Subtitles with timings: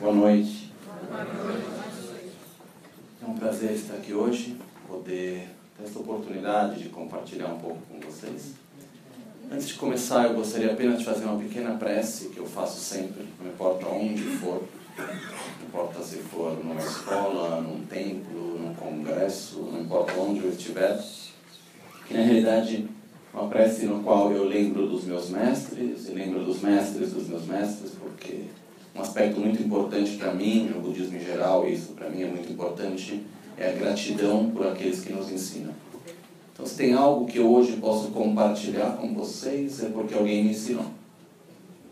[0.00, 0.72] Boa noite.
[3.20, 7.98] É um prazer estar aqui hoje, poder ter essa oportunidade de compartilhar um pouco com
[7.98, 8.52] vocês.
[9.50, 13.26] Antes de começar, eu gostaria apenas de fazer uma pequena prece que eu faço sempre,
[13.40, 14.62] não importa onde for,
[14.96, 20.96] não importa se for numa escola, num templo, num congresso, não importa onde eu estiver,
[22.06, 22.88] que na realidade
[23.34, 27.46] uma prece no qual eu lembro dos meus mestres e lembro dos mestres dos meus
[27.46, 28.44] mestres, porque
[28.94, 32.26] um aspecto muito importante para mim, no budismo em geral, e isso para mim é
[32.26, 33.22] muito importante,
[33.56, 35.72] é a gratidão por aqueles que nos ensinam.
[36.52, 40.50] Então, se tem algo que eu hoje posso compartilhar com vocês, é porque alguém me
[40.50, 40.86] ensinou.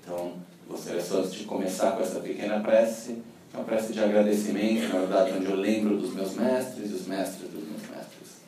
[0.03, 0.33] Então,
[0.69, 5.01] gostaria só de começar com essa pequena prece, que é uma prece de agradecimento, na
[5.01, 8.41] verdade, onde eu lembro dos meus mestres e os mestres dos meus mestres.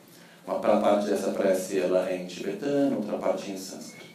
[0.44, 4.07] Uma parte dessa prece ela é em tibetano, outra parte em sânscrito.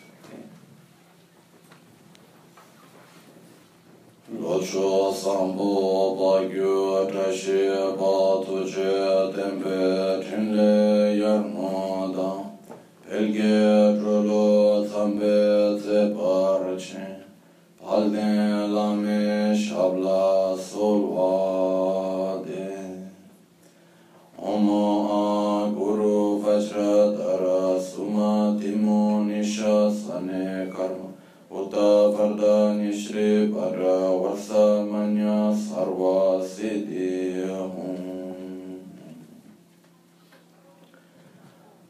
[4.42, 12.32] Locho sambo bagyo tashi batu che tempe trinle yarmada
[13.08, 17.06] Pelge drolo tambe ze parche
[17.80, 21.94] Palden lame shabla solvade
[24.36, 31.03] Omo a guru vajra vajradara suma timo nishasane karma.
[31.64, 38.82] Uta Karda Nishri Para Varsa Manya Sarva Siddhi Hum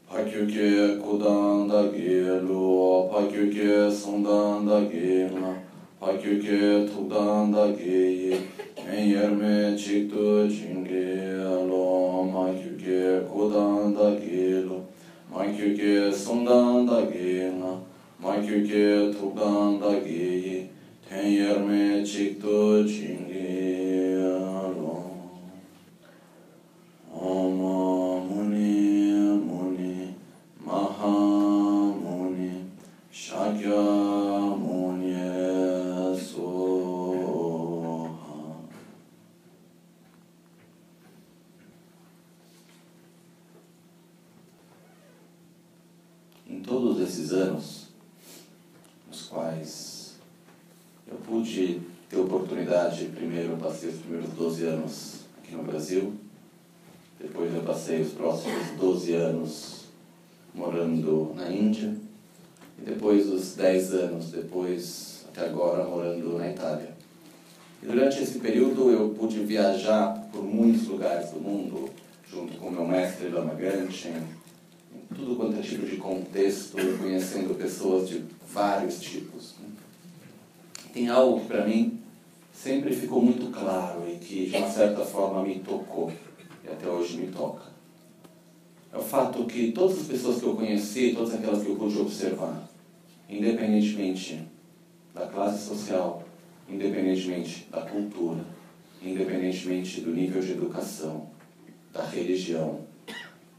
[0.08, 5.52] Pakyuke Kudandagi Lu Pakyuke Sundandagi Ma
[6.00, 8.30] Pakyuke Tudandagi
[8.86, 11.34] Menyerme Chiktu Chingi
[11.66, 14.86] Lu Makyuke Kudandagi Lu
[15.32, 20.70] Makyuke Sundandagi Ma 마큐케 토당다게
[21.08, 23.33] 텐여메 직도 징
[59.04, 59.84] 12 anos
[60.54, 61.94] morando na Índia,
[62.78, 66.94] e depois os 10 anos depois, até agora, morando na Itália.
[67.82, 71.90] E durante esse período eu pude viajar por muitos lugares do mundo,
[72.26, 78.08] junto com meu mestre Lama Ganchen, em tudo quanto é tipo de contexto, conhecendo pessoas
[78.08, 79.54] de vários tipos.
[79.60, 79.68] Né?
[80.94, 82.00] Tem algo que para mim
[82.52, 86.10] sempre ficou muito claro e que de uma certa forma me tocou
[86.64, 87.73] e até hoje me toca.
[88.94, 91.98] É o fato que todas as pessoas que eu conheci, todas aquelas que eu pude
[91.98, 92.62] observar,
[93.28, 94.40] independentemente
[95.12, 96.22] da classe social,
[96.68, 98.44] independentemente da cultura,
[99.02, 101.28] independentemente do nível de educação,
[101.92, 102.82] da religião,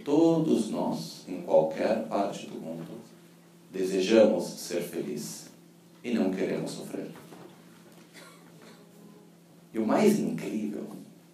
[0.06, 3.02] todos nós, em qualquer parte do mundo,
[3.74, 5.50] desejamos ser felizes
[6.02, 7.12] e não queremos sofrer.
[9.74, 10.88] E o mais incrível,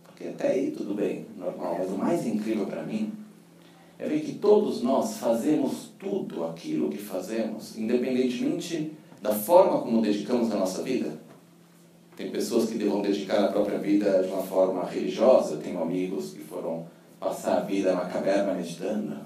[0.03, 3.20] porque até aí tudo bem, normal, mas o mais incrível para mim
[4.01, 10.51] é ver que todos nós fazemos tudo aquilo que fazemos, independentemente da forma como dedicamos
[10.51, 11.19] a nossa vida.
[12.17, 16.39] Tem pessoas que vão dedicar a própria vida de uma forma religiosa, tenho amigos que
[16.39, 16.87] foram
[17.19, 19.17] passar a vida na caverna meditando,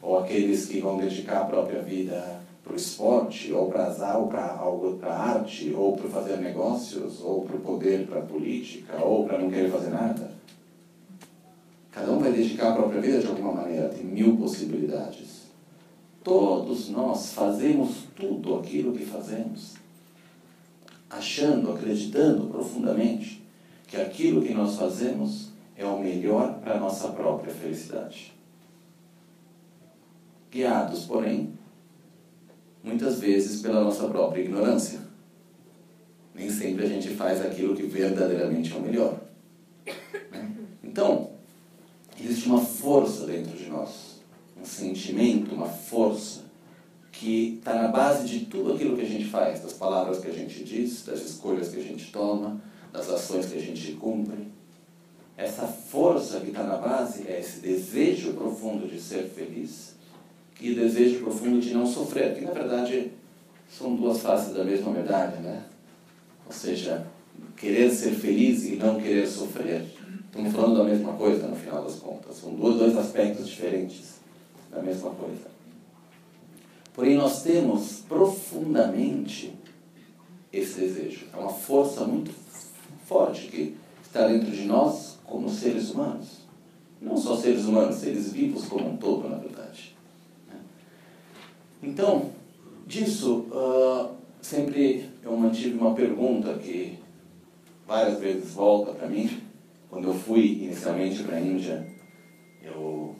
[0.00, 4.28] ou aqueles que vão dedicar a própria vida para o esporte, ou para azar, ou
[4.28, 9.04] para algo para arte, ou para fazer negócios, ou para o poder, para a política,
[9.04, 10.30] ou para não querer fazer nada.
[11.92, 15.42] Cada um vai dedicar a própria vida de alguma maneira, tem mil possibilidades.
[16.24, 19.74] Todos nós fazemos tudo aquilo que fazemos,
[21.10, 23.46] achando, acreditando profundamente
[23.86, 28.32] que aquilo que nós fazemos é o melhor para a nossa própria felicidade.
[30.50, 31.52] Guiados, porém,
[32.82, 35.00] muitas vezes pela nossa própria ignorância.
[36.34, 39.20] Nem sempre a gente faz aquilo que verdadeiramente é o melhor.
[40.30, 40.50] Né?
[40.82, 41.31] Então,
[42.24, 44.20] existe uma força dentro de nós,
[44.60, 46.42] um sentimento, uma força
[47.10, 50.32] que está na base de tudo aquilo que a gente faz, das palavras que a
[50.32, 52.60] gente diz, das escolhas que a gente toma,
[52.92, 54.48] das ações que a gente cumpre.
[55.36, 59.94] Essa força que está na base é esse desejo profundo de ser feliz
[60.60, 63.10] e desejo profundo de não sofrer, que na verdade
[63.68, 65.64] são duas faces da mesma verdade, né?
[66.46, 67.06] Ou seja,
[67.56, 69.84] querer ser feliz e não querer sofrer.
[70.32, 72.36] Estamos falando da mesma coisa no final das contas.
[72.36, 74.14] São dois, aspectos diferentes
[74.70, 75.52] da mesma coisa.
[76.94, 79.52] Porém, nós temos profundamente
[80.50, 81.26] esse desejo.
[81.34, 82.32] É uma força muito
[83.04, 86.38] forte que está dentro de nós como seres humanos.
[86.98, 89.94] Não só seres humanos, seres vivos como um todo, na verdade.
[91.82, 92.30] Então,
[92.86, 96.98] disso, uh, sempre eu mantive uma pergunta que
[97.86, 99.51] várias vezes volta para mim.
[99.92, 101.86] Quando eu fui inicialmente para a Índia,
[102.62, 103.14] eu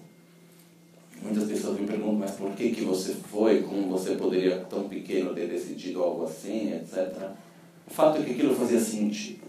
[1.21, 3.61] muitas pessoas me perguntam, mas por que que você foi?
[3.61, 7.29] Como você poderia tão pequeno ter decidido algo assim, etc.
[7.87, 9.43] O fato é que aquilo fazia sentido.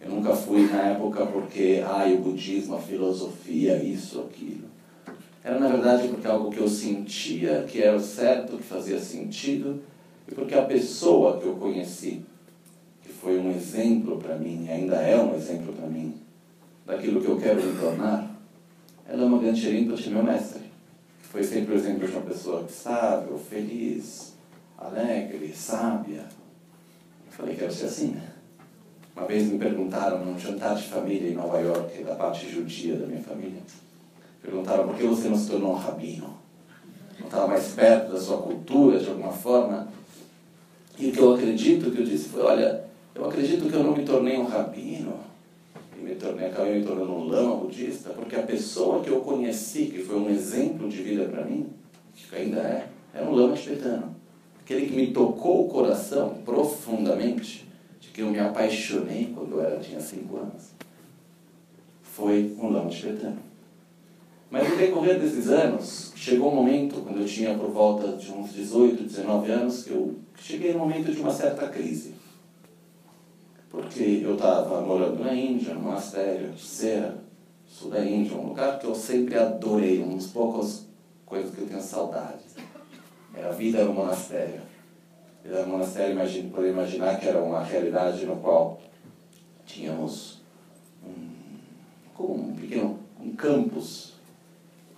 [0.00, 4.66] Eu nunca fui na época porque, ai, o budismo, a filosofia, isso, aquilo.
[5.44, 9.80] Era na verdade porque algo que eu sentia que era certo, que fazia sentido,
[10.26, 12.24] e porque a pessoa que eu conheci
[13.20, 16.20] foi um exemplo para mim, e ainda é um exemplo para mim,
[16.86, 18.30] daquilo que eu quero me tornar,
[19.08, 20.62] ela é uma grande Rinpoche, meu mestre.
[21.20, 24.34] Foi sempre o exemplo de uma pessoa estável, feliz,
[24.76, 26.26] alegre, sábia.
[27.26, 28.32] Eu falei, quero ser assim, né?
[29.16, 33.06] Uma vez me perguntaram num jantar de família em Nova York, da parte judia da
[33.06, 33.60] minha família,
[34.42, 36.34] perguntaram por que você não se tornou um rabino?
[37.18, 39.88] Não estava mais perto da sua cultura, de alguma forma?
[40.98, 43.94] E o que eu acredito que eu disse foi, olha, eu acredito que eu não
[43.94, 45.20] me tornei um rabino,
[46.02, 50.02] me tornei, acabei me tornando um lama budista, porque a pessoa que eu conheci, que
[50.02, 51.66] foi um exemplo de vida para mim,
[52.14, 54.14] que ainda é, era um lama tibetano.
[54.60, 57.68] Aquele que me tocou o coração profundamente,
[58.00, 60.70] de que eu me apaixonei quando eu era, tinha cinco anos,
[62.02, 63.38] foi um lama tibetano.
[64.50, 68.52] Mas no decorrer desses anos, chegou um momento, quando eu tinha por volta de uns
[68.52, 72.21] 18, 19 anos, que eu cheguei no momento de uma certa crise
[73.72, 77.16] porque eu estava morando na Índia, no monastério de Cera,
[77.66, 80.86] sul da Índia, um lugar que eu sempre adorei, uma das poucas
[81.24, 82.44] coisas que eu tenho saudade.
[83.34, 84.60] Era a vida no monastério.
[85.42, 88.78] Era no monastério, imagine, poder imaginar que era uma realidade no qual
[89.64, 90.42] tínhamos
[91.02, 94.12] um, um pequeno um campus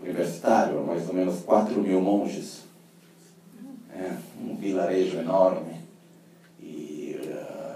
[0.00, 2.64] universitário, mais ou menos 4 mil monges,
[3.94, 5.74] é, um vilarejo enorme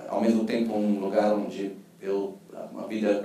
[0.08, 2.36] ao mesmo tempo um lugar onde eu
[2.72, 3.24] uma vida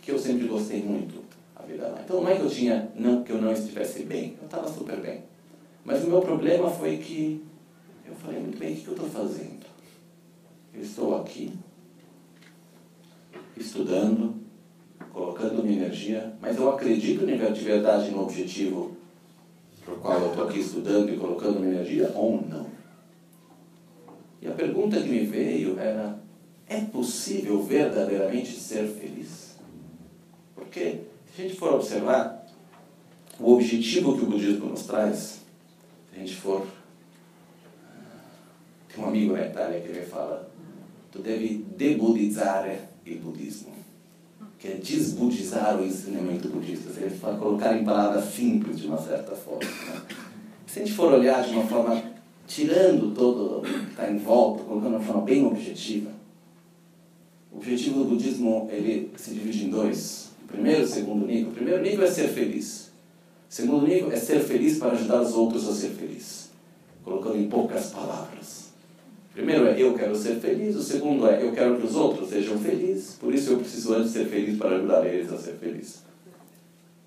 [0.00, 1.22] que eu sempre gostei muito
[1.54, 2.00] a vida lá.
[2.02, 4.96] Então não é que eu tinha não que eu não estivesse bem eu estava super
[5.00, 5.24] bem.
[5.84, 7.44] Mas o meu problema foi que
[8.06, 9.66] eu falei muito bem o que eu estou fazendo?
[10.72, 11.52] Eu estou aqui
[13.56, 14.40] estudando
[15.12, 18.96] colocando minha energia mas eu acredito de verdade no objetivo
[19.84, 22.79] por qual eu estou aqui estudando e colocando minha energia ou não
[24.40, 26.18] e a pergunta que me veio era
[26.66, 29.56] é possível verdadeiramente ser feliz?
[30.54, 31.00] Porque,
[31.34, 32.46] se a gente for observar,
[33.38, 35.40] o objetivo que o budismo nos traz,
[36.10, 36.66] se a gente for.
[38.94, 40.50] Tem um amigo na Itália que ele fala:
[41.10, 42.66] tu deve debudizar
[43.06, 43.72] o budismo,
[44.58, 49.34] que é desbudizar o ensinamento budista, ele fala colocar em palavras simples de uma certa
[49.34, 49.64] forma.
[49.64, 50.02] Né?
[50.66, 52.00] Se a gente for olhar de uma forma,
[52.50, 56.10] tirando todo o que está em volta, colocando de uma forma bem objetiva,
[57.52, 60.30] o objetivo do budismo ele se divide em dois.
[60.42, 61.52] O primeiro e o segundo nível.
[61.52, 62.90] O primeiro nível é ser feliz.
[63.48, 66.50] O segundo nível é ser feliz para ajudar os outros a ser feliz.
[67.04, 68.70] Colocando em poucas palavras.
[69.30, 70.74] O primeiro é eu quero ser feliz.
[70.74, 73.14] O segundo é eu quero que os outros sejam felizes.
[73.14, 76.02] Por isso eu preciso antes ser feliz para ajudar eles a ser felizes.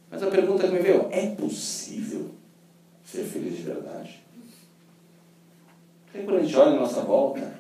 [0.10, 2.32] Mas a pergunta que me veio é possível
[3.04, 4.23] ser feliz de verdade?
[6.14, 7.56] Porque quando a gente olha a nossa volta,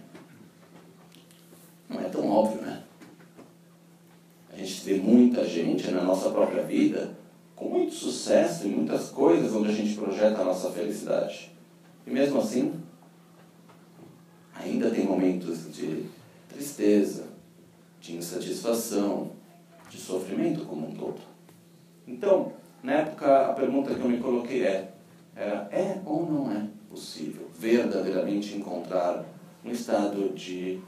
[1.90, 2.84] não é tão óbvio, né?
[4.52, 7.18] A gente vê muita gente na nossa própria vida
[7.56, 11.52] com muito sucesso em muitas coisas onde a gente projeta a nossa felicidade.
[12.06, 12.80] E mesmo assim,
[14.54, 16.06] ainda tem momentos de
[16.48, 17.26] tristeza,
[18.00, 19.32] de insatisfação,
[19.90, 21.20] de sofrimento como um todo.
[22.08, 24.94] Então, na época, a pergunta que eu me coloquei é:
[25.36, 29.26] era, é ou não é possível verdadeiramente encontrar
[29.66, 30.80] um estado de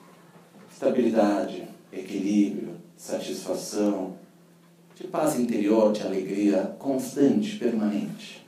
[0.71, 4.13] estabilidade, equilíbrio, satisfação,
[4.95, 8.45] de paz interior, de alegria constante, permanente.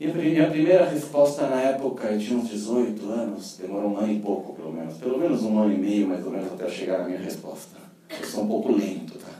[0.00, 0.08] E
[0.40, 4.54] a primeira resposta na época, eu tinha uns 18 anos, demorou um ano e pouco
[4.54, 7.20] pelo menos, pelo menos um ano e meio mais ou menos até chegar na minha
[7.20, 7.76] resposta.
[8.10, 9.33] Eu sou um pouco lento, tá?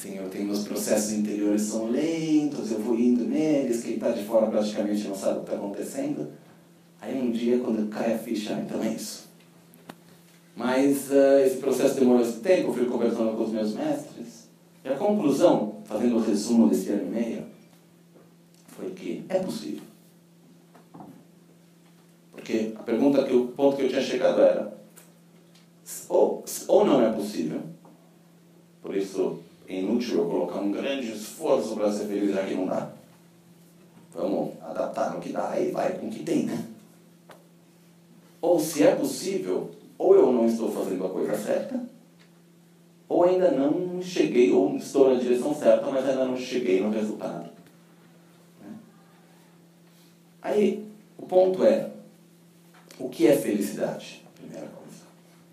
[0.00, 4.24] Assim, eu tenho meus processos interiores são lentos, eu vou indo neles, quem está de
[4.24, 6.32] fora praticamente não sabe o que está acontecendo.
[7.02, 9.28] Aí um dia, quando cai a ficha, então é isso
[10.56, 14.48] Mas uh, esse processo demorou esse tempo, eu fui conversando com os meus mestres.
[14.82, 17.44] E a conclusão, fazendo o resumo desse ano e meio,
[18.68, 19.82] foi que é possível.
[22.32, 24.72] Porque a pergunta que o ponto que eu tinha chegado era
[26.08, 27.60] ou, ou não é possível,
[28.80, 32.66] por isso é inútil eu colocar um grande esforço para ser feliz já que não
[32.66, 32.90] dá.
[34.12, 36.66] Vamos adaptar no que dá e vai com o que tem, né?
[38.40, 41.80] Ou se é possível, ou eu não estou fazendo a coisa certa,
[43.08, 47.50] ou ainda não cheguei, ou estou na direção certa, mas ainda não cheguei no resultado.
[48.60, 48.74] Né?
[50.42, 50.84] Aí,
[51.16, 51.90] o ponto é,
[52.98, 54.24] o que é felicidade?
[54.34, 55.02] Primeira coisa.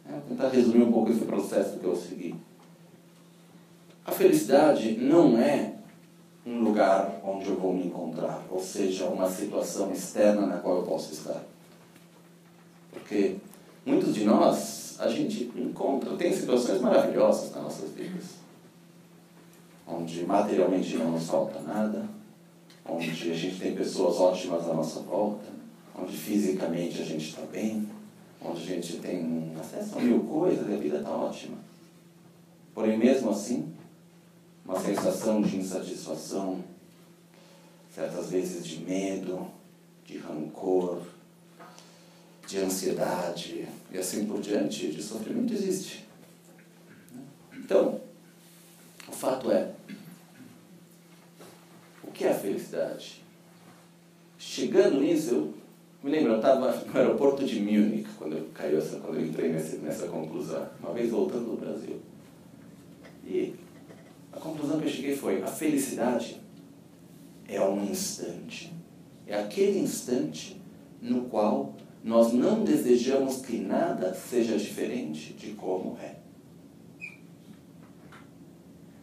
[0.08, 2.36] É, vou tentar resumir um pouco esse processo que eu segui.
[4.08, 5.74] A felicidade não é
[6.46, 10.84] um lugar onde eu vou me encontrar, ou seja, uma situação externa na qual eu
[10.84, 11.44] posso estar.
[12.90, 13.36] Porque
[13.86, 18.36] muitos de nós, a gente encontra, tem situações maravilhosas nas nossas vidas,
[19.86, 22.06] onde materialmente não nos falta nada,
[22.86, 25.48] onde a gente tem pessoas ótimas à nossa volta,
[26.02, 27.86] onde fisicamente a gente está bem,
[28.42, 31.58] onde a gente tem acesso a mil coisas e a vida está ótima.
[32.74, 33.76] Porém, mesmo assim,
[34.68, 36.62] uma sensação de insatisfação,
[37.90, 39.48] certas vezes de medo,
[40.06, 41.02] de rancor,
[42.46, 46.06] de ansiedade e assim por diante, de sofrimento existe.
[47.56, 48.02] Então,
[49.08, 49.72] o fato é,
[52.04, 53.24] o que é a felicidade?
[54.38, 55.54] Chegando nisso, eu
[56.04, 59.50] me lembro, eu estava no aeroporto de Munich, quando eu, caiu essa, quando eu entrei
[59.50, 62.00] nessa, nessa conclusão, uma vez voltando do Brasil.
[63.26, 63.56] E
[64.38, 66.40] a conclusão que eu cheguei foi: a felicidade
[67.48, 68.72] é um instante.
[69.26, 70.62] É aquele instante
[71.02, 76.16] no qual nós não desejamos que nada seja diferente de como é.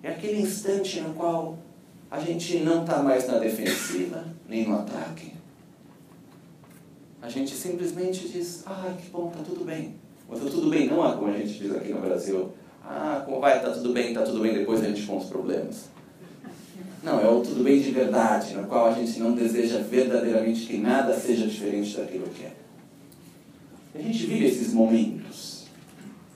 [0.03, 1.59] É aquele instante no qual
[2.11, 5.33] a gente não está mais na defensiva, nem no ataque.
[7.21, 9.95] A gente simplesmente diz, ah, que bom, tá tudo bem.
[10.29, 12.53] Mas o tudo bem não é como a gente diz aqui no Brasil,
[12.87, 13.61] ah, como vai?
[13.61, 15.89] Tá tudo bem, tá tudo bem, depois a gente com os problemas.
[17.03, 20.79] Não, é o tudo bem de verdade, no qual a gente não deseja verdadeiramente que
[20.79, 22.53] nada seja diferente daquilo que é.
[23.95, 25.67] A gente vive esses momentos.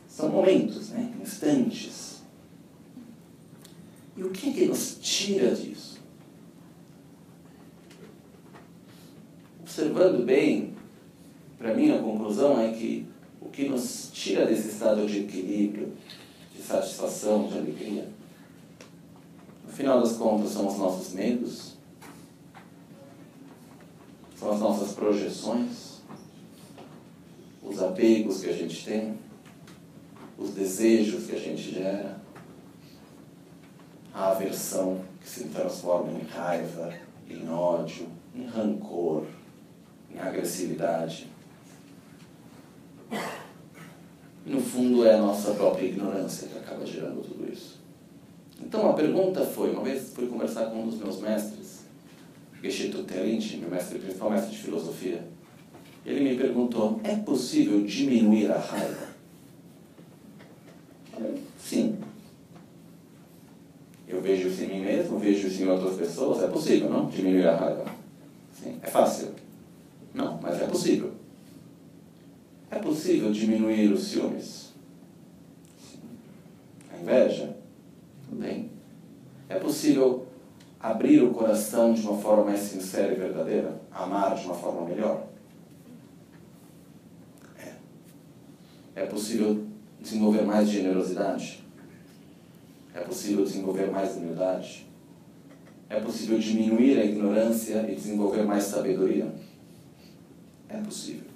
[0.08, 1.12] São momentos, né?
[1.20, 2.22] instantes.
[4.16, 5.98] E o que, que nos tira disso?
[9.60, 10.74] Observando bem,
[11.56, 13.06] para mim a conclusão é que
[13.40, 15.92] o que nos tira desse estado de equilíbrio,
[16.68, 18.06] satisfação, de alegria.
[19.64, 21.74] No final das contas, são os nossos medos,
[24.36, 26.02] são as nossas projeções,
[27.62, 29.18] os apegos que a gente tem,
[30.36, 32.20] os desejos que a gente gera,
[34.12, 36.92] a aversão que se transforma em raiva,
[37.28, 39.24] em ódio, em rancor,
[40.10, 41.30] em agressividade.
[43.10, 47.78] E no fundo é a nossa própria ignorância que acaba gerando tudo isso.
[48.60, 51.84] Então a pergunta foi, uma vez fui conversar com um dos meus mestres,
[52.62, 55.24] Geshe Telinchi, meu mestre principal mestre de filosofia,
[56.04, 59.08] ele me perguntou, é possível diminuir a raiva?
[61.58, 61.98] Sim.
[64.08, 67.06] Eu vejo isso em mim mesmo, vejo isso em outras pessoas, é possível, não?
[67.06, 67.84] Diminuir a raiva.
[68.52, 68.78] Sim.
[68.82, 69.28] É fácil?
[70.14, 71.12] Não, mas é possível.
[72.70, 74.72] É possível diminuir os ciúmes?
[76.92, 77.56] A inveja?
[78.28, 78.70] Também.
[79.48, 80.26] É possível
[80.78, 83.80] abrir o coração de uma forma mais sincera e verdadeira?
[83.90, 85.26] Amar de uma forma melhor?
[87.58, 87.72] É.
[89.02, 89.66] É possível
[90.00, 91.64] desenvolver mais generosidade?
[92.94, 94.86] É possível desenvolver mais humildade?
[95.88, 99.32] É possível diminuir a ignorância e desenvolver mais sabedoria?
[100.68, 101.27] É possível.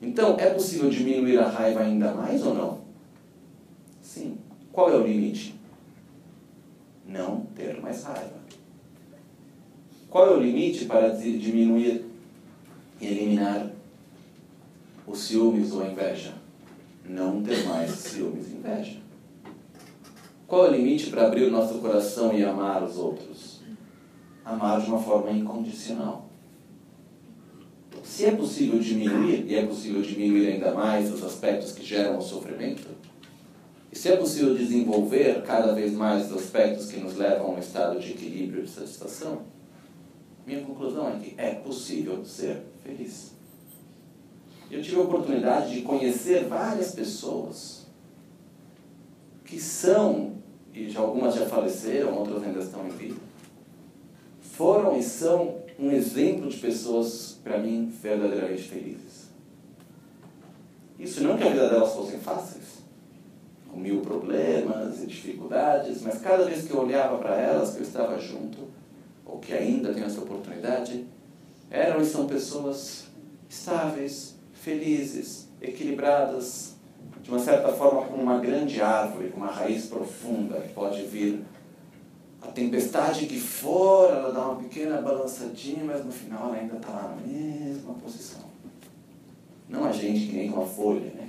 [0.00, 2.80] Então, é possível diminuir a raiva ainda mais ou não?
[4.02, 4.38] Sim.
[4.72, 5.54] Qual é o limite?
[7.06, 8.36] Não ter mais raiva.
[10.10, 12.04] Qual é o limite para diminuir
[13.00, 13.70] e eliminar
[15.06, 16.34] os ciúmes ou a inveja?
[17.04, 18.98] Não ter mais ciúmes e inveja.
[20.46, 23.60] Qual é o limite para abrir o nosso coração e amar os outros?
[24.44, 26.25] Amar de uma forma incondicional.
[28.06, 32.22] Se é possível diminuir, e é possível diminuir ainda mais os aspectos que geram o
[32.22, 32.86] sofrimento,
[33.92, 37.58] e se é possível desenvolver cada vez mais os aspectos que nos levam a um
[37.58, 39.42] estado de equilíbrio e satisfação,
[40.46, 43.32] minha conclusão é que é possível ser feliz.
[44.70, 47.86] Eu tive a oportunidade de conhecer várias pessoas
[49.44, 50.36] que são,
[50.72, 53.20] e já algumas já faleceram, outras ainda estão em vida,
[54.40, 59.26] foram e são um exemplo de pessoas, para mim, verdadeiramente felizes.
[60.98, 62.82] Isso não que a vida delas fossem fáceis,
[63.68, 67.82] com mil problemas e dificuldades, mas cada vez que eu olhava para elas, que eu
[67.82, 68.68] estava junto,
[69.24, 71.04] ou que ainda tenho essa oportunidade,
[71.70, 73.04] eram e são pessoas
[73.48, 76.76] estáveis, felizes, equilibradas,
[77.22, 81.44] de uma certa forma como uma grande árvore, com uma raiz profunda que pode vir
[82.42, 86.92] a tempestade que for, ela dá uma pequena balançadinha, mas no final ela ainda está
[86.92, 88.42] na mesma posição.
[89.68, 91.28] Não a gente que nem com a folha, né?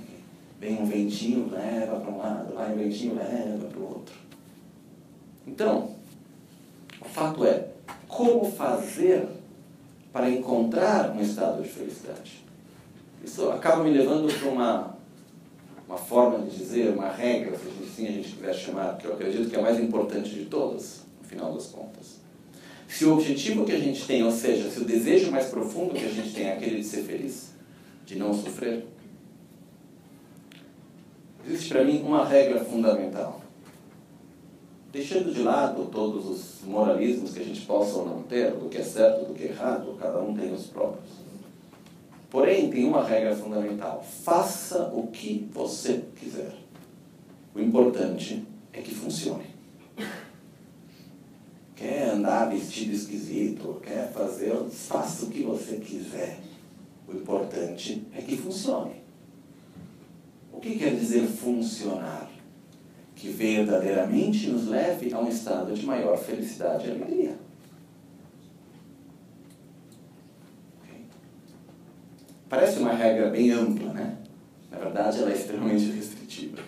[0.60, 4.14] Vem um ventinho, leva para um lado, vai um ventinho, leva para o outro.
[5.46, 5.90] Então,
[7.00, 7.68] o fato é,
[8.06, 9.28] como fazer
[10.12, 12.44] para encontrar um estado de felicidade?
[13.22, 14.97] Isso acaba me levando para uma,
[15.88, 19.48] uma forma de dizer, uma regra, se assim a gente quiser chamar, que eu acredito
[19.48, 22.18] que é a mais importante de todas, no final das contas.
[22.86, 26.04] Se o objetivo que a gente tem, ou seja, se o desejo mais profundo que
[26.04, 27.52] a gente tem é aquele de ser feliz,
[28.04, 28.84] de não sofrer,
[31.46, 33.40] existe para mim uma regra fundamental.
[34.92, 38.78] Deixando de lado todos os moralismos que a gente possa ou não ter, do que
[38.78, 41.27] é certo, do que é errado, cada um tem os próprios.
[42.30, 46.54] Porém, tem uma regra fundamental: faça o que você quiser.
[47.54, 49.46] O importante é que funcione.
[51.74, 56.40] Quer andar vestido esquisito, quer fazer, faça o que você quiser.
[57.06, 58.96] O importante é que funcione.
[60.52, 62.28] O que quer dizer funcionar?
[63.14, 67.38] Que verdadeiramente nos leve a um estado de maior felicidade e alegria.
[72.48, 74.16] Parece uma regra bem ampla, né?
[74.70, 76.62] Na verdade, ela é extremamente restritiva.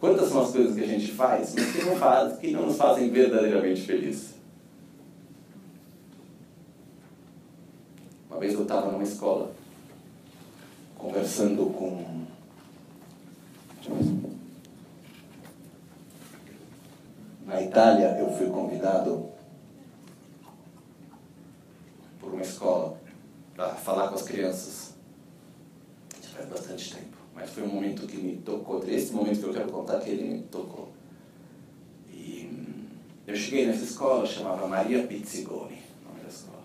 [0.00, 2.76] Quantas são as coisas que a gente faz, mas que não, faz, que não nos
[2.76, 4.34] fazem verdadeiramente felizes?
[8.28, 9.52] Uma vez eu estava numa escola,
[10.96, 12.22] conversando com
[17.44, 19.28] na Itália, eu fui convidado
[22.18, 23.01] por uma escola
[23.70, 24.94] falar com as crianças.
[26.22, 28.82] Já faz bastante tempo, mas foi um momento que me tocou.
[28.86, 30.90] Esse momento que eu quero contar que ele me tocou.
[32.10, 32.84] E hum,
[33.26, 36.62] eu cheguei nessa escola, chamava Maria Pizzigoni, nome da escola.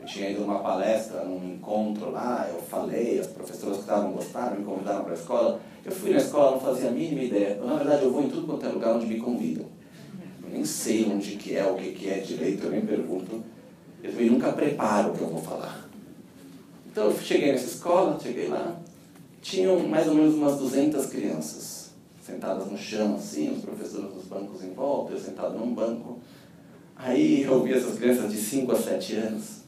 [0.00, 4.58] Eu tinha ido numa palestra, num encontro lá, eu falei, as professoras que estavam gostaram,
[4.58, 5.60] me convidaram para a escola.
[5.84, 7.56] Eu fui na escola, não fazia a mínima ideia.
[7.56, 9.66] Na verdade, eu vou em tudo quanto é lugar onde me convidam.
[10.42, 13.42] Eu nem sei onde que é, o que, que é direito, eu nem pergunto.
[14.02, 15.83] Eu nunca preparo o que eu vou falar.
[16.94, 18.76] Então eu cheguei nessa escola, cheguei lá,
[19.42, 21.90] tinham mais ou menos umas 200 crianças
[22.22, 26.20] sentadas no chão, assim, os professores nos bancos em volta, eu sentado num banco.
[26.94, 29.64] Aí eu vi essas crianças de 5 a 7 anos.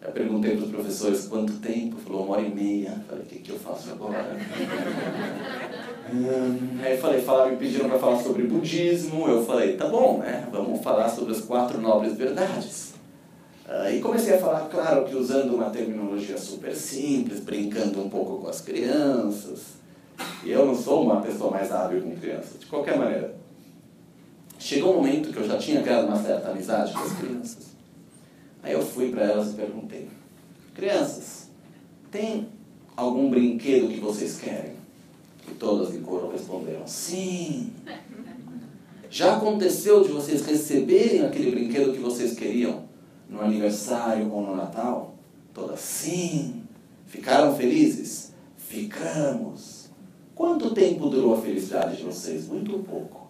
[0.00, 3.04] Eu perguntei para os professores quanto tempo, falou uma hora e meia.
[3.06, 4.34] Falei, o que, que eu faço agora?
[6.14, 9.28] hum, aí falei, falaram, me pediram para falar sobre budismo.
[9.28, 10.48] Eu falei, tá bom, né?
[10.50, 12.91] Vamos falar sobre as quatro nobres verdades.
[13.66, 18.38] Uh, e comecei a falar, claro que usando uma terminologia super simples, brincando um pouco
[18.38, 19.60] com as crianças.
[20.44, 23.34] E eu não sou uma pessoa mais hábil com crianças, de qualquer maneira.
[24.58, 27.72] Chegou um momento que eu já tinha criado uma certa amizade com as crianças.
[28.62, 30.08] Aí eu fui para elas e perguntei:
[30.74, 31.48] Crianças,
[32.10, 32.48] tem
[32.96, 34.74] algum brinquedo que vocês querem?
[35.48, 37.72] E todas de coro responderam: Sim.
[39.10, 42.84] Já aconteceu de vocês receberem aquele brinquedo que vocês queriam?
[43.32, 45.14] No aniversário ou no Natal?
[45.54, 46.62] Todas sim.
[47.06, 48.34] Ficaram felizes?
[48.56, 49.90] Ficamos.
[50.34, 52.46] Quanto tempo durou a felicidade de vocês?
[52.46, 53.28] Muito pouco.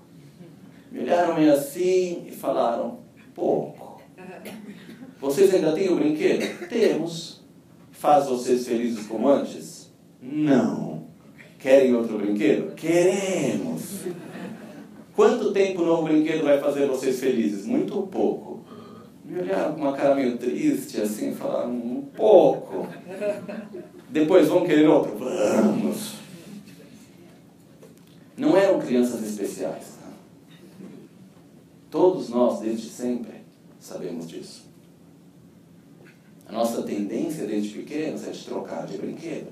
[0.91, 2.99] Me olharam meio assim e falaram:
[3.35, 4.03] pouco.
[5.21, 6.69] Vocês ainda têm o brinquedo?
[6.69, 7.41] Temos.
[7.93, 9.93] Faz vocês felizes como antes?
[10.21, 11.05] Não.
[11.59, 12.75] Querem outro brinquedo?
[12.75, 14.01] Queremos.
[15.15, 17.67] Quanto tempo o novo brinquedo vai fazer vocês felizes?
[17.67, 18.52] Muito pouco
[19.33, 22.87] me olharam com uma cara meio triste, assim, falaram um pouco.
[24.11, 25.17] Depois vão querer outro?
[25.17, 26.17] Vamos.
[28.37, 29.97] Não eram crianças especiais.
[29.99, 30.11] Tá?
[31.91, 33.33] Todos nós, desde sempre,
[33.81, 34.67] sabemos disso.
[36.47, 39.51] A nossa tendência desde pequenos é de trocar de brinquedo.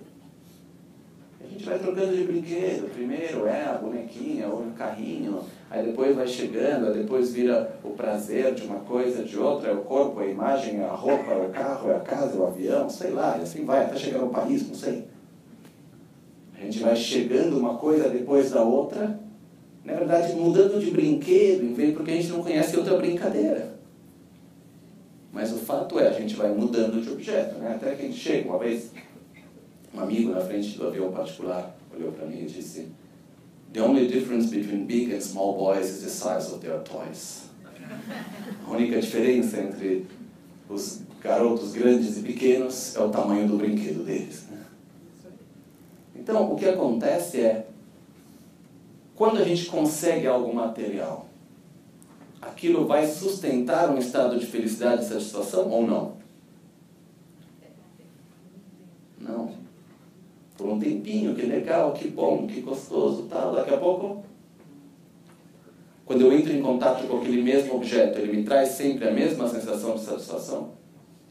[1.43, 2.93] A gente vai trocando de brinquedo.
[2.93, 7.90] Primeiro é a bonequinha ou o carrinho, aí depois vai chegando, aí depois vira o
[7.90, 11.30] prazer de uma coisa, de outra, é o corpo, é a imagem, é a roupa,
[11.30, 13.96] é o carro, é a casa, é o avião, sei lá, e assim vai, até
[13.96, 15.04] chegar no país, não sei.
[16.59, 19.18] A gente vai chegando uma coisa depois da outra,
[19.85, 23.78] na verdade mudando de brinquedo, porque a gente não conhece outra brincadeira.
[25.33, 27.74] Mas o fato é, a gente vai mudando de objeto, né?
[27.76, 28.90] até que a gente chega uma vez
[29.94, 32.88] um amigo na frente do avião particular olhou para mim e disse:
[33.72, 37.44] The only difference between big and small boys is the size of their toys.
[38.66, 40.06] A única diferença entre
[40.68, 44.46] os garotos grandes e pequenos é o tamanho do brinquedo deles.
[44.50, 44.64] Né?
[46.16, 47.66] Então, o que acontece é,
[49.14, 51.28] quando a gente consegue algo material,
[52.40, 56.16] aquilo vai sustentar um estado de felicidade e satisfação ou não?
[59.18, 59.60] Não
[60.61, 63.55] por um tempinho, que legal, que bom, que gostoso, tal.
[63.55, 64.23] Daqui a pouco,
[66.05, 69.49] quando eu entro em contato com aquele mesmo objeto, ele me traz sempre a mesma
[69.49, 70.73] sensação de satisfação.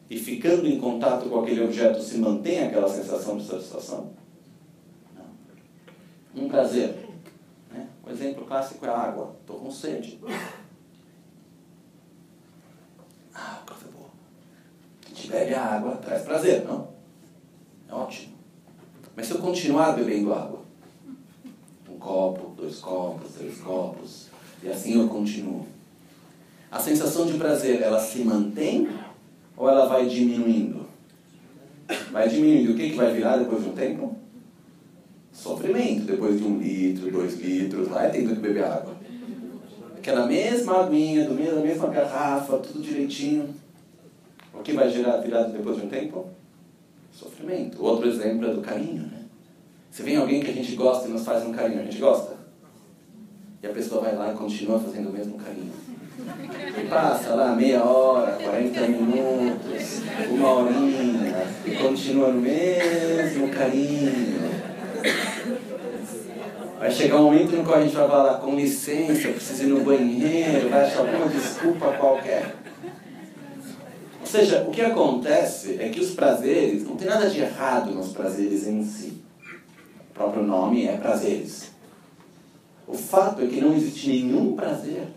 [0.10, 4.14] E ficando em contato com aquele objeto, se mantém aquela sensação de satisfação?
[5.16, 6.44] Não.
[6.44, 6.98] Um prazer.
[7.72, 7.88] Né?
[8.04, 9.36] Um exemplo clássico é a água.
[9.42, 10.20] Estou com sede.
[13.32, 14.10] Ah, café boa.
[15.06, 16.90] A gente bebe a água, traz prazer, não?
[17.88, 18.39] É ótimo.
[19.20, 20.62] Mas se eu continuar bebendo água,
[21.90, 24.28] um copo, dois copos, três copos,
[24.64, 25.66] e assim eu continuo,
[26.72, 28.88] a sensação de prazer, ela se mantém
[29.58, 30.86] ou ela vai diminuindo?
[32.14, 32.72] Vai diminuindo.
[32.72, 34.16] O que, que vai virar depois de um tempo?
[35.34, 36.06] Sofrimento.
[36.06, 38.96] Depois de um litro, dois litros, é tendo que beber água.
[39.98, 43.54] Aquela mesma aguinha, mesmo, mesma garrafa, tudo direitinho.
[44.54, 46.39] O que vai gerar virado depois de um tempo?
[47.20, 47.84] Sofrimento.
[47.84, 49.02] Outro exemplo é do carinho.
[49.02, 49.24] Né?
[49.92, 52.38] Se vem alguém que a gente gosta e nos faz um carinho, a gente gosta?
[53.62, 55.74] E a pessoa vai lá e continua fazendo o mesmo carinho.
[56.78, 64.40] E passa lá meia hora, 40 minutos, uma horinha, e continua no mesmo carinho.
[66.80, 69.68] Vai chegar um momento no qual a gente vai falar, com licença, eu preciso ir
[69.68, 72.56] no banheiro, vai achar alguma desculpa qualquer
[74.30, 78.68] seja, o que acontece é que os prazeres, não tem nada de errado nos prazeres
[78.68, 79.24] em si.
[80.10, 81.72] O próprio nome é prazeres.
[82.88, 85.08] O fato é que não existe nenhum prazer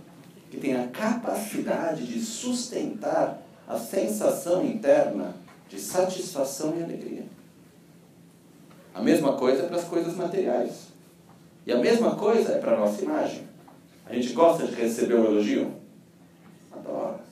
[0.51, 5.35] que tenha a capacidade de sustentar a sensação interna
[5.69, 7.25] de satisfação e alegria.
[8.95, 10.89] A mesma coisa é para as coisas materiais.
[11.67, 13.43] E a mesma coisa é para a nossa imagem.
[14.05, 15.73] A gente gosta de receber um elogio?
[16.71, 17.32] Adora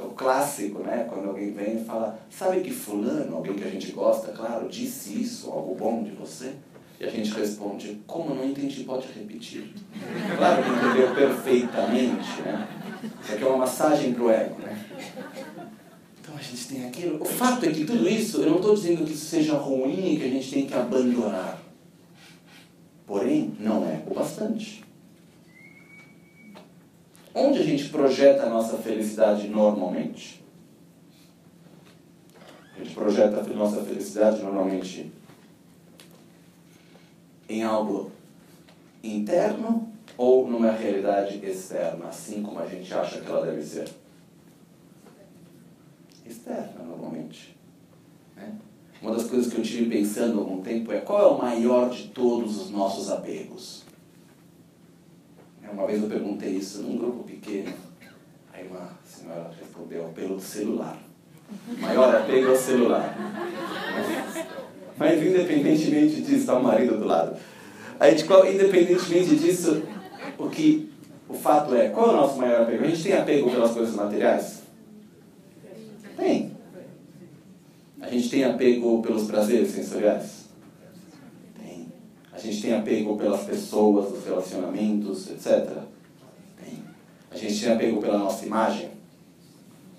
[0.00, 1.06] o clássico, né?
[1.08, 5.22] Quando alguém vem e fala, sabe que fulano, alguém que a gente gosta, claro, disse
[5.22, 6.54] isso, algo bom de você?
[6.98, 9.74] E a gente responde, como não entendi, pode repetir.
[10.36, 12.68] Claro que entendeu perfeitamente, né?
[13.22, 14.84] Isso aqui é uma massagem para o ego, né?
[16.18, 17.22] Então a gente tem aquilo.
[17.22, 20.16] O fato é que tudo isso, eu não estou dizendo que isso seja ruim e
[20.16, 21.60] que a gente tem que abandonar.
[23.06, 24.85] Porém, não é o bastante.
[27.38, 30.42] Onde a gente projeta a nossa felicidade normalmente?
[32.74, 35.12] A gente projeta a nossa felicidade normalmente
[37.46, 38.10] em algo
[39.04, 43.86] interno ou numa realidade externa, assim como a gente acha que ela deve ser?
[46.24, 47.54] Externa, normalmente.
[48.34, 48.50] Né?
[49.02, 51.90] Uma das coisas que eu tive pensando há algum tempo é qual é o maior
[51.90, 53.85] de todos os nossos apegos?
[55.72, 57.72] Uma vez eu perguntei isso num grupo pequeno.
[58.52, 60.98] Aí uma senhora respondeu, pelo celular.
[61.78, 63.16] Maior apego ao celular.
[64.96, 67.36] Mas independentemente disso, está o marido do lado.
[67.98, 69.82] Aí, de qual, independentemente disso,
[70.38, 70.90] o que
[71.28, 72.84] o fato é, qual é o nosso maior apego?
[72.84, 74.62] A gente tem apego pelas coisas materiais?
[76.16, 76.52] Tem.
[78.00, 80.45] A gente tem apego pelos prazeres sensoriais?
[82.36, 85.70] A gente tem apego pelas pessoas, os relacionamentos, etc.
[86.62, 86.84] Tem.
[87.30, 88.90] A gente tem apego pela nossa imagem,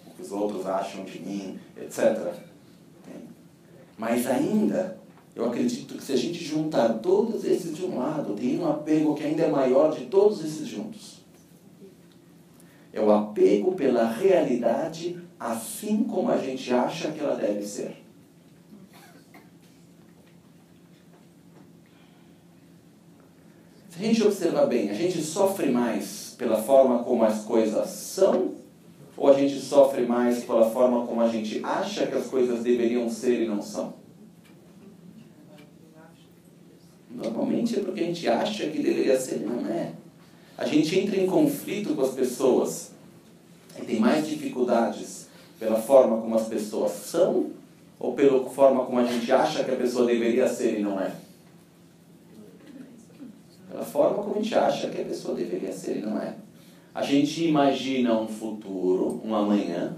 [0.05, 2.15] o que os outros acham de mim, etc.
[3.03, 3.23] Tem.
[3.97, 4.99] Mas ainda,
[5.35, 9.15] eu acredito que se a gente juntar todos esses de um lado, tem um apego
[9.15, 11.25] que ainda é maior de todos esses juntos.
[12.93, 18.06] É o apego pela realidade assim como a gente acha que ela deve ser.
[23.97, 28.51] A gente observar bem, a gente sofre mais pela forma como as coisas são
[29.17, 33.09] ou a gente sofre mais pela forma como a gente acha que as coisas deveriam
[33.09, 33.95] ser e não são?
[37.09, 39.93] Normalmente é porque a gente acha que deveria ser e não é.
[40.55, 42.91] A gente entra em conflito com as pessoas
[43.79, 45.25] e tem mais dificuldades
[45.59, 47.47] pela forma como as pessoas são
[47.99, 51.11] ou pela forma como a gente acha que a pessoa deveria ser e não é?
[53.77, 56.33] Pela forma como a gente acha que a pessoa deveria ser e não é.
[56.95, 59.95] A gente imagina um futuro, um amanhã,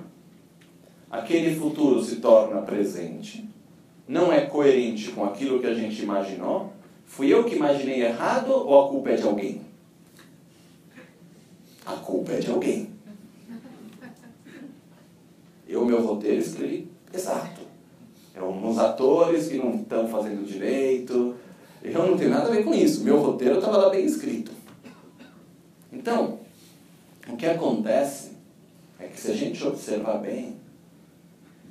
[1.10, 3.50] aquele futuro se torna presente,
[4.06, 6.74] não é coerente com aquilo que a gente imaginou,
[7.06, 9.62] fui eu que imaginei errado ou a culpa é de alguém?
[11.86, 12.90] A culpa é de alguém.
[15.66, 17.62] Eu, meu roteiro, escrevi exato.
[18.36, 21.36] É uns atores que não estão fazendo direito.
[21.84, 23.04] Eu não tenho nada a ver com isso.
[23.04, 24.52] Meu roteiro estava lá bem escrito.
[25.92, 26.40] Então,
[27.28, 28.32] o que acontece
[29.00, 30.58] é que se a gente observar bem,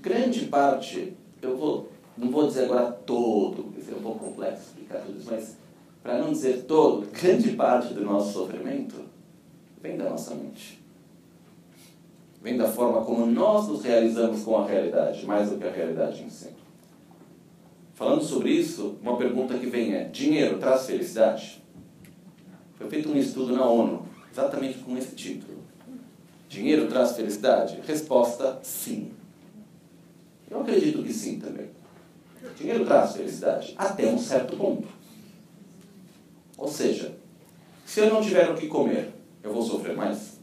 [0.01, 5.01] grande parte, eu vou, não vou dizer agora todo, porque seria um pouco complexo explicar
[5.01, 5.57] tudo isso, mas
[6.03, 8.97] para não dizer todo, grande parte do nosso sofrimento
[9.83, 10.83] vem da nossa mente.
[12.41, 16.23] Vem da forma como nós nos realizamos com a realidade, mais do que a realidade
[16.23, 16.58] em si.
[17.99, 21.61] Falando sobre isso, uma pergunta que vem é: dinheiro traz felicidade?
[22.77, 25.59] Foi feito um estudo na ONU, exatamente com esse título.
[26.49, 27.81] Dinheiro traz felicidade?
[27.85, 29.11] Resposta: sim.
[30.49, 31.71] Eu acredito que sim também.
[32.57, 34.87] Dinheiro traz felicidade até um certo ponto.
[36.57, 37.17] Ou seja,
[37.85, 40.39] se eu não tiver o que comer, eu vou sofrer mais?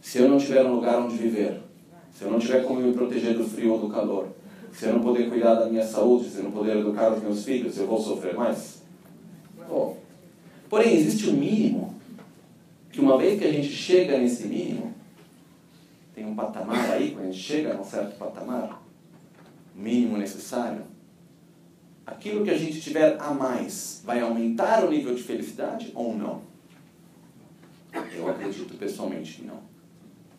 [0.00, 1.60] Se eu não tiver um lugar onde viver,
[2.14, 4.35] se eu não tiver como me proteger do frio ou do calor,
[4.76, 7.42] se eu não poder cuidar da minha saúde, se eu não poder educar os meus
[7.44, 8.82] filhos, eu vou sofrer mais?
[9.66, 9.98] Bom,
[10.68, 11.94] porém, existe um mínimo
[12.92, 14.94] que uma vez que a gente chega nesse mínimo,
[16.14, 18.82] tem um patamar aí, quando a gente chega a um certo patamar,
[19.74, 20.82] mínimo necessário,
[22.06, 26.42] aquilo que a gente tiver a mais vai aumentar o nível de felicidade ou não?
[28.14, 29.60] Eu acredito pessoalmente que não.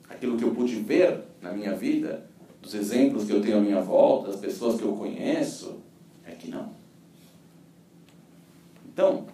[0.07, 2.26] Aquilo que eu pude ver na minha vida,
[2.61, 5.77] dos exemplos que eu tenho à minha volta, das pessoas que eu conheço,
[6.25, 6.71] é que não.
[8.85, 9.27] Então,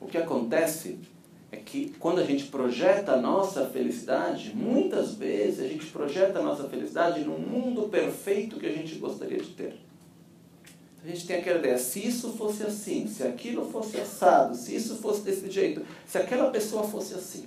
[0.00, 0.98] o que acontece
[1.52, 6.42] é que quando a gente projeta a nossa felicidade, muitas vezes a gente projeta a
[6.42, 9.76] nossa felicidade num mundo perfeito que a gente gostaria de ter.
[11.02, 14.96] A gente tem aquela ideia, se isso fosse assim, se aquilo fosse assado, se isso
[14.96, 17.46] fosse desse jeito, se aquela pessoa fosse assim,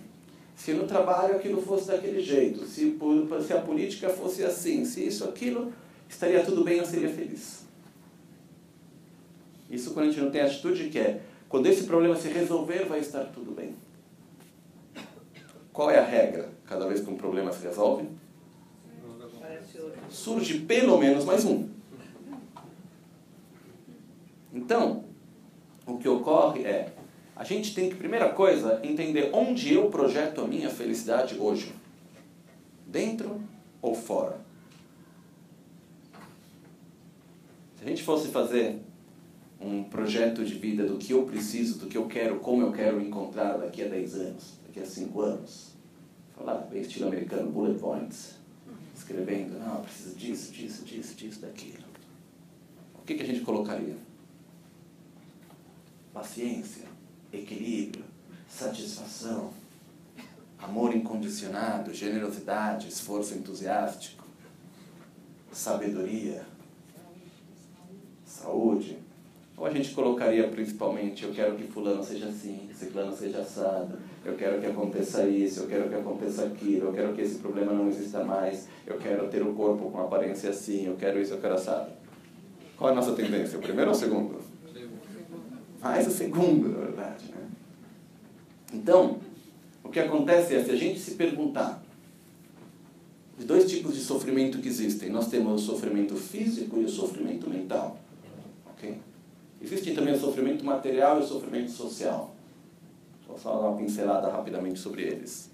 [0.55, 2.97] se no trabalho aquilo fosse daquele jeito, se,
[3.45, 5.73] se a política fosse assim, se isso, aquilo,
[6.07, 7.65] estaria tudo bem, eu seria feliz.
[9.69, 12.85] Isso quando a gente não tem a atitude que é, quando esse problema se resolver,
[12.85, 13.75] vai estar tudo bem.
[15.71, 16.49] Qual é a regra?
[16.67, 18.07] Cada vez que um problema se resolve,
[20.09, 21.67] surge pelo menos mais um.
[24.53, 25.03] Então,
[25.85, 26.93] o que ocorre é,
[27.35, 31.73] a gente tem que, primeira coisa, entender onde eu projeto a minha felicidade hoje.
[32.85, 33.41] Dentro
[33.81, 34.39] ou fora?
[37.75, 38.79] Se a gente fosse fazer
[39.59, 43.01] um projeto de vida do que eu preciso, do que eu quero, como eu quero
[43.01, 45.73] encontrar daqui a 10 anos, daqui a 5 anos,
[46.35, 48.35] falar bem estilo americano, bullet points,
[48.95, 51.83] escrevendo, não, eu preciso disso, disso, disso, disso, daquilo.
[52.95, 53.95] O que, que a gente colocaria?
[56.13, 56.92] Paciência,
[57.33, 58.05] equilíbrio,
[58.47, 59.51] satisfação,
[60.59, 64.23] amor incondicionado, generosidade, esforço entusiástico,
[65.51, 66.45] sabedoria,
[68.25, 68.97] saúde.
[69.55, 73.99] Ou a gente colocaria principalmente, eu quero que fulano seja assim, que ciclano seja assado,
[74.25, 77.71] eu quero que aconteça isso, eu quero que aconteça aquilo, eu quero que esse problema
[77.71, 81.39] não exista mais, eu quero ter o corpo com aparência assim, eu quero isso, eu
[81.39, 81.91] quero assado.
[82.75, 84.52] Qual é a nossa tendência, o primeiro ou o segundo?
[85.83, 87.25] Mais o segundo, na verdade.
[87.29, 87.49] Né?
[88.73, 89.19] Então,
[89.83, 91.83] o que acontece é, se a gente se perguntar,
[93.37, 97.49] de dois tipos de sofrimento que existem, nós temos o sofrimento físico e o sofrimento
[97.49, 97.97] mental.
[98.71, 98.97] ok?
[99.61, 102.33] Existe também o sofrimento material e o sofrimento social.
[103.27, 105.51] Vou só dar uma pincelada rapidamente sobre eles.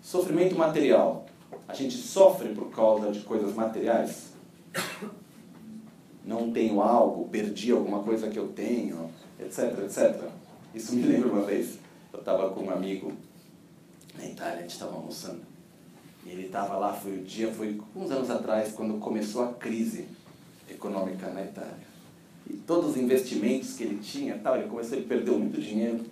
[0.00, 1.26] Sofrimento material.
[1.66, 4.32] A gente sofre por causa de coisas materiais.
[6.28, 9.10] Não tenho algo, perdi alguma coisa que eu tenho,
[9.40, 10.28] etc, etc.
[10.74, 11.78] Isso me lembra uma vez,
[12.12, 13.10] eu estava com um amigo
[14.14, 15.40] na Itália, a gente estava almoçando.
[16.26, 20.06] E ele estava lá, foi o dia, foi uns anos atrás, quando começou a crise
[20.70, 21.88] econômica na Itália.
[22.46, 26.04] E todos os investimentos que ele tinha, tal, ele começou, ele perdeu muito dinheiro.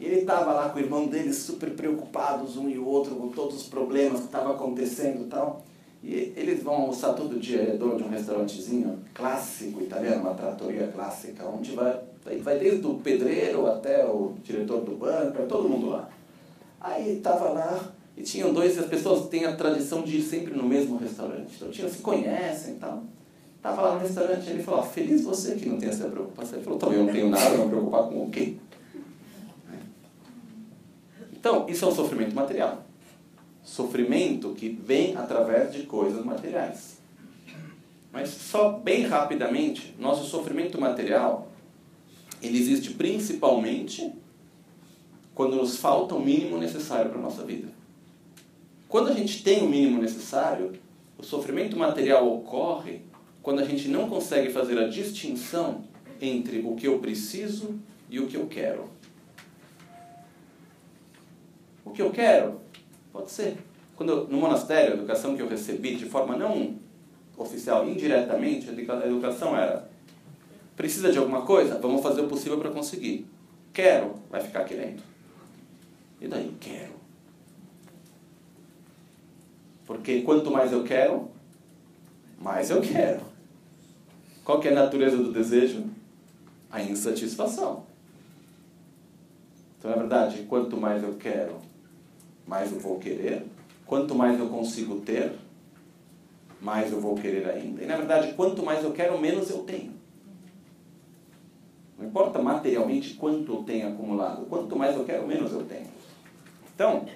[0.00, 3.28] E ele estava lá com o irmão dele, super preocupados, um e o outro, com
[3.28, 5.62] todos os problemas que estavam acontecendo e tal.
[6.04, 10.34] E eles vão almoçar todo dia, ele é dono de um restaurantezinho clássico italiano, uma
[10.34, 11.98] tratoria clássica, onde vai,
[12.42, 16.10] vai desde o pedreiro até o diretor do banco, é todo mundo lá.
[16.78, 20.64] Aí estava lá e tinham dois, as pessoas têm a tradição de ir sempre no
[20.64, 21.54] mesmo restaurante.
[21.56, 23.02] Então tinham, se conhecem e tal.
[23.56, 26.56] Estava lá no restaurante, ele falou, feliz você que não tem essa preocupação.
[26.56, 28.56] Ele falou, também eu não tenho nada, não me preocupar com o quê?
[31.32, 32.84] Então, isso é um sofrimento material.
[33.64, 36.98] Sofrimento que vem através de coisas materiais.
[38.12, 41.50] Mas só bem rapidamente, nosso sofrimento material,
[42.40, 44.12] ele existe principalmente
[45.34, 47.68] quando nos falta o mínimo necessário para a nossa vida.
[48.88, 50.74] Quando a gente tem o mínimo necessário,
[51.18, 53.00] o sofrimento material ocorre
[53.42, 55.82] quando a gente não consegue fazer a distinção
[56.20, 58.88] entre o que eu preciso e o que eu quero.
[61.84, 62.63] O que eu quero?
[63.14, 63.56] Pode ser.
[63.94, 66.74] Quando no monastério, a educação que eu recebi de forma não
[67.36, 69.88] oficial, indiretamente, a educação era:
[70.74, 71.78] precisa de alguma coisa?
[71.78, 73.24] Vamos fazer o possível para conseguir.
[73.72, 75.00] Quero, vai ficar querendo.
[76.20, 76.52] E daí?
[76.58, 76.92] Quero.
[79.86, 81.30] Porque quanto mais eu quero,
[82.40, 83.20] mais eu quero.
[84.44, 85.84] Qual que é a natureza do desejo?
[86.68, 87.84] A insatisfação.
[89.78, 91.60] Então, na verdade, quanto mais eu quero,
[92.46, 93.44] mais eu vou querer.
[93.86, 95.32] Quanto mais eu consigo ter,
[96.60, 97.82] mais eu vou querer ainda.
[97.82, 99.92] E, na verdade, quanto mais eu quero, menos eu tenho.
[101.98, 104.46] Não importa materialmente quanto eu tenho acumulado.
[104.46, 105.86] Quanto mais eu quero, menos eu tenho.
[106.74, 107.06] Então,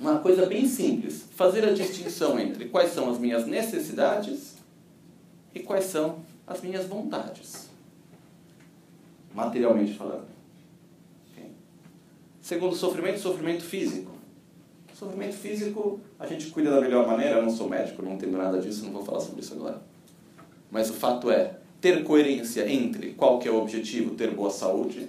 [0.00, 1.26] uma coisa bem simples.
[1.34, 4.56] Fazer a distinção entre quais são as minhas necessidades
[5.54, 7.70] e quais são as minhas vontades,
[9.32, 10.26] materialmente falando.
[11.32, 11.50] Okay?
[12.40, 14.13] Segundo, sofrimento, sofrimento físico.
[14.94, 17.36] Sofrimento físico, a gente cuida da melhor maneira.
[17.36, 19.82] Eu não sou médico, não entendo nada disso, não vou falar sobre isso agora.
[20.70, 25.08] Mas o fato é ter coerência entre qual que é o objetivo, ter boa saúde,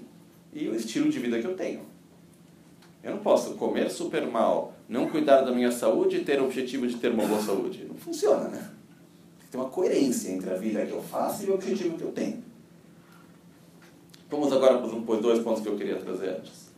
[0.52, 1.82] e o estilo de vida que eu tenho.
[3.04, 6.88] Eu não posso comer super mal, não cuidar da minha saúde e ter o objetivo
[6.88, 7.86] de ter uma boa saúde.
[7.88, 8.71] Não funciona, né?
[9.52, 12.43] Tem uma coerência entre a vida que eu faço e o objetivo que eu tenho.
[14.30, 16.74] Vamos agora para os dois pontos que eu queria trazer antes.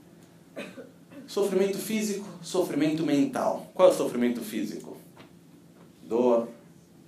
[1.27, 3.69] Sofrimento físico, sofrimento mental.
[3.73, 4.95] Qual é o sofrimento físico?
[6.03, 6.47] Dor,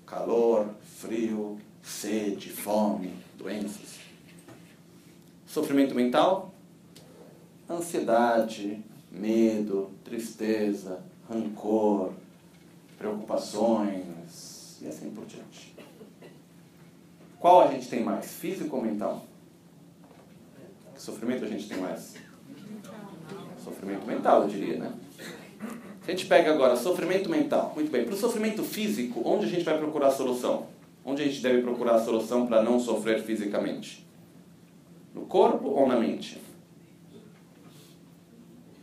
[0.06, 4.00] calor, frio, sede, fome, doenças.
[5.48, 6.54] Sofrimento mental?
[7.70, 12.12] Ansiedade, medo, tristeza, rancor,
[12.98, 15.74] preocupações, e assim por diante.
[17.40, 19.26] Qual a gente tem mais, físico ou mental?
[20.94, 22.16] Que sofrimento a gente tem mais?
[23.70, 24.92] Sofrimento mental, eu diria, né?
[26.04, 29.50] Se a gente pega agora sofrimento mental, muito bem, para o sofrimento físico, onde a
[29.50, 30.66] gente vai procurar a solução?
[31.06, 34.08] Onde a gente deve procurar a solução para não sofrer fisicamente?
[35.14, 36.42] No corpo ou na mente?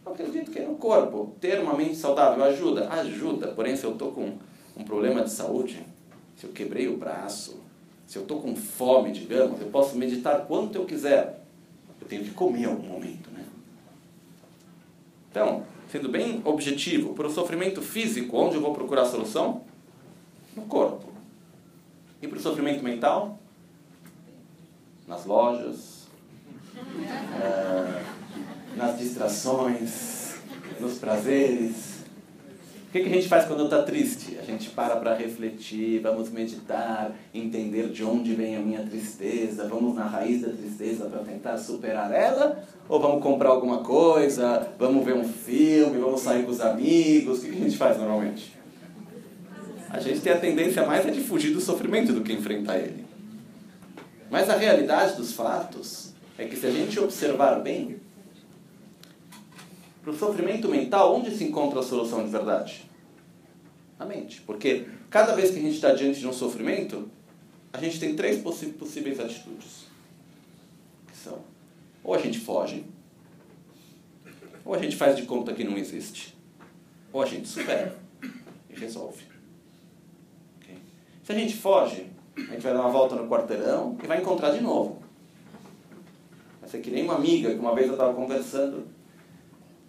[0.04, 1.34] Eu acredito que é no corpo.
[1.40, 2.88] Ter uma mente saudável ajuda?
[2.88, 3.48] Ajuda.
[3.48, 4.34] Porém, se eu estou com
[4.76, 5.84] um problema de saúde,
[6.36, 7.60] se eu quebrei o braço,
[8.06, 11.42] se eu estou com fome, digamos, eu posso meditar quanto eu quiser.
[12.00, 13.35] Eu tenho que comer em algum momento, né?
[15.36, 19.64] Então, sendo bem objetivo, para o sofrimento físico, onde eu vou procurar solução?
[20.56, 21.12] No corpo.
[22.22, 23.38] E para o sofrimento mental?
[25.06, 26.06] Nas lojas,
[27.38, 28.02] é,
[28.78, 30.36] nas distrações,
[30.80, 31.95] nos prazeres,
[32.96, 34.38] que, que a gente faz quando está triste?
[34.40, 39.94] A gente para para refletir, vamos meditar, entender de onde vem a minha tristeza, vamos
[39.94, 42.62] na raiz da tristeza para tentar superar ela?
[42.88, 47.38] Ou vamos comprar alguma coisa, vamos ver um filme, vamos sair com os amigos?
[47.38, 48.56] O que, que a gente faz normalmente?
[49.90, 53.04] A gente tem a tendência mais é de fugir do sofrimento do que enfrentar ele.
[54.30, 57.96] Mas a realidade dos fatos é que se a gente observar bem,
[60.06, 62.88] para o sofrimento mental, onde se encontra a solução de verdade?
[63.98, 64.40] Na mente.
[64.42, 67.10] Porque cada vez que a gente está diante de um sofrimento,
[67.72, 69.86] a gente tem três possíveis atitudes.
[71.08, 71.40] Que são,
[72.04, 72.84] ou a gente foge,
[74.64, 76.38] ou a gente faz de conta que não existe,
[77.12, 77.98] ou a gente supera
[78.70, 79.24] e resolve.
[81.24, 84.52] Se a gente foge, a gente vai dar uma volta no quarteirão e vai encontrar
[84.52, 85.02] de novo.
[86.60, 88.94] Vai ser que nem uma amiga que uma vez eu estava conversando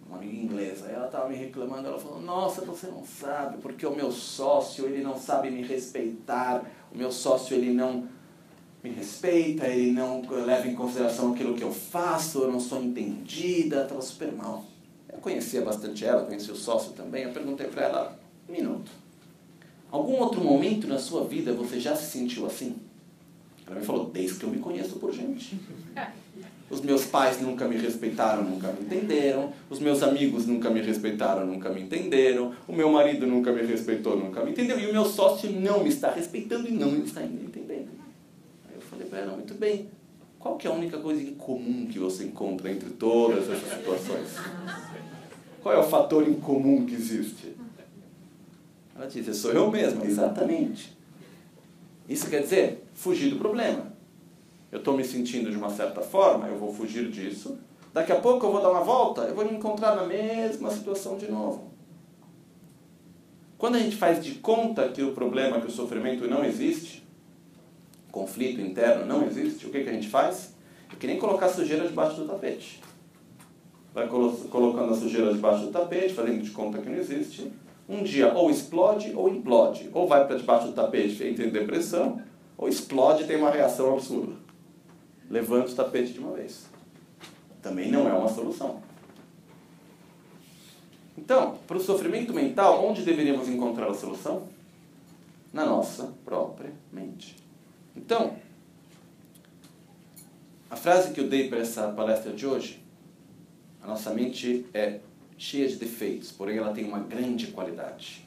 [0.08, 0.86] uma amiga inglesa.
[0.86, 5.02] Ela estava me reclamando, ela falou, nossa, você não sabe, porque o meu sócio, ele
[5.02, 8.08] não sabe me respeitar, o meu sócio, ele não
[8.82, 13.82] me respeita, ele não leva em consideração aquilo que eu faço, eu não sou entendida,
[13.82, 14.64] estava super mal.
[15.12, 18.90] Eu conhecia bastante ela, conhecia o sócio também, eu perguntei para ela, um minuto,
[19.90, 22.76] Algum outro momento na sua vida você já se sentiu assim?
[23.66, 25.58] Ela me falou, desde que eu me conheço por gente.
[26.70, 29.52] Os meus pais nunca me respeitaram, nunca me entenderam.
[29.70, 32.52] Os meus amigos nunca me respeitaram, nunca me entenderam.
[32.66, 34.78] O meu marido nunca me respeitou, nunca me entendeu.
[34.78, 37.88] E o meu sócio não me está respeitando e não me está entendendo.
[38.68, 39.88] Aí eu falei para ela, muito bem.
[40.38, 44.28] Qual que é a única coisa em comum que você encontra entre todas essas situações?
[45.62, 47.56] Qual é o fator em comum que existe?
[48.94, 50.96] Ela disse, sou eu mesma, exatamente.
[52.08, 53.87] Isso quer dizer fugir do problema.
[54.70, 57.58] Eu estou me sentindo de uma certa forma, eu vou fugir disso.
[57.92, 61.16] Daqui a pouco eu vou dar uma volta, eu vou me encontrar na mesma situação
[61.16, 61.72] de novo.
[63.56, 67.02] Quando a gente faz de conta que o problema, que o sofrimento não existe,
[68.12, 70.54] conflito interno não existe, o que, que a gente faz?
[70.92, 72.80] É que nem colocar sujeira debaixo do tapete.
[73.92, 77.50] Vai colocando a sujeira debaixo do tapete, fazendo de conta que não existe.
[77.88, 79.90] Um dia ou explode ou implode.
[79.92, 82.22] Ou vai para debaixo do tapete e entra em depressão,
[82.56, 84.47] ou explode e tem uma reação absurda.
[85.28, 86.66] Levanta o tapete de uma vez.
[87.60, 88.82] Também não é uma solução.
[91.16, 94.48] Então, para o sofrimento mental, onde deveríamos encontrar a solução?
[95.52, 97.36] Na nossa própria mente.
[97.96, 98.36] Então,
[100.70, 102.82] a frase que eu dei para essa palestra de hoje,
[103.82, 105.00] a nossa mente é
[105.36, 108.26] cheia de defeitos, porém ela tem uma grande qualidade.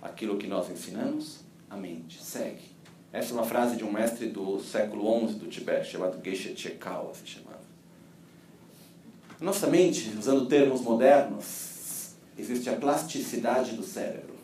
[0.00, 1.40] Aquilo que nós ensinamos,
[1.70, 2.71] a mente segue.
[3.12, 7.12] Essa é uma frase de um mestre do século XI do Tibete, chamado Geshe Chekal,
[7.14, 7.60] se chamava.
[9.38, 14.34] Nossa mente, usando termos modernos, existe a plasticidade do cérebro.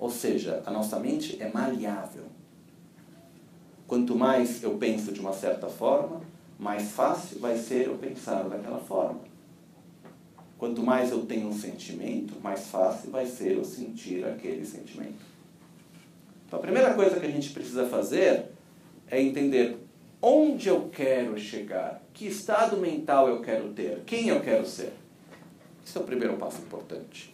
[0.00, 2.24] Ou seja, a nossa mente é maleável.
[3.86, 6.22] Quanto mais eu penso de uma certa forma,
[6.58, 9.20] mais fácil vai ser eu pensar daquela forma.
[10.58, 15.29] Quanto mais eu tenho um sentimento, mais fácil vai ser eu sentir aquele sentimento.
[16.50, 18.46] Então, a primeira coisa que a gente precisa fazer
[19.08, 19.78] é entender
[20.20, 24.92] onde eu quero chegar, que estado mental eu quero ter, quem eu quero ser.
[25.86, 27.32] Esse é o primeiro passo importante.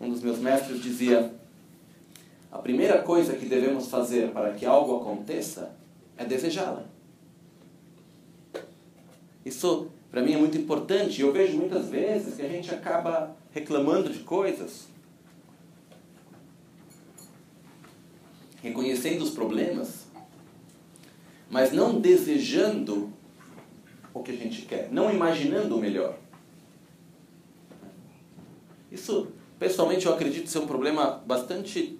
[0.00, 1.32] Um dos meus mestres dizia:
[2.50, 5.70] a primeira coisa que devemos fazer para que algo aconteça
[6.16, 6.82] é desejá-la.
[9.46, 11.22] Isso, para mim, é muito importante.
[11.22, 14.88] Eu vejo muitas vezes que a gente acaba reclamando de coisas
[18.62, 20.06] reconhecendo os problemas,
[21.50, 23.12] mas não desejando
[24.12, 26.18] o que a gente quer, não imaginando o melhor.
[28.90, 29.28] Isso,
[29.58, 31.98] pessoalmente, eu acredito ser um problema bastante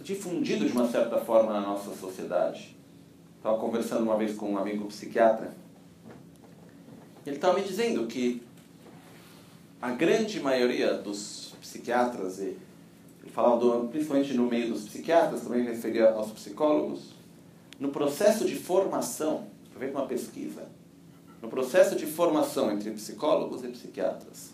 [0.00, 2.76] difundido de uma certa forma na nossa sociedade.
[3.36, 5.54] Estava conversando uma vez com um amigo psiquiatra.
[7.26, 8.42] Ele estava me dizendo que
[9.80, 12.56] a grande maioria dos psiquiatras e
[13.30, 17.14] falando principalmente no meio dos psiquiatras, também referia aos psicólogos,
[17.78, 20.68] no processo de formação, foi uma pesquisa,
[21.40, 24.50] no processo de formação entre psicólogos e psiquiatras,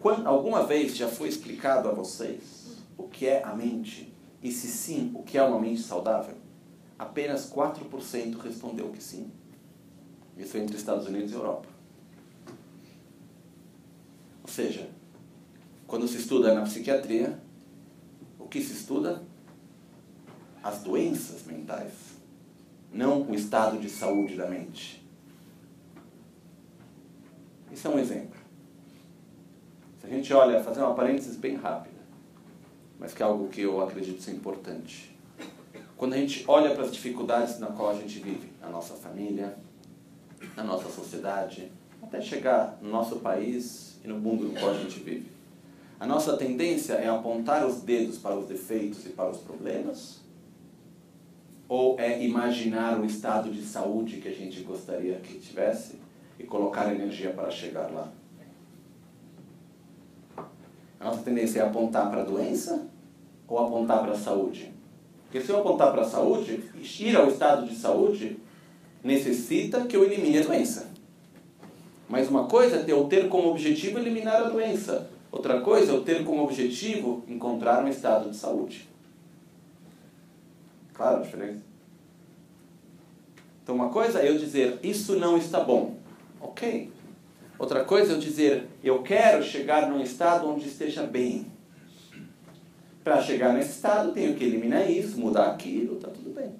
[0.00, 4.12] quando, alguma vez já foi explicado a vocês o que é a mente?
[4.42, 6.36] E se sim, o que é uma mente saudável?
[6.98, 9.30] Apenas 4% respondeu que sim.
[10.36, 11.68] Isso entre Estados Unidos e Europa.
[14.42, 14.90] Ou seja,
[15.86, 17.38] quando se estuda na psiquiatria,
[18.38, 19.22] o que se estuda?
[20.62, 21.92] As doenças mentais,
[22.92, 25.04] não o estado de saúde da mente.
[27.70, 28.38] Isso é um exemplo.
[30.00, 32.00] Se a gente olha, fazer uma parênteses bem rápida,
[32.98, 35.14] mas que é algo que eu acredito ser importante.
[35.96, 39.56] Quando a gente olha para as dificuldades na qual a gente vive, na nossa família,
[40.56, 41.70] na nossa sociedade,
[42.02, 45.33] até chegar no nosso país e no mundo no qual a gente vive.
[46.04, 50.20] A nossa tendência é apontar os dedos para os defeitos e para os problemas?
[51.66, 55.98] Ou é imaginar o estado de saúde que a gente gostaria que tivesse
[56.38, 58.12] e colocar energia para chegar lá?
[61.00, 62.86] A nossa tendência é apontar para a doença
[63.48, 64.74] ou apontar para a saúde?
[65.22, 66.64] Porque se eu apontar para a saúde,
[67.00, 68.36] ir ao estado de saúde
[69.02, 70.86] necessita que eu elimine a doença.
[72.06, 75.13] Mas uma coisa é eu ter como objetivo eliminar a doença.
[75.34, 78.88] Outra coisa é eu ter como objetivo encontrar um estado de saúde.
[80.92, 81.60] Claro a diferença?
[83.60, 85.96] Então, uma coisa é eu dizer, isso não está bom.
[86.40, 86.88] Ok.
[87.58, 91.46] Outra coisa é eu dizer, eu quero chegar num estado onde esteja bem.
[93.02, 96.52] Para chegar nesse estado, tenho que eliminar isso, mudar aquilo, está tudo bem.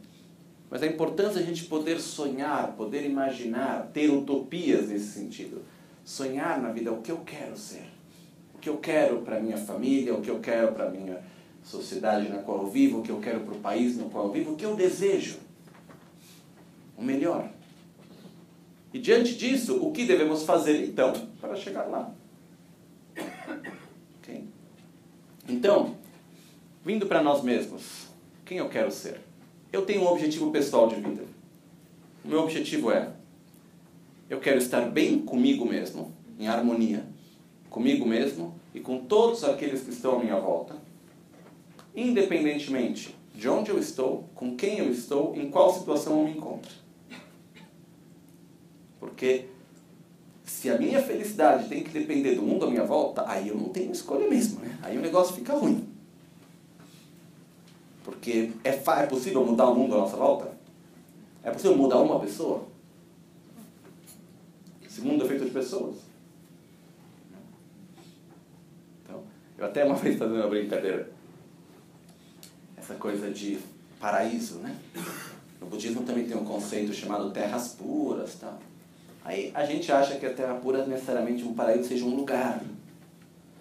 [0.68, 5.62] Mas a importância é a gente poder sonhar, poder imaginar, ter utopias nesse sentido.
[6.04, 7.93] Sonhar na vida o que eu quero ser
[8.64, 11.22] que eu quero para minha família, o que eu quero para minha
[11.62, 14.32] sociedade na qual eu vivo, o que eu quero para o país no qual eu
[14.32, 15.36] vivo, o que eu desejo.
[16.96, 17.50] O melhor.
[18.90, 21.12] E diante disso, o que devemos fazer então
[21.42, 22.14] para chegar lá?
[24.22, 24.48] Okay?
[25.46, 25.96] Então,
[26.82, 28.08] vindo para nós mesmos,
[28.46, 29.20] quem eu quero ser?
[29.70, 31.24] Eu tenho um objetivo pessoal de vida.
[32.24, 33.12] O meu objetivo é:
[34.30, 37.12] eu quero estar bem comigo mesmo, em harmonia
[37.74, 40.76] comigo mesmo e com todos aqueles que estão à minha volta,
[41.92, 46.72] independentemente de onde eu estou, com quem eu estou, em qual situação eu me encontro.
[49.00, 49.46] Porque
[50.44, 53.70] se a minha felicidade tem que depender do mundo à minha volta, aí eu não
[53.70, 54.78] tenho escolha mesmo, né?
[54.80, 55.88] Aí o negócio fica ruim.
[58.04, 60.56] Porque é, é possível mudar o mundo à nossa volta?
[61.42, 62.68] É possível mudar uma pessoa?
[64.86, 65.96] Esse mundo é feito de pessoas.
[69.02, 69.22] Então,
[69.58, 71.10] eu até uma vez fazendo uma brincadeira.
[72.76, 73.58] Essa coisa de
[74.00, 74.76] paraíso, né?
[75.60, 78.54] No budismo também tem um conceito chamado terras puras, tá?
[79.24, 82.62] Aí a gente acha que a terra pura necessariamente um paraíso seja um lugar.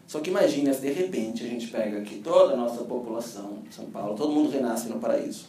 [0.05, 3.85] Só que imagine se de repente a gente pega aqui toda a nossa população, São
[3.85, 5.47] Paulo, todo mundo renasce no paraíso.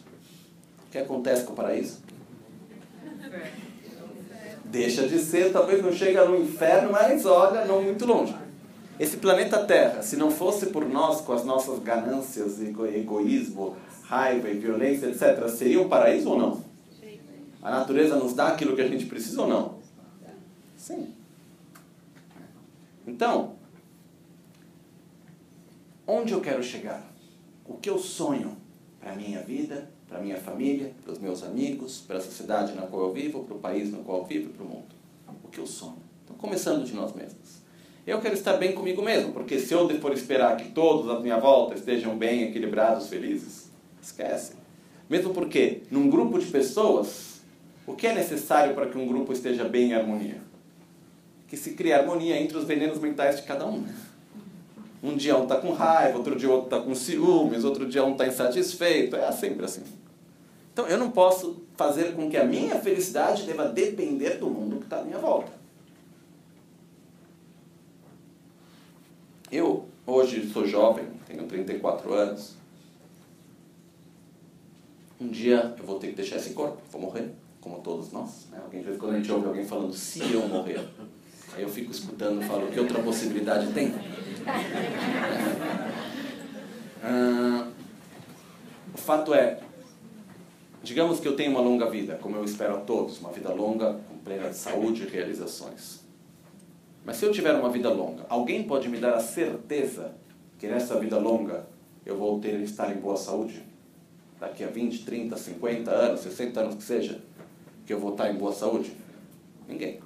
[0.87, 1.99] O que acontece com o paraíso?
[4.63, 8.33] Deixa de ser, talvez não chega no inferno, mas olha, não muito longe.
[8.99, 14.57] Esse planeta Terra, se não fosse por nós, com as nossas ganâncias, egoísmo, raiva e
[14.57, 16.63] violência, etc., seria um paraíso ou não?
[17.61, 19.79] A natureza nos dá aquilo que a gente precisa ou não?
[20.77, 21.13] Sim.
[23.05, 23.55] Então,
[26.07, 27.03] onde eu quero chegar?
[27.67, 28.55] O que eu sonho
[28.99, 32.73] para a minha vida, para a minha família, para os meus amigos, para a sociedade
[32.73, 34.95] na qual eu vivo, para o país no qual eu vivo para o mundo?
[35.43, 35.97] O que eu sonho?
[36.23, 37.64] Então, começando de nós mesmos.
[38.05, 41.39] Eu quero estar bem comigo mesmo, porque se eu for esperar que todos à minha
[41.39, 44.53] volta estejam bem, equilibrados, felizes, esquece.
[45.09, 47.41] Mesmo porque, num grupo de pessoas,
[47.87, 50.39] o que é necessário para que um grupo esteja bem em harmonia?
[51.47, 53.83] Que se crie harmonia entre os venenos mentais de cada um.
[55.01, 58.11] Um dia um está com raiva, outro dia outro está com ciúmes, outro dia um
[58.11, 59.15] está insatisfeito.
[59.15, 59.83] É sempre assim.
[60.71, 64.83] Então eu não posso fazer com que a minha felicidade deva depender do mundo que
[64.83, 65.64] está à minha volta.
[69.51, 72.55] Eu, hoje, sou jovem, tenho 34 anos.
[75.21, 77.29] Um dia eu vou ter que deixar esse corpo, vou morrer,
[77.61, 78.47] como todos nós.
[78.51, 78.59] Né?
[78.63, 80.79] Alguém, quando a gente ouve alguém falando se eu morrer,
[81.53, 83.93] aí eu fico escutando e falo, que outra possibilidade tem?
[87.07, 87.67] Ah,
[88.91, 89.59] o fato é,
[90.81, 93.99] digamos que eu tenho uma longa vida, como eu espero a todos, uma vida longa,
[94.09, 96.04] com plena de saúde e realizações.
[97.05, 100.11] Mas se eu tiver uma vida longa, alguém pode me dar a certeza
[100.57, 101.67] que nessa vida longa
[102.03, 103.61] eu vou ter estar em boa saúde?
[104.39, 107.21] Daqui a 20, 30, 50 anos, 60 anos que seja,
[107.85, 108.91] que eu vou estar em boa saúde?
[109.67, 109.99] Ninguém.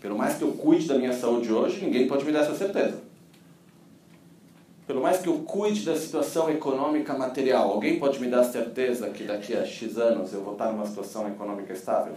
[0.00, 3.00] Pelo mais que eu cuide da minha saúde hoje, ninguém pode me dar essa certeza.
[4.86, 9.24] Pelo mais que eu cuide da situação econômica material, alguém pode me dar certeza que
[9.24, 12.14] daqui a X anos eu vou estar numa situação econômica estável?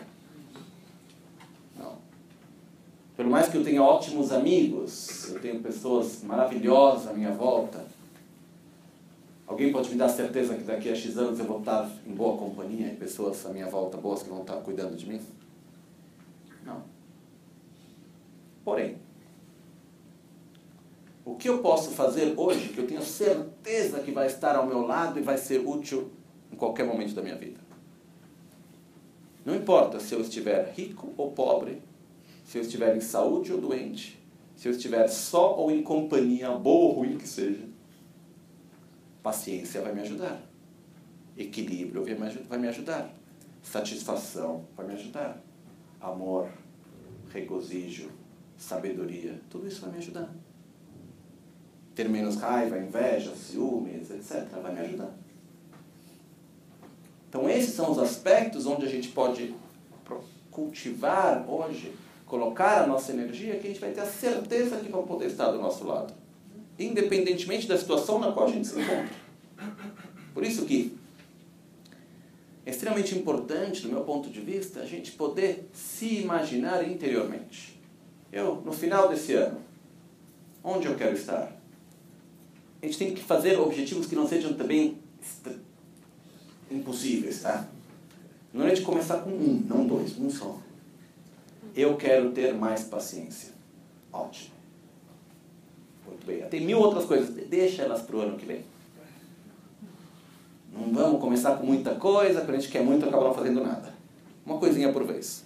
[3.15, 7.85] Pelo mais que eu tenha ótimos amigos, eu tenho pessoas maravilhosas à minha volta,
[9.45, 12.37] alguém pode me dar certeza que daqui a X anos eu vou estar em boa
[12.37, 15.21] companhia e pessoas à minha volta boas que vão estar cuidando de mim?
[16.65, 16.83] Não.
[18.63, 18.97] Porém,
[21.25, 24.81] o que eu posso fazer hoje que eu tenho certeza que vai estar ao meu
[24.81, 26.09] lado e vai ser útil
[26.51, 27.59] em qualquer momento da minha vida?
[29.45, 31.81] Não importa se eu estiver rico ou pobre,
[32.51, 34.21] se eu estiver em saúde ou doente,
[34.57, 37.63] se eu estiver só ou em companhia, boa ou ruim que seja,
[39.23, 40.37] paciência vai me ajudar.
[41.37, 42.03] Equilíbrio
[42.49, 43.09] vai me ajudar.
[43.63, 45.41] Satisfação vai me ajudar.
[46.01, 46.51] Amor,
[47.31, 48.11] regozijo,
[48.57, 50.29] sabedoria, tudo isso vai me ajudar.
[51.95, 55.15] Ter menos raiva, inveja, ciúmes, etc., vai me ajudar.
[57.29, 59.55] Então, esses são os aspectos onde a gente pode
[60.51, 61.95] cultivar hoje
[62.31, 65.51] colocar a nossa energia que a gente vai ter a certeza que vão poder estar
[65.51, 66.13] do nosso lado.
[66.79, 69.13] Independentemente da situação na qual a gente se encontra.
[70.33, 70.97] Por isso que
[72.65, 77.77] é extremamente importante, do meu ponto de vista, a gente poder se imaginar interiormente.
[78.31, 79.59] Eu, no final desse ano,
[80.63, 81.51] onde eu quero estar?
[82.81, 84.99] A gente tem que fazer objetivos que não sejam também
[86.71, 87.67] impossíveis, tá?
[88.53, 90.70] Não é de começar com um, não dois, um só.
[91.75, 93.53] Eu quero ter mais paciência.
[94.11, 94.51] Ótimo.
[96.05, 96.41] Muito bem.
[96.49, 97.33] Tem mil outras coisas.
[97.47, 98.63] Deixa elas para o ano que vem.
[100.71, 103.93] Não vamos começar com muita coisa, quando a gente quer muito, acaba não fazendo nada.
[104.45, 105.43] Uma coisinha por vez.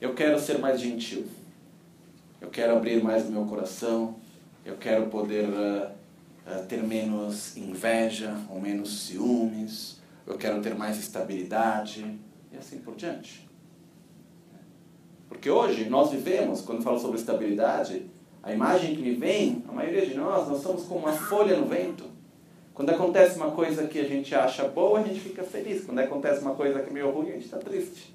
[0.00, 1.24] Eu quero ser mais gentil.
[2.40, 4.16] Eu quero abrir mais o meu coração.
[4.64, 5.90] Eu quero poder uh,
[6.46, 10.00] uh, ter menos inveja ou menos ciúmes.
[10.26, 12.18] Eu quero ter mais estabilidade.
[12.52, 13.48] E assim por diante.
[15.32, 18.04] Porque hoje nós vivemos, quando falo sobre estabilidade,
[18.42, 21.64] a imagem que me vem, a maioria de nós, nós somos como uma folha no
[21.64, 22.04] vento.
[22.74, 25.84] Quando acontece uma coisa que a gente acha boa, a gente fica feliz.
[25.84, 28.14] Quando acontece uma coisa que é meio ruim, a gente está triste.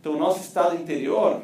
[0.00, 1.40] Então, o nosso estado interior,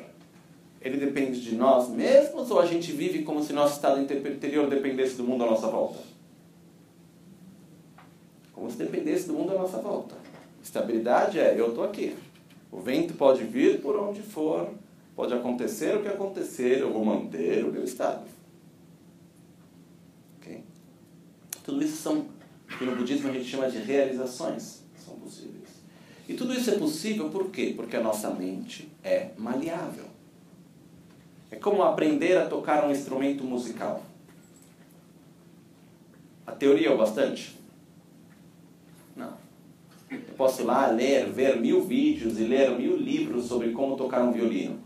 [0.80, 5.14] ele depende de nós mesmos ou a gente vive como se nosso estado interior dependesse
[5.14, 6.00] do mundo à nossa volta?
[8.52, 10.16] Como se dependesse do mundo à nossa volta.
[10.60, 12.16] Estabilidade é, eu estou aqui.
[12.72, 14.72] O vento pode vir por onde for,
[15.14, 18.24] pode acontecer o que acontecer, eu vou manter o meu estado.
[20.40, 20.64] Okay?
[21.62, 22.24] Tudo isso são,
[22.78, 25.68] que no budismo a gente chama de realizações, são possíveis.
[26.26, 27.74] E tudo isso é possível por quê?
[27.76, 30.06] Porque a nossa mente é maleável.
[31.50, 34.02] É como aprender a tocar um instrumento musical.
[36.46, 37.61] A teoria é o bastante?
[40.36, 44.32] Posso ir lá ler, ver mil vídeos e ler mil livros sobre como tocar um
[44.32, 44.78] violino.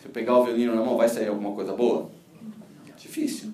[0.00, 2.10] Se eu pegar o violino na mão, vai sair alguma coisa boa?
[2.96, 3.52] Difícil.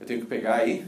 [0.00, 0.86] Eu tenho que pegar aí.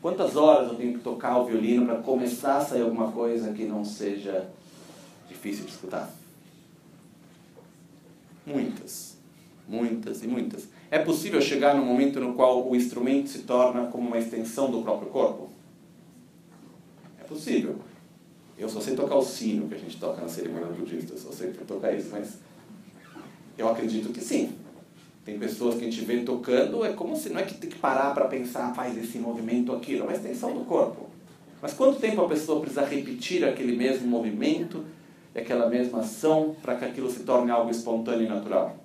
[0.00, 3.64] Quantas horas eu tenho que tocar o violino para começar a sair alguma coisa que
[3.64, 4.50] não seja
[5.28, 6.10] difícil de escutar?
[8.44, 9.16] Muitas.
[9.68, 10.68] Muitas e muitas.
[10.90, 14.82] É possível chegar no momento no qual o instrumento se torna como uma extensão do
[14.82, 15.50] próprio corpo?
[17.32, 17.76] Possível.
[18.58, 21.52] Eu só sei tocar o sino que a gente toca na cerimônia budista, só sei
[21.52, 22.38] tocar isso, mas
[23.58, 24.52] eu acredito que sim.
[25.24, 27.78] Tem pessoas que a gente vê tocando, é como se não é que tem que
[27.78, 31.08] parar para pensar, faz esse movimento, aquilo, uma extensão do corpo.
[31.60, 34.84] Mas quanto tempo a pessoa precisa repetir aquele mesmo movimento
[35.34, 38.76] aquela mesma ação para que aquilo se torne algo espontâneo e natural?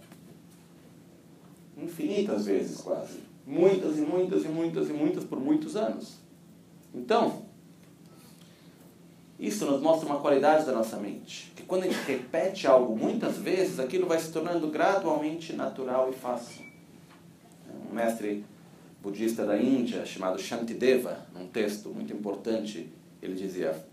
[1.77, 3.19] Infinitas vezes, quase.
[3.45, 6.17] Muitas e muitas e muitas e muitas por muitos anos.
[6.93, 7.43] Então,
[9.39, 11.51] isso nos mostra uma qualidade da nossa mente.
[11.55, 16.13] Que quando a gente repete algo muitas vezes, aquilo vai se tornando gradualmente natural e
[16.13, 16.65] fácil.
[17.89, 18.43] Um mestre
[19.01, 23.85] budista da Índia, chamado Shantideva, num texto muito importante, ele dizia: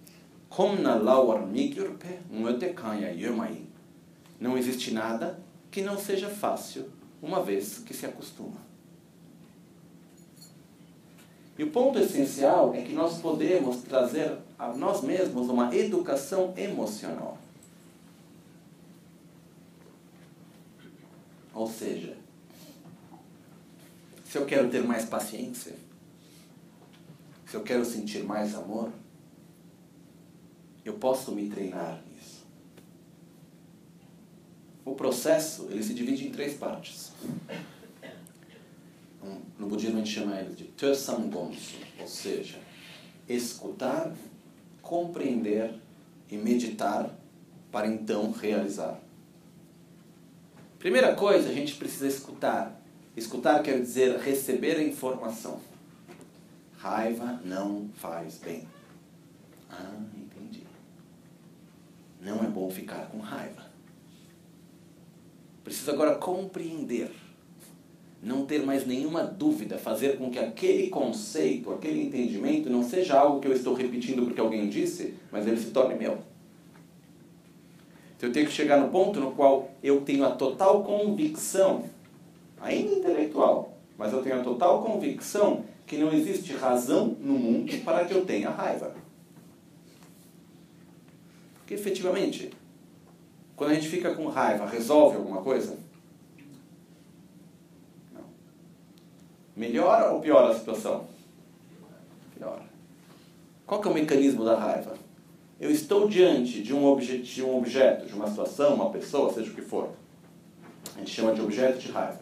[4.41, 5.39] Não existe nada
[5.71, 6.91] que não seja fácil
[7.23, 8.65] uma vez que se acostuma.
[11.59, 17.39] E o ponto essencial é que nós podemos trazer a nós mesmos uma educação emocional.
[21.53, 22.17] Ou seja,
[24.25, 25.77] se eu quero ter mais paciência,
[27.47, 28.91] se eu quero sentir mais amor,
[30.85, 32.45] eu posso me treinar nisso.
[34.85, 37.13] O processo, ele se divide em três partes
[39.59, 42.59] no budismo a gente chama ele de Tösamgonsu, ou seja,
[43.29, 44.15] escutar,
[44.85, 45.75] compreender
[46.31, 47.11] e meditar
[47.73, 49.01] para então realizar.
[50.79, 52.81] Primeira coisa, a gente precisa escutar.
[53.17, 55.61] Escutar quer dizer receber a informação.
[56.77, 58.69] Raiva não faz bem.
[59.71, 60.63] Ah, entendi.
[62.21, 63.65] Não é bom ficar com raiva.
[65.65, 67.11] Preciso agora compreender
[68.25, 73.39] não ter mais nenhuma dúvida, fazer com que aquele conceito, aquele entendimento não seja algo
[73.39, 76.19] que eu estou repetindo porque alguém disse, mas ele se torne meu.
[78.17, 81.85] Então eu tenho que chegar no ponto no qual eu tenho a total convicção,
[82.59, 88.07] ainda intelectual, mas eu tenho a total convicção que não existe razão no mundo para
[88.07, 88.95] que eu tenha raiva.
[91.57, 92.51] Porque efetivamente,
[93.55, 95.84] quando a gente fica com raiva, resolve alguma coisa?
[99.57, 101.07] Melhora ou piora a situação?
[102.37, 102.63] Piora.
[103.67, 104.95] Qual que é o mecanismo da raiva?
[105.61, 109.51] Eu estou diante de um, obje de um objeto, de uma situação, uma pessoa, seja
[109.51, 109.91] o que for.
[110.95, 112.21] A gente chama de objeto de raiva.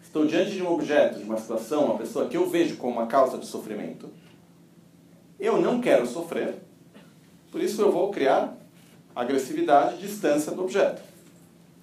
[0.00, 3.06] Estou diante de um objeto, de uma situação, uma pessoa que eu vejo como uma
[3.06, 4.08] causa de sofrimento.
[5.38, 6.56] Eu não quero sofrer,
[7.50, 8.56] por isso eu vou criar
[9.14, 11.02] agressividade, distância do objeto.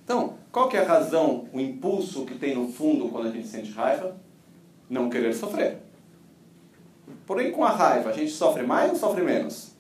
[0.04, 3.48] Então, qual que é a razão, o impulso que tem no fundo quando a gente
[3.48, 4.16] sente raiva?
[4.90, 5.78] Não querer sofrer.
[7.26, 9.72] Porém, com a raiva, a gente sofre mais ou sofre menos?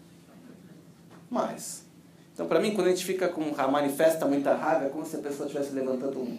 [1.29, 1.85] Mais.
[2.33, 3.41] Então, para mim, quando a gente fica com
[3.71, 6.37] manifesta muita raiva, é como se a pessoa estivesse levantando um,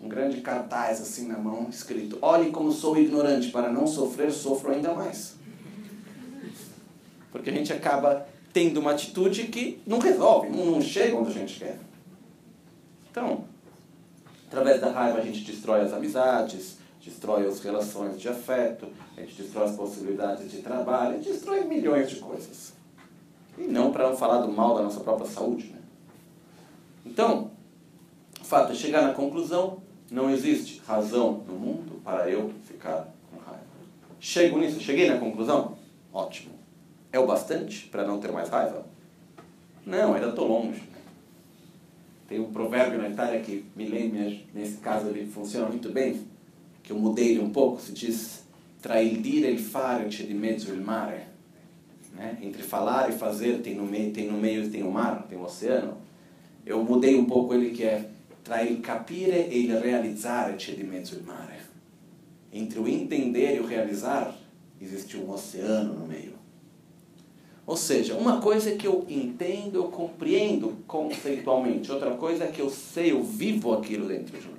[0.00, 4.72] um grande cartaz assim na mão, escrito: Olhe como sou ignorante, para não sofrer, sofro
[4.72, 5.36] ainda mais.
[7.30, 11.58] Porque a gente acaba tendo uma atitude que não resolve, não chega onde a gente
[11.58, 11.78] quer.
[13.10, 13.44] Então,
[14.48, 19.42] através da raiva a gente destrói as amizades, destrói as relações de afeto, a gente
[19.42, 22.72] destrói as possibilidades de trabalho, a gente destrói milhões de coisas.
[23.56, 25.68] E não para não falar do mal da nossa própria saúde.
[25.68, 25.78] Né?
[27.06, 27.50] Então,
[28.40, 33.38] o fato é chegar na conclusão, não existe razão no mundo para eu ficar com
[33.38, 33.62] raiva.
[34.20, 35.76] Chego nisso, cheguei na conclusão?
[36.12, 36.54] Ótimo.
[37.12, 38.84] É o bastante para não ter mais raiva?
[39.84, 40.82] Não, ainda estou longe.
[42.28, 46.27] Tem um provérbio na Itália que me lembra, nesse caso ele funciona muito bem,
[46.88, 48.46] que eu mudei um pouco, se diz
[48.80, 51.26] tra e il fare c'è di mezzo il mare.
[52.14, 52.38] Né?
[52.40, 55.42] Entre falar e fazer tem no meio tem no meio tem o mar, tem o
[55.42, 55.98] oceano.
[56.64, 58.08] Eu mudei um pouco ele que é
[58.42, 61.60] tra il capire e il realizzare c'è di mezzo il mare.
[62.50, 64.34] Entre o entender e o realizar
[64.80, 66.38] existe um oceano no meio.
[67.66, 72.62] Ou seja, uma coisa é que eu entendo, eu compreendo conceitualmente, outra coisa é que
[72.62, 74.57] eu sei, eu vivo aquilo dentro de mim.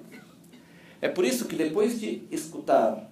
[1.01, 3.09] É por isso que depois de escutar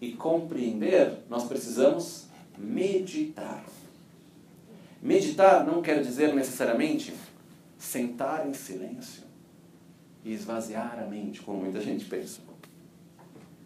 [0.00, 2.26] e compreender, nós precisamos
[2.58, 3.64] meditar.
[5.02, 7.14] Meditar não quer dizer necessariamente
[7.78, 9.22] sentar em silêncio
[10.24, 12.40] e esvaziar a mente, como muita gente pensa.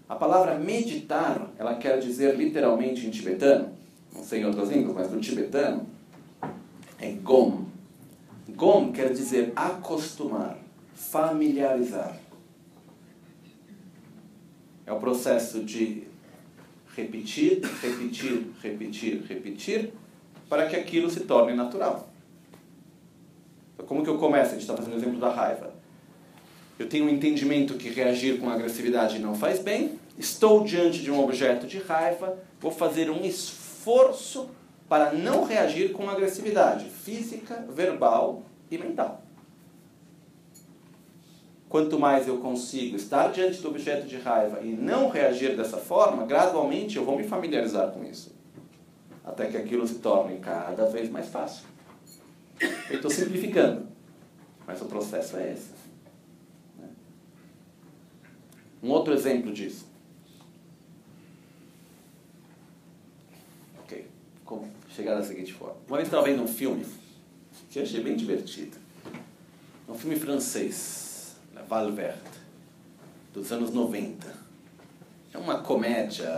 [0.09, 3.75] A palavra meditar, ela quer dizer literalmente em tibetano
[4.15, 5.87] não sei em outras línguas, mas no tibetano,
[7.01, 7.65] é gom.
[8.51, 10.57] Gom quer dizer acostumar,
[10.95, 12.17] familiarizar.
[14.87, 16.05] É o processo de
[16.95, 19.93] repetir, repetir, repetir, repetir,
[20.49, 22.09] para que aquilo se torne natural.
[23.75, 24.51] Então, como que eu começo?
[24.51, 25.73] A gente está fazendo o exemplo da raiva.
[26.79, 31.23] Eu tenho um entendimento que reagir com agressividade não faz bem, estou diante de um
[31.23, 34.51] objeto de raiva, vou fazer um esforço
[34.89, 39.24] para não reagir com agressividade física, verbal e mental.
[41.75, 46.25] Quanto mais eu consigo estar diante do objeto de raiva e não reagir dessa forma,
[46.25, 48.33] gradualmente eu vou me familiarizar com isso.
[49.25, 51.65] Até que aquilo se torne cada vez mais fácil.
[52.89, 53.89] Eu estou simplificando,
[54.65, 55.73] mas o processo é esse.
[56.79, 56.89] Né?
[58.81, 59.93] Um outro exemplo disso.
[64.45, 65.75] como chegar da seguinte forma.
[65.89, 66.87] Uma vez estava vendo um filme
[67.69, 68.77] que eu achei bem divertido.
[69.89, 71.14] Um filme francês,
[71.65, 72.39] La Val Verte,
[73.33, 74.27] dos anos 90.
[75.33, 76.29] É uma comédia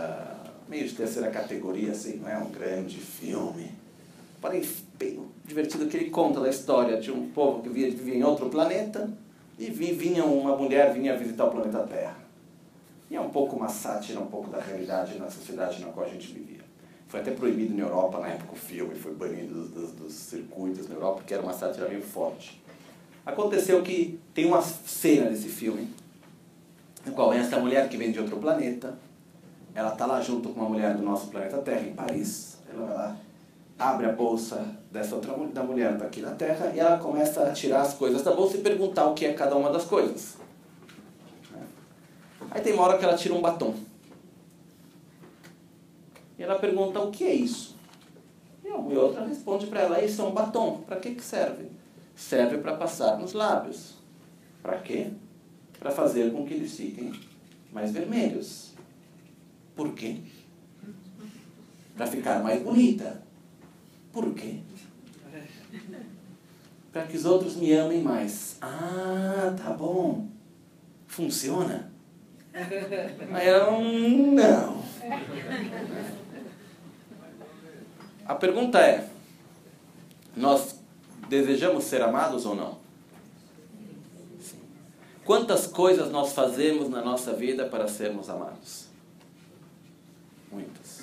[0.69, 3.71] meio de terceira categoria, assim, não é um grande filme.
[4.39, 4.63] Porém,
[4.97, 9.09] bem divertido que ele conta da história de um povo que vivia em outro planeta
[9.59, 12.17] e vinha uma mulher vinha visitar o planeta Terra.
[13.09, 16.09] E é um pouco uma sátira, um pouco da realidade na sociedade na qual a
[16.09, 16.61] gente vivia.
[17.07, 20.87] Foi até proibido na Europa na época o filme, foi banido dos, dos, dos circuitos
[20.87, 22.61] na Europa, porque era uma sátira meio forte.
[23.25, 25.91] Aconteceu que tem uma cena desse filme,
[27.03, 28.95] no qual essa mulher que vem de outro planeta,
[29.73, 32.59] ela está lá junto com uma mulher do nosso planeta Terra, em Paris.
[32.71, 33.17] Ela
[33.79, 37.81] abre a bolsa dessa outra da mulher daqui na Terra e ela começa a tirar
[37.81, 40.37] as coisas da bolsa e perguntar o que é cada uma das coisas.
[42.51, 43.73] Aí tem uma hora que ela tira um batom.
[46.37, 47.75] E ela pergunta o que é isso?
[48.63, 50.83] E a outra responde para ela, isso é um batom.
[50.85, 51.71] Para que, que serve?
[52.15, 53.96] Serve para passar nos lábios.
[54.67, 55.11] Para quê?
[55.79, 57.13] Para fazer com que eles fiquem
[57.71, 58.73] mais vermelhos.
[59.73, 60.17] Por quê?
[61.95, 63.23] Para ficar mais bonita.
[64.11, 64.57] Por quê?
[66.91, 68.57] Para que os outros me amem mais.
[68.61, 70.27] Ah, tá bom.
[71.07, 71.89] Funciona?
[72.53, 74.83] Aí ela, não.
[78.25, 79.07] A pergunta é:
[80.35, 80.77] nós
[81.29, 82.86] desejamos ser amados ou não?
[85.27, 88.85] Quantas coisas nós fazemos na nossa vida para sermos amados?
[90.49, 91.01] Muitas.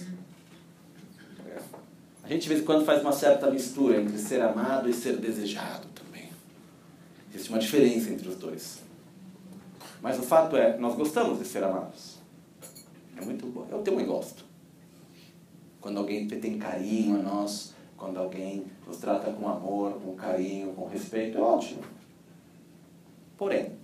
[2.23, 5.19] A gente de vez em quando faz uma certa mistura entre ser amado e ser
[5.19, 6.31] desejado também.
[7.35, 8.79] Existe uma diferença entre os dois.
[10.01, 12.17] Mas o fato é, nós gostamos de ser amados.
[13.19, 13.69] É muito bom.
[13.71, 14.43] Eu também gosto
[15.83, 20.89] quando alguém tem carinho a nós, quando alguém nos trata com amor, com carinho, com
[20.89, 21.83] respeito, é ótimo.
[23.37, 23.84] Porém,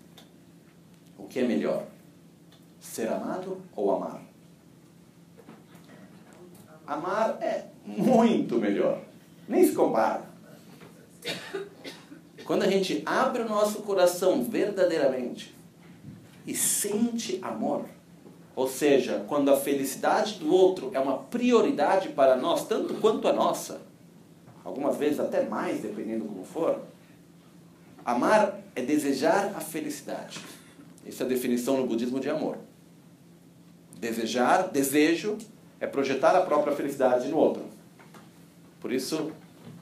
[1.20, 1.84] o que é melhor?
[2.80, 4.22] Ser amado ou amar?
[6.86, 9.00] Amar é muito melhor.
[9.46, 10.24] Nem se compara.
[12.44, 15.54] Quando a gente abre o nosso coração verdadeiramente
[16.46, 17.84] e sente amor,
[18.56, 23.32] ou seja, quando a felicidade do outro é uma prioridade para nós, tanto quanto a
[23.32, 23.82] nossa,
[24.64, 26.80] algumas vezes até mais, dependendo como for.
[28.04, 30.40] Amar é desejar a felicidade.
[31.10, 32.56] Essa é a definição no budismo de amor.
[33.98, 35.36] Desejar, desejo,
[35.80, 37.64] é projetar a própria felicidade no outro.
[38.80, 39.32] Por isso,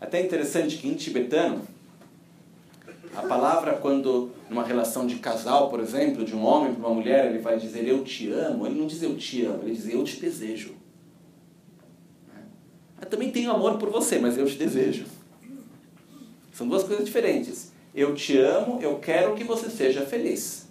[0.00, 1.60] até interessante que em tibetano,
[3.14, 7.26] a palavra quando numa relação de casal, por exemplo, de um homem para uma mulher,
[7.26, 10.02] ele vai dizer eu te amo, ele não diz eu te amo, ele diz eu
[10.02, 10.74] te desejo.
[13.00, 15.04] Eu também tenho amor por você, mas eu te desejo.
[16.52, 17.70] São duas coisas diferentes.
[17.94, 20.67] Eu te amo, eu quero que você seja feliz.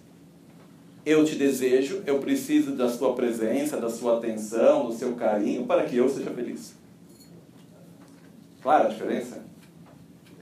[1.04, 5.84] Eu te desejo, eu preciso da sua presença, da sua atenção, do seu carinho para
[5.84, 6.74] que eu seja feliz.
[8.62, 9.42] Clara a diferença?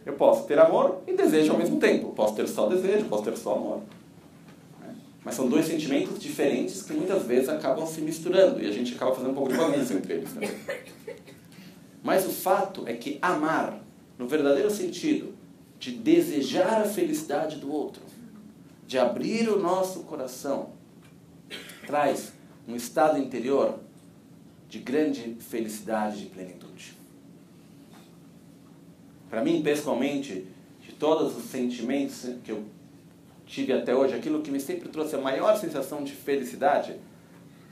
[0.04, 2.12] Eu posso ter amor e desejo ao mesmo tempo.
[2.12, 3.82] Posso ter só desejo, posso ter só amor.
[5.24, 9.12] Mas são dois sentimentos diferentes que muitas vezes acabam se misturando e a gente acaba
[9.12, 10.50] fazendo um pouco de bagunça entre eles também.
[12.00, 13.80] Mas o fato é que amar,
[14.16, 15.34] no verdadeiro sentido,
[15.80, 18.00] de desejar a felicidade do outro,
[18.86, 20.70] de abrir o nosso coração,
[21.86, 22.32] traz
[22.68, 23.80] um estado interior
[24.68, 26.94] de grande felicidade e plenitude.
[29.28, 30.46] Para mim, pessoalmente,
[30.80, 32.64] de todos os sentimentos que eu
[33.44, 36.96] tive até hoje, aquilo que me sempre trouxe a maior sensação de felicidade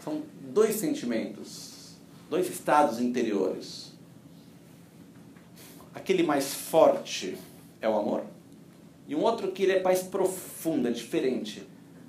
[0.01, 1.97] são dois sentimentos,
[2.29, 3.93] dois estados interiores.
[5.95, 7.39] Aquele mais forte
[7.81, 8.25] é o amor,
[9.07, 11.67] e um outro que ele é mais profundo, é diferente,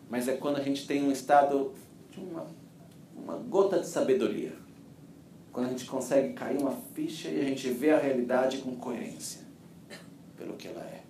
[0.10, 1.74] mas é quando a gente tem um estado
[2.10, 2.48] de uma,
[3.16, 4.54] uma gota de sabedoria.
[5.52, 9.41] Quando a gente consegue cair uma ficha e a gente vê a realidade com coerência,
[10.38, 11.04] pelo que ela é.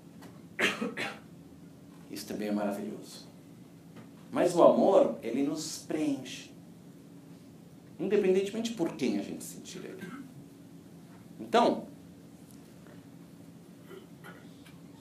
[2.09, 3.27] Isso também é maravilhoso.
[4.31, 6.51] Mas o amor, ele nos preenche.
[7.99, 10.03] Independentemente por quem a gente sentir ele.
[11.39, 11.87] Então,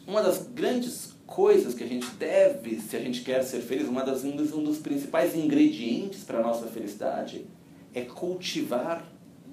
[0.06, 4.04] uma das grandes coisas que a gente deve, se a gente quer ser feliz, uma
[4.04, 7.46] das, um, dos, principais ingredientes para a nossa felicidade
[7.94, 9.06] é cultivar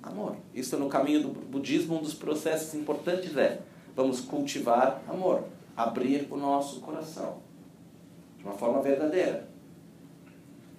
[0.03, 0.35] amor.
[0.53, 3.61] Isso é no caminho do budismo, um dos processos importantes é
[3.95, 5.43] vamos cultivar amor,
[5.75, 7.37] abrir o nosso coração
[8.37, 9.47] de uma forma verdadeira.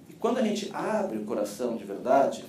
[0.09, 2.43] E quando a gente abre o coração de verdade,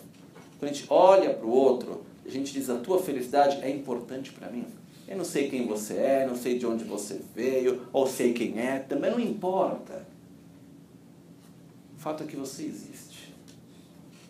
[0.58, 4.32] quando a gente olha para o outro, a gente diz a tua felicidade é importante
[4.32, 4.66] para mim.
[5.06, 8.58] Eu não sei quem você é, não sei de onde você veio, ou sei quem
[8.58, 10.06] é, também não importa.
[11.96, 13.34] O fato é que você existe.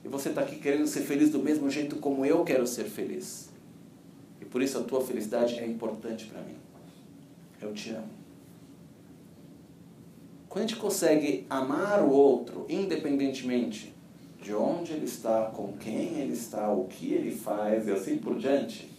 [0.04, 3.48] E você está aqui querendo ser feliz do mesmo jeito como eu quero ser feliz.
[4.40, 6.56] E por isso a tua felicidade é importante para mim.
[7.62, 8.24] Eu te amo.
[10.48, 13.94] Quando a gente consegue amar o outro, independentemente
[14.40, 18.38] de onde ele está, com quem ele está, o que ele faz e assim por
[18.38, 18.93] diante,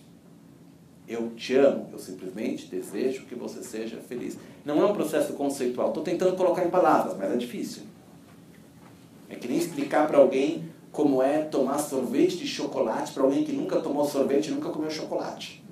[1.08, 4.38] eu te amo, eu simplesmente desejo que você seja feliz.
[4.64, 5.90] Não é um processo conceitual.
[5.90, 7.84] Estou tentando colocar em palavras, mas é difícil.
[9.30, 13.52] É que nem explicar para alguém como é tomar sorvete de chocolate para alguém que
[13.52, 15.64] nunca tomou sorvete e nunca comeu chocolate.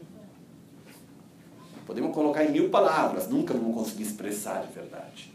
[1.86, 5.34] Podemos colocar em mil palavras, nunca vamos conseguir expressar de verdade.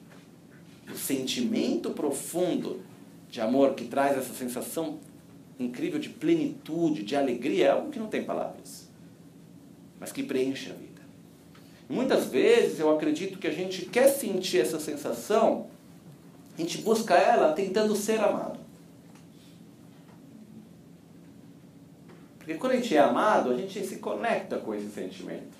[0.91, 2.81] O sentimento profundo
[3.29, 4.99] de amor que traz essa sensação
[5.59, 8.88] incrível de plenitude, de alegria, é algo que não tem palavras
[9.99, 11.03] mas que preenche a vida.
[11.89, 15.69] Muitas vezes eu acredito que a gente quer sentir essa sensação,
[16.57, 18.59] a gente busca ela tentando ser amado.
[22.39, 25.57] Porque quando a gente é amado, a gente se conecta com esse sentimento.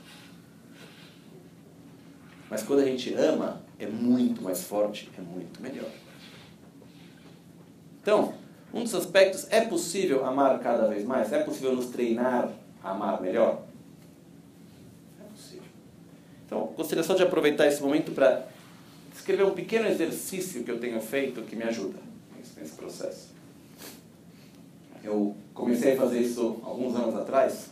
[2.51, 5.91] Mas quando a gente ama, é muito mais forte, é muito melhor.
[8.01, 8.34] Então,
[8.72, 11.32] um dos aspectos é possível amar cada vez mais?
[11.32, 12.51] É possível nos treinar
[12.82, 13.67] a amar melhor?
[16.49, 18.49] Então, gostaria só de aproveitar esse momento para
[19.12, 21.99] descrever um pequeno exercício que eu tenho feito que me ajuda
[22.57, 23.34] nesse processo.
[25.05, 27.68] Eu comecei a fazer isso alguns anos atrás.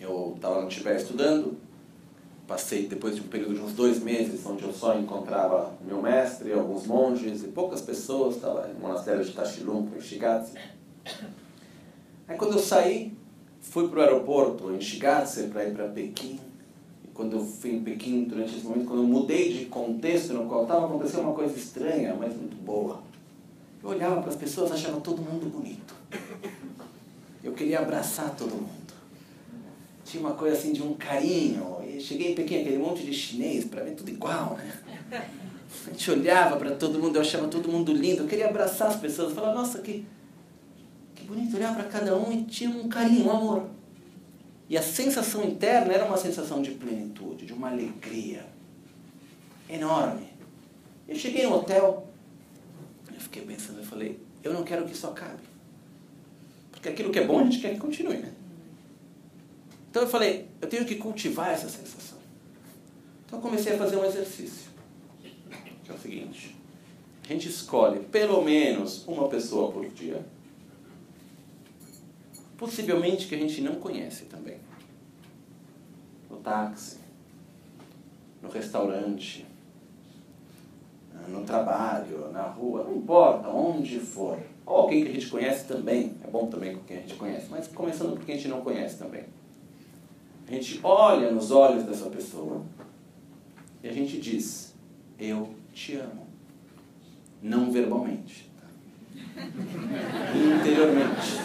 [0.00, 1.58] Eu estava no Tibete estudando,
[2.46, 6.52] passei depois de um período de uns dois meses, onde eu só encontrava meu mestre,
[6.52, 10.54] alguns monges e poucas pessoas, estava no monastério de Tashilumpo, em Shigatse.
[12.28, 13.18] Aí quando eu saí,
[13.60, 16.40] Fui para o aeroporto em Shigatse para ir para Pequim.
[17.04, 20.46] E quando eu fui em Pequim, durante esse momento, quando eu mudei de contexto no
[20.46, 23.02] qual estava acontecendo uma coisa estranha, mas muito boa.
[23.82, 25.94] Eu olhava para as pessoas, achava todo mundo bonito.
[27.42, 28.92] Eu queria abraçar todo mundo.
[30.04, 31.78] Tinha uma coisa assim de um carinho.
[31.86, 35.28] E cheguei em Pequim, aquele monte de chinês, para mim tudo igual, né?
[35.86, 38.22] A gente olhava para todo mundo, eu achava todo mundo lindo.
[38.22, 40.04] Eu queria abraçar as pessoas, falar, nossa, que
[41.30, 43.70] bonito olhar para cada um e tinha um carinho, um amor.
[44.68, 48.44] E a sensação interna era uma sensação de plenitude, de uma alegria
[49.68, 50.28] enorme.
[51.08, 52.08] Eu cheguei no hotel,
[53.12, 55.42] eu fiquei pensando, eu falei, eu não quero que isso acabe.
[56.72, 58.32] Porque aquilo que é bom a gente quer que continue, né?
[59.88, 62.18] Então eu falei, eu tenho que cultivar essa sensação.
[63.26, 64.68] Então eu comecei a fazer um exercício.
[65.84, 66.56] Que é o seguinte,
[67.24, 70.24] a gente escolhe pelo menos uma pessoa por dia.
[72.60, 74.58] Possivelmente que a gente não conhece também.
[76.28, 76.98] No táxi,
[78.42, 79.46] no restaurante,
[81.26, 84.38] no trabalho, na rua, não importa, onde for.
[84.66, 87.46] Ou alguém que a gente conhece também, é bom também com quem a gente conhece,
[87.48, 89.24] mas começando por quem a gente não conhece também.
[90.46, 92.62] A gente olha nos olhos dessa pessoa
[93.82, 94.74] e a gente diz:
[95.18, 96.26] Eu te amo.
[97.40, 98.49] Não verbalmente.
[100.34, 101.40] Interiormente.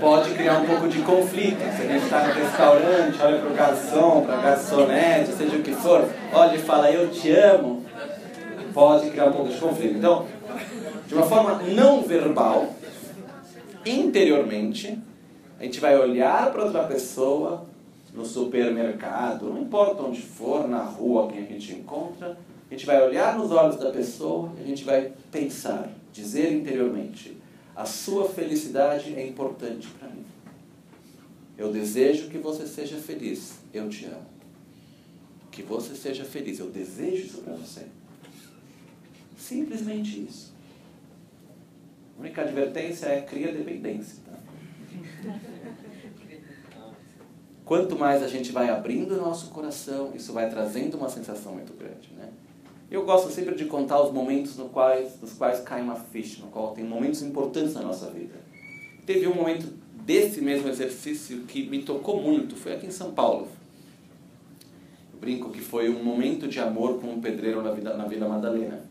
[0.00, 1.58] Pode criar um pouco de conflito.
[1.58, 5.62] Se a gente está no restaurante, olha para o garçom, para a garçonete, seja o
[5.62, 7.84] que for, olha e fala eu te amo,
[8.74, 9.96] pode criar um pouco de conflito.
[9.96, 10.26] Então,
[11.06, 12.74] de uma forma não verbal,
[13.86, 14.98] interiormente,
[15.60, 17.64] a gente vai olhar para outra pessoa
[18.12, 22.36] no supermercado, não importa onde for, na rua, quem a gente encontra,
[22.72, 27.36] a gente vai olhar nos olhos da pessoa e a gente vai pensar, dizer interiormente:
[27.76, 30.24] a sua felicidade é importante para mim.
[31.58, 33.58] Eu desejo que você seja feliz.
[33.74, 34.24] Eu te amo.
[35.50, 36.58] Que você seja feliz.
[36.60, 37.82] Eu desejo isso para você.
[39.36, 40.54] Simplesmente isso.
[42.16, 44.16] A única advertência é cria dependência.
[44.24, 45.38] Tá?
[47.66, 51.74] Quanto mais a gente vai abrindo o nosso coração, isso vai trazendo uma sensação muito
[51.74, 52.10] grande.
[52.16, 52.30] Né?
[52.92, 56.48] Eu gosto sempre de contar os momentos no quais, nos quais cai uma ficha, no
[56.48, 58.34] qual tem momentos importantes na nossa vida.
[59.06, 59.66] Teve um momento
[60.04, 63.48] desse mesmo exercício que me tocou muito, foi aqui em São Paulo.
[65.10, 68.28] Eu brinco que foi um momento de amor com um pedreiro na, vida, na Vila
[68.28, 68.84] Madalena.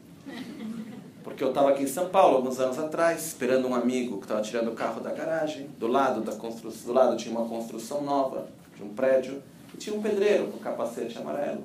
[1.24, 4.42] Porque eu estava aqui em São Paulo, alguns anos atrás, esperando um amigo que estava
[4.42, 5.68] tirando o carro da garagem.
[5.78, 9.44] Do lado, da construção, do lado tinha uma construção nova de um prédio
[9.76, 11.64] e tinha um pedreiro com capacete amarelo.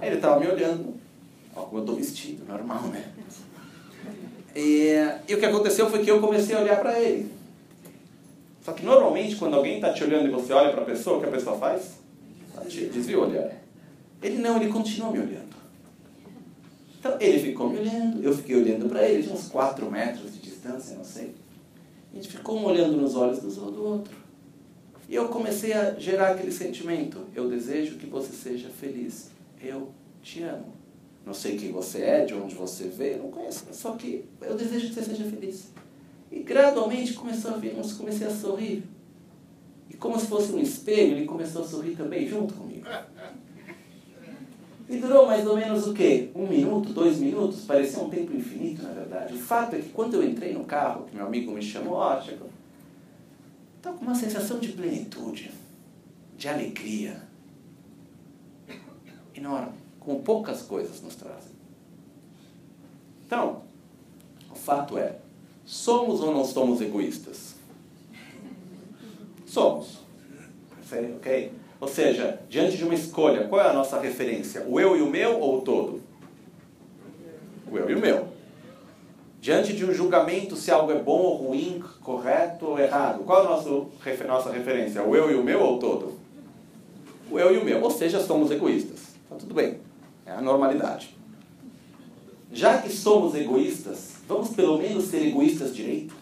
[0.00, 0.94] Aí ele estava me olhando,
[1.56, 3.12] eu estou vestido, normal, né?
[4.54, 4.94] E,
[5.28, 7.30] e, o que aconteceu foi que eu comecei a olhar para ele.
[8.62, 11.20] Só que normalmente quando alguém está te olhando e você olha para a pessoa, o
[11.20, 12.00] que a pessoa faz?
[12.92, 13.52] Desvia o olhar.
[14.22, 15.50] Ele não, ele continua me olhando.
[16.98, 20.40] Então ele ficou me olhando, eu fiquei olhando para ele, de uns 4 metros de
[20.40, 21.34] distância, não sei.
[22.12, 24.14] A gente ficou um olhando nos olhos do outro.
[25.08, 27.26] E eu comecei a gerar aquele sentimento.
[27.34, 29.30] Eu desejo que você seja feliz.
[29.60, 29.88] Eu
[30.22, 30.79] te amo.
[31.24, 33.66] Não sei quem você é, de onde você veio, não conheço.
[33.72, 35.70] Só que eu desejo que você seja feliz.
[36.30, 38.84] E gradualmente começou a vir, comecei a sorrir.
[39.88, 42.86] E como se fosse um espelho, ele começou a sorrir também junto comigo.
[44.88, 46.30] E durou mais ou menos o quê?
[46.34, 47.60] Um minuto, dois minutos?
[47.64, 49.34] Parecia um tempo infinito, na verdade.
[49.34, 52.20] O fato é que quando eu entrei no carro, que meu amigo me chamou, ó,
[52.20, 52.50] chegou,
[53.76, 55.52] estava com uma sensação de plenitude,
[56.36, 57.22] de alegria
[59.32, 61.52] enorme, como poucas coisas nos trazem.
[63.26, 63.62] Então,
[64.50, 65.16] o fato é,
[65.64, 67.54] somos ou não somos egoístas?
[69.46, 70.00] Somos.
[71.16, 71.52] Ok?
[71.80, 74.64] Ou seja, diante de uma escolha, qual é a nossa referência?
[74.66, 76.02] O eu e o meu ou o todo?
[77.70, 78.28] O eu e o meu.
[79.40, 83.46] Diante de um julgamento se algo é bom ou ruim, correto ou errado, qual é
[83.46, 83.70] a nossa,
[84.26, 85.02] nossa referência?
[85.02, 86.14] O eu e o meu ou o todo?
[87.30, 87.80] O eu e o meu.
[87.82, 89.14] Ou seja, somos egoístas.
[89.24, 89.78] Então tudo bem.
[90.30, 91.12] É a normalidade.
[92.52, 96.14] Já que somos egoístas, vamos pelo menos ser egoístas direito?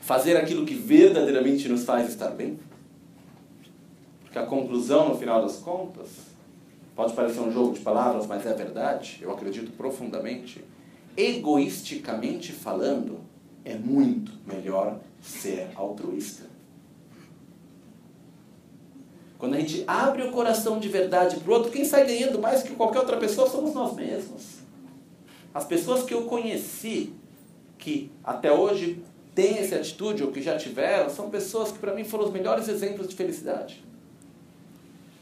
[0.00, 2.56] Fazer aquilo que verdadeiramente nos faz estar bem?
[4.22, 6.08] Porque a conclusão, no final das contas,
[6.94, 10.64] pode parecer um jogo de palavras, mas é verdade, eu acredito profundamente.
[11.16, 13.18] Egoisticamente falando,
[13.64, 16.49] é muito melhor ser altruísta.
[19.40, 22.62] Quando a gente abre o coração de verdade para o outro, quem sai ganhando mais
[22.62, 24.58] que qualquer outra pessoa somos nós mesmos.
[25.54, 27.14] As pessoas que eu conheci,
[27.78, 29.02] que até hoje
[29.34, 32.68] têm essa atitude ou que já tiveram, são pessoas que para mim foram os melhores
[32.68, 33.82] exemplos de felicidade.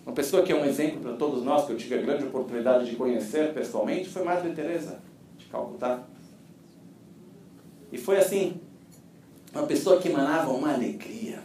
[0.05, 2.91] Uma pessoa que é um exemplo para todos nós, que eu tive a grande oportunidade
[2.91, 4.99] de conhecer pessoalmente, foi Madre Teresa
[5.39, 6.03] de Calcutá.
[7.93, 8.61] E foi assim,
[9.55, 11.41] uma pessoa que emanava uma alegria.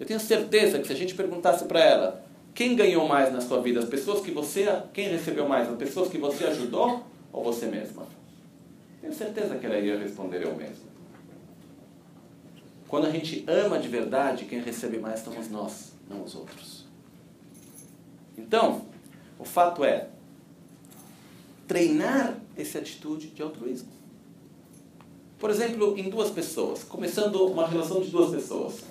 [0.00, 2.24] Eu tenho certeza que se a gente perguntasse para ela,
[2.54, 3.80] quem ganhou mais na sua vida?
[3.80, 5.68] As pessoas que você, quem recebeu mais?
[5.68, 8.06] As pessoas que você ajudou ou você mesma?
[9.02, 10.88] Tenho certeza que ela iria responder eu mesma.
[12.88, 16.86] Quando a gente ama de verdade, quem recebe mais somos nós, não os outros.
[18.38, 18.86] Então,
[19.38, 20.08] o fato é
[21.68, 23.90] treinar essa atitude de altruísmo.
[25.38, 28.89] Por exemplo, em duas pessoas, começando uma relação de duas pessoas.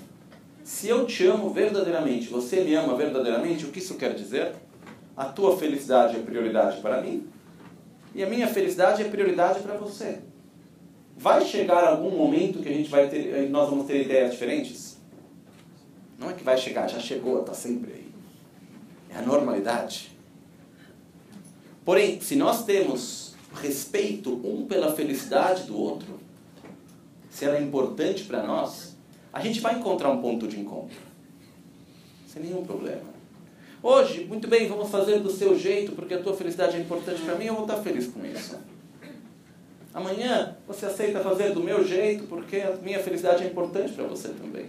[0.70, 4.54] Se eu te amo verdadeiramente, você me ama verdadeiramente, o que isso quer dizer?
[5.18, 7.28] A tua felicidade é prioridade para mim
[8.14, 10.20] e a minha felicidade é prioridade para você.
[11.18, 14.98] Vai chegar algum momento que a gente vai ter, nós vamos ter ideias diferentes?
[16.20, 18.12] Não é que vai chegar, já chegou, está sempre aí.
[19.10, 20.16] É a normalidade.
[21.84, 26.20] Porém, se nós temos respeito um pela felicidade do outro,
[27.28, 28.89] se ela é importante para nós,
[29.32, 30.98] a gente vai encontrar um ponto de encontro.
[32.28, 33.20] Sem nenhum problema.
[33.82, 37.36] Hoje, muito bem, vamos fazer do seu jeito, porque a tua felicidade é importante para
[37.36, 38.58] mim, eu vou estar feliz com isso.
[39.94, 44.30] Amanhã você aceita fazer do meu jeito porque a minha felicidade é importante para você
[44.30, 44.68] também.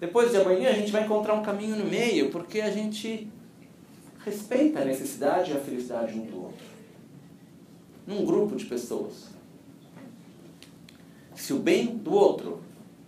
[0.00, 3.28] Depois de amanhã a gente vai encontrar um caminho no meio porque a gente
[4.24, 6.66] respeita a necessidade e a felicidade um do outro.
[8.06, 9.37] Num grupo de pessoas.
[11.38, 12.60] Se o bem do outro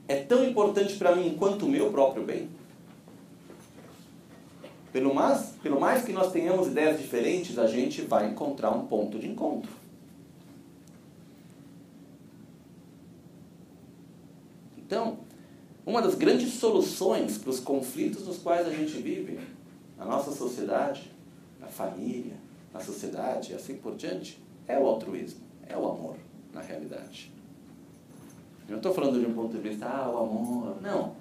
[0.06, 2.48] é tão importante para mim quanto o meu próprio bem,
[4.92, 9.18] pelo mais, pelo mais que nós tenhamos ideias diferentes, a gente vai encontrar um ponto
[9.18, 9.70] de encontro.
[14.78, 15.18] Então,
[15.84, 19.40] uma das grandes soluções para os conflitos nos quais a gente vive,
[19.98, 21.10] na nossa sociedade,
[21.60, 22.36] na família,
[22.72, 26.16] na sociedade e assim por diante, é o altruísmo, é o amor,
[26.54, 27.39] na realidade.
[28.70, 30.80] Eu não estou falando de um ponto de vista, ah, o amor.
[30.80, 31.16] Não.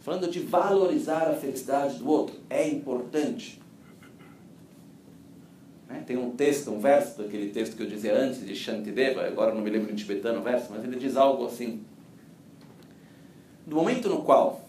[0.00, 2.34] Falando de valorizar a felicidade do outro.
[2.50, 3.62] É importante.
[5.88, 6.02] Né?
[6.04, 9.60] Tem um texto, um verso daquele texto que eu dizia antes, de Shantideva, agora não
[9.60, 11.84] me lembro em tibetano o verso, mas ele diz algo assim.
[13.64, 14.60] No momento no qual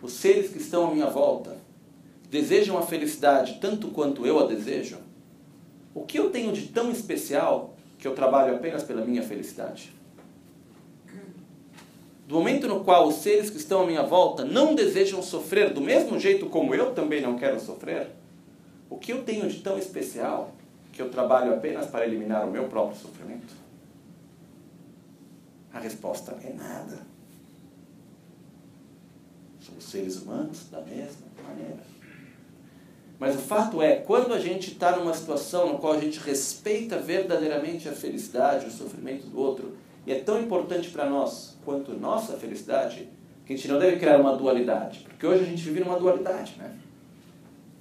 [0.00, 1.58] os seres que estão à minha volta
[2.30, 4.96] desejam a felicidade tanto quanto eu a desejo,
[5.94, 9.97] o que eu tenho de tão especial que eu trabalho apenas pela minha felicidade?
[12.28, 15.80] Do momento no qual os seres que estão à minha volta não desejam sofrer do
[15.80, 18.10] mesmo jeito como eu também não quero sofrer,
[18.90, 20.52] o que eu tenho de tão especial
[20.92, 23.54] que eu trabalho apenas para eliminar o meu próprio sofrimento?
[25.72, 26.98] A resposta é nada.
[29.60, 31.80] Somos seres humanos da mesma maneira.
[33.18, 36.98] Mas o fato é, quando a gente está numa situação no qual a gente respeita
[36.98, 42.32] verdadeiramente a felicidade, o sofrimento do outro, e é tão importante para nós quanto nossa
[42.38, 43.06] felicidade,
[43.44, 45.00] que a gente não deve criar uma dualidade.
[45.00, 46.74] Porque hoje a gente vive numa dualidade, né?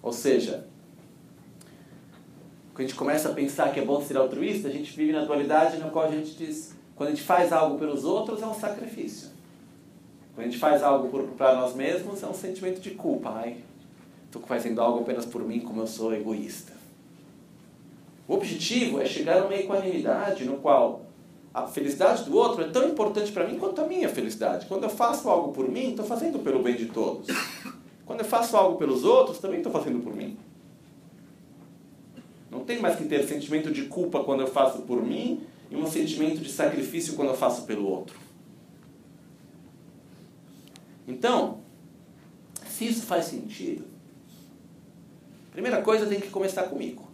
[0.04, 0.68] Ou seja,
[2.74, 5.24] quando a gente começa a pensar que é bom ser altruísta, a gente vive na
[5.24, 8.54] dualidade na qual a gente diz, quando a gente faz algo pelos outros, é um
[8.54, 9.30] sacrifício.
[10.36, 11.08] Quando a gente faz algo
[11.38, 13.30] para nós mesmos, é um sentimento de culpa.
[13.38, 13.56] Ai,
[14.26, 16.74] estou fazendo algo apenas por mim, como eu sou egoísta.
[18.28, 21.07] O objetivo é chegar a uma equanimidade no qual
[21.58, 24.68] a felicidade do outro é tão importante para mim quanto a minha felicidade.
[24.68, 27.26] Quando eu faço algo por mim, estou fazendo pelo bem de todos.
[28.06, 30.38] Quando eu faço algo pelos outros, também estou fazendo por mim.
[32.52, 35.42] Não tem mais que ter sentimento de culpa quando eu faço por mim
[35.72, 38.16] e um sentimento de sacrifício quando eu faço pelo outro.
[41.08, 41.58] Então,
[42.68, 43.84] se isso faz sentido,
[45.52, 47.07] primeira coisa tem que começar comigo.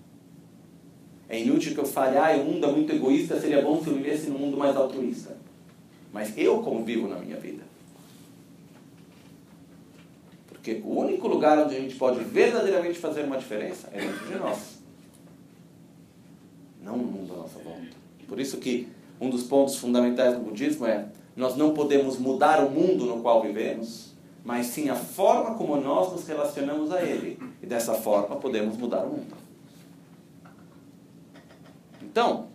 [1.34, 3.96] É inútil que eu fale, ah, o mundo é muito egoísta, seria bom se eu
[3.96, 5.36] vivesse num mundo mais altruísta.
[6.12, 7.64] Mas eu como vivo na minha vida.
[10.48, 14.36] Porque o único lugar onde a gente pode verdadeiramente fazer uma diferença é dentro de
[14.36, 14.78] nós.
[16.84, 17.82] Não no mundo à nossa volta.
[18.28, 18.88] Por isso que
[19.20, 23.42] um dos pontos fundamentais do budismo é nós não podemos mudar o mundo no qual
[23.42, 24.14] vivemos,
[24.46, 27.40] mas sim a forma como nós nos relacionamos a ele.
[27.60, 29.43] E dessa forma podemos mudar o mundo.
[32.14, 32.50] Então,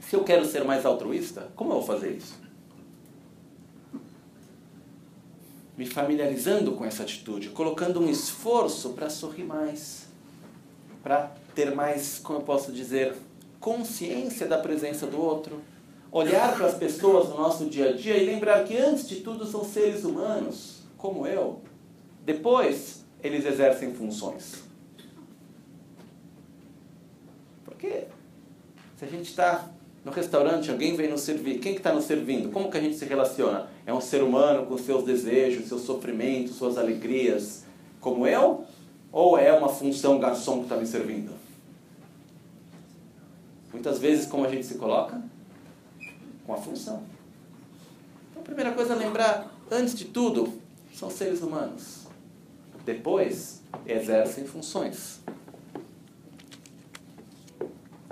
[0.00, 2.36] se eu quero ser mais altruísta, como eu vou fazer isso?
[5.78, 10.08] Me familiarizando com essa atitude, colocando um esforço para sorrir mais,
[11.00, 13.14] para ter mais, como eu posso dizer,
[13.60, 15.62] consciência da presença do outro,
[16.10, 19.46] olhar para as pessoas no nosso dia a dia e lembrar que antes de tudo
[19.46, 21.60] são seres humanos, como eu.
[22.24, 24.64] Depois, eles exercem funções.
[27.64, 28.08] Porque
[28.96, 29.68] se a gente está
[30.04, 32.50] no restaurante, alguém vem nos servir, quem que está nos servindo?
[32.50, 33.68] Como que a gente se relaciona?
[33.84, 37.64] É um ser humano com seus desejos, seus sofrimentos, suas alegrias,
[38.00, 38.64] como eu?
[39.12, 41.32] Ou é uma função garçom que está me servindo?
[43.72, 45.20] Muitas vezes, como a gente se coloca?
[46.46, 47.02] Com a função.
[48.30, 50.52] Então, a primeira coisa a lembrar, antes de tudo,
[50.94, 52.06] são seres humanos.
[52.84, 55.20] Depois, exercem funções.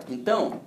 [0.08, 0.60] Então,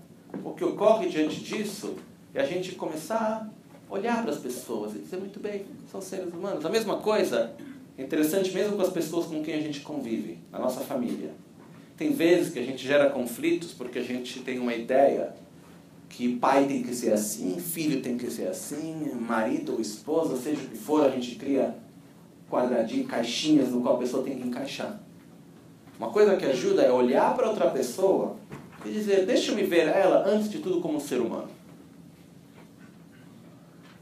[0.44, 1.96] o que ocorre diante disso
[2.34, 3.50] é a gente começar
[3.90, 6.66] a olhar para as pessoas e dizer, muito bem, são seres humanos.
[6.66, 7.54] A mesma coisa,
[7.98, 11.32] interessante mesmo com as pessoas com quem a gente convive, a nossa família.
[11.96, 15.34] Tem vezes que a gente gera conflitos porque a gente tem uma ideia
[16.10, 20.62] que pai tem que ser assim, filho tem que ser assim, marido ou esposa, seja
[20.62, 21.76] o que for, a gente cria
[22.50, 25.00] quadradinhos, caixinhas no qual a pessoa tem que encaixar.
[26.00, 28.38] Uma coisa que ajuda é olhar para outra pessoa
[28.88, 31.50] e dizer, deixa eu me ver ela, antes de tudo, como um ser humano.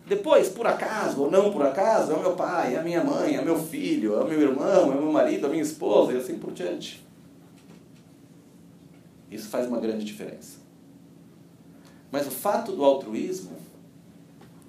[0.08, 3.36] Depois, por acaso ou não por acaso, é o meu pai, é a minha mãe,
[3.36, 6.14] é meu filho, é o meu irmão, é o meu marido, é a minha esposa
[6.14, 7.04] e assim por diante.
[9.32, 10.60] Isso faz uma grande diferença.
[12.12, 13.58] Mas o fato do altruísmo,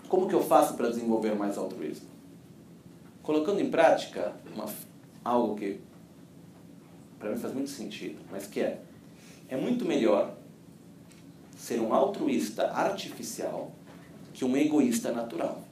[0.08, 2.08] como que eu faço para desenvolver mais altruísmo?
[3.22, 4.66] Colocando em prática uma,
[5.22, 5.80] algo que
[7.18, 8.80] para mim faz muito sentido, mas que é
[9.48, 10.34] é muito melhor
[11.56, 13.72] ser um altruísta artificial
[14.32, 15.62] que um egoísta natural.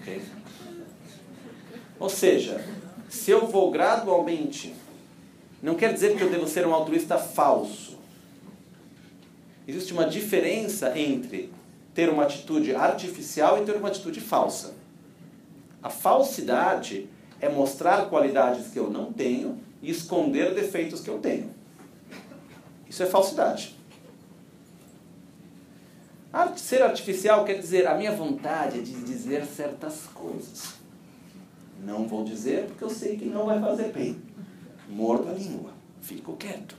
[0.00, 0.22] Okay?
[1.98, 2.64] Ou seja,
[3.08, 4.74] se eu vou gradualmente,
[5.62, 7.98] não quer dizer que eu devo ser um altruísta falso.
[9.66, 11.50] Existe uma diferença entre
[11.94, 14.74] ter uma atitude artificial e ter uma atitude falsa.
[15.82, 17.08] A falsidade
[17.40, 21.50] é mostrar qualidades que eu não tenho e esconder defeitos que eu tenho.
[22.88, 23.76] Isso é falsidade.
[26.56, 30.74] Ser artificial quer dizer a minha vontade é de dizer certas coisas.
[31.84, 34.16] Não vou dizer porque eu sei que não vai fazer bem.
[34.88, 35.70] Mordo a língua.
[36.00, 36.76] Fico quieto.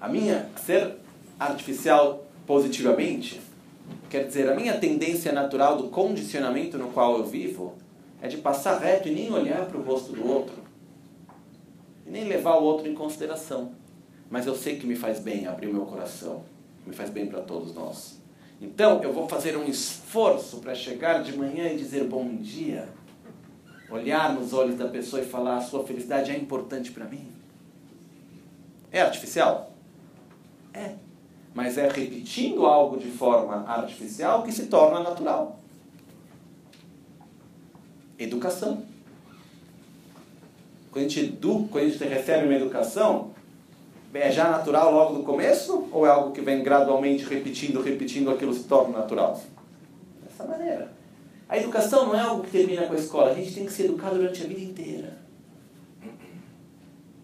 [0.00, 0.96] A minha ser
[1.38, 3.40] artificial positivamente
[4.16, 7.74] quer dizer a minha tendência natural do condicionamento no qual eu vivo
[8.22, 10.54] é de passar reto e nem olhar para o rosto do outro.
[12.06, 13.72] E nem levar o outro em consideração.
[14.30, 16.44] Mas eu sei que me faz bem abrir o meu coração.
[16.86, 18.18] Me faz bem para todos nós.
[18.58, 22.88] Então, eu vou fazer um esforço para chegar de manhã e dizer bom dia.
[23.90, 27.28] Olhar nos olhos da pessoa e falar: a sua felicidade é importante para mim.
[28.90, 29.74] É artificial?
[30.72, 31.05] É.
[31.56, 35.58] Mas é repetindo algo de forma artificial que se torna natural.
[38.18, 38.82] Educação.
[40.90, 43.30] Quando a gente, edu, quando a gente recebe uma educação,
[44.12, 45.88] é já natural logo no começo?
[45.92, 49.40] Ou é algo que vem gradualmente repetindo, repetindo, aquilo se torna natural?
[50.22, 50.92] Dessa maneira.
[51.48, 53.84] A educação não é algo que termina com a escola, a gente tem que se
[53.84, 55.16] educar durante a vida inteira.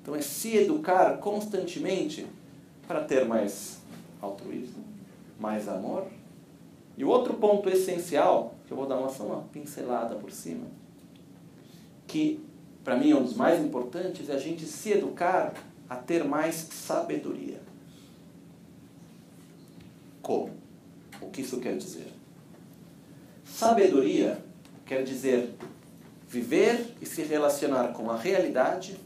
[0.01, 2.27] Então é se educar constantemente
[2.89, 3.82] para ter mais
[4.23, 4.85] altruísmo,
[5.39, 6.07] mais amor.
[6.97, 10.67] E o outro ponto essencial, que eu vou dar uma, só uma pincelada por cima,
[12.07, 12.41] que
[12.85, 15.53] para mim é um dos mais importantes, é a gente se educar
[15.89, 17.61] a ter mais sabedoria.
[20.21, 20.51] Como?
[21.21, 22.13] O que isso quer dizer?
[23.45, 24.43] Sabedoria
[24.87, 25.55] quer dizer
[26.29, 28.99] viver e se relacionar com a realidade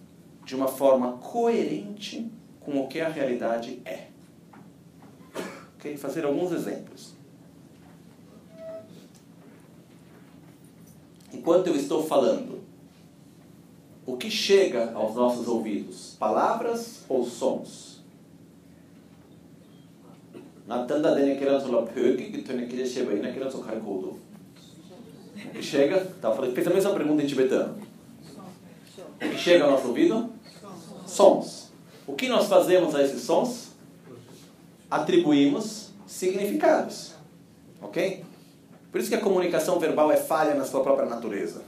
[0.45, 2.31] de uma forma coerente
[2.61, 4.16] com o que a realidade é.
[5.87, 5.97] Ok?
[5.97, 7.15] Fazer alguns exemplos.
[11.33, 12.61] Enquanto eu estou falando,
[14.05, 16.17] o que chega aos nossos ouvidos?
[16.19, 18.03] Palavras ou sons?
[23.81, 24.19] Kodo.
[25.37, 26.01] O que chega?
[26.21, 27.77] Tá a mesma pergunta em tibetano.
[29.15, 30.31] O que chega ao nosso ouvido?
[31.07, 31.71] Sons.
[32.07, 33.66] O que nós fazemos a esses sons?
[34.91, 37.15] Atribuímos significados.
[37.81, 38.25] Ok?
[38.91, 41.63] Por isso que a comunicação verbal é falha na sua própria natureza.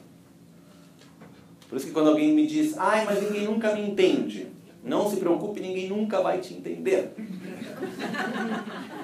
[1.68, 4.46] Por isso que quando alguém me diz, ai, mas ninguém nunca me entende,
[4.82, 7.12] não se preocupe, ninguém nunca vai te entender.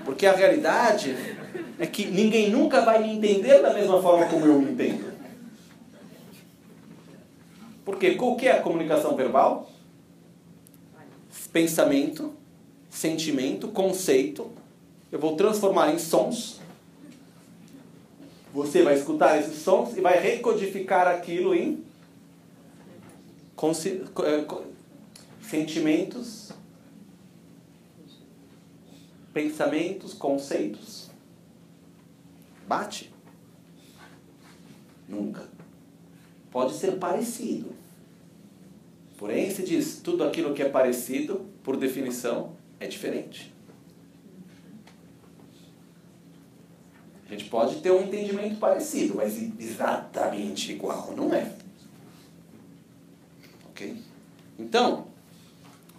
[0.05, 1.15] Porque a realidade
[1.79, 5.13] é que ninguém nunca vai me entender da mesma forma como eu me entendo.
[7.85, 9.71] Porque o que é a comunicação verbal?
[11.53, 12.33] Pensamento,
[12.95, 14.51] sentimento, conceito.
[15.11, 16.61] Eu vou transformar em sons.
[18.53, 21.85] Você vai escutar esses sons e vai recodificar aquilo em
[24.25, 24.47] é,
[25.43, 26.53] sentimentos,
[29.33, 31.11] pensamentos, conceitos.
[32.67, 33.13] Bate?
[35.09, 35.49] Nunca.
[36.51, 37.75] Pode ser parecido,
[39.17, 42.54] Porém, se diz, tudo aquilo que é parecido, por definição,
[42.85, 43.53] é diferente.
[47.27, 51.51] A gente pode ter um entendimento parecido, mas exatamente igual não é.
[53.71, 53.97] Ok?
[54.59, 55.07] Então,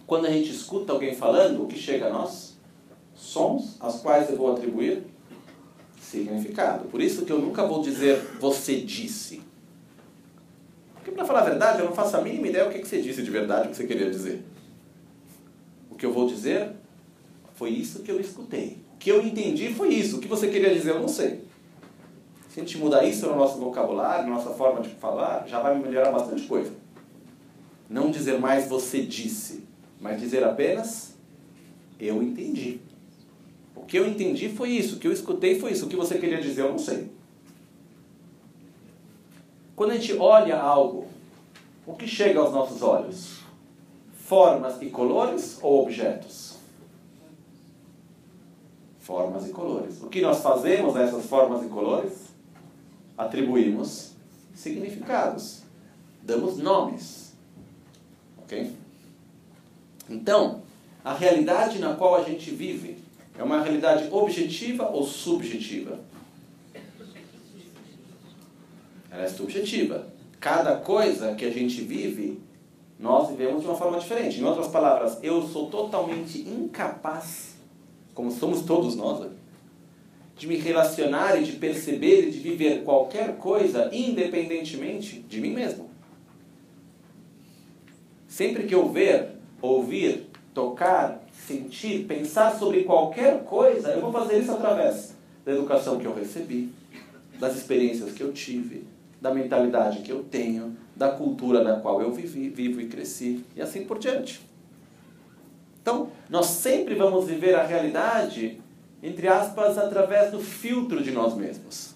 [0.06, 2.56] quando a gente escuta alguém falando, o que chega a nós?
[3.14, 5.02] Sons aos quais eu vou atribuir
[6.00, 6.88] significado.
[6.88, 9.42] Por isso que eu nunca vou dizer você disse.
[10.94, 13.22] Porque, para falar a verdade, eu não faço a mínima ideia o que você disse
[13.22, 14.44] de verdade, o que você queria dizer.
[15.90, 16.75] O que eu vou dizer
[17.56, 18.78] foi isso que eu escutei.
[18.94, 20.18] O que eu entendi foi isso.
[20.18, 21.44] O que você queria dizer, eu não sei.
[22.50, 25.78] Se a gente mudar isso no nosso vocabulário, na nossa forma de falar, já vai
[25.78, 26.72] melhorar bastante coisa.
[27.88, 29.64] Não dizer mais você disse,
[30.00, 31.14] mas dizer apenas
[31.98, 32.80] eu entendi.
[33.74, 36.18] O que eu entendi foi isso, o que eu escutei foi isso, o que você
[36.18, 37.10] queria dizer eu não sei.
[39.74, 41.06] Quando a gente olha algo,
[41.86, 43.38] o que chega aos nossos olhos?
[44.14, 46.55] Formas e colores ou objetos?
[49.06, 50.02] Formas e colores.
[50.02, 52.12] O que nós fazemos a essas formas e colores?
[53.16, 54.14] Atribuímos
[54.52, 55.62] significados.
[56.24, 57.32] Damos nomes.
[58.38, 58.72] Ok?
[60.10, 60.60] Então,
[61.04, 62.98] a realidade na qual a gente vive
[63.38, 66.00] é uma realidade objetiva ou subjetiva?
[69.08, 70.08] Ela é subjetiva.
[70.40, 72.40] Cada coisa que a gente vive,
[72.98, 74.40] nós vivemos de uma forma diferente.
[74.40, 77.45] Em outras palavras, eu sou totalmente incapaz,
[78.16, 79.28] como somos todos nós,
[80.36, 85.90] de me relacionar e de perceber e de viver qualquer coisa independentemente de mim mesmo.
[88.26, 94.50] Sempre que eu ver, ouvir, tocar, sentir, pensar sobre qualquer coisa, eu vou fazer isso
[94.50, 95.14] através
[95.44, 96.70] da educação que eu recebi,
[97.38, 98.84] das experiências que eu tive,
[99.20, 103.60] da mentalidade que eu tenho, da cultura na qual eu vivi, vivo e cresci, e
[103.60, 104.40] assim por diante.
[105.86, 108.60] Então, nós sempre vamos viver a realidade,
[109.00, 111.94] entre aspas, através do filtro de nós mesmos.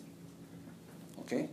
[1.18, 1.50] Ok?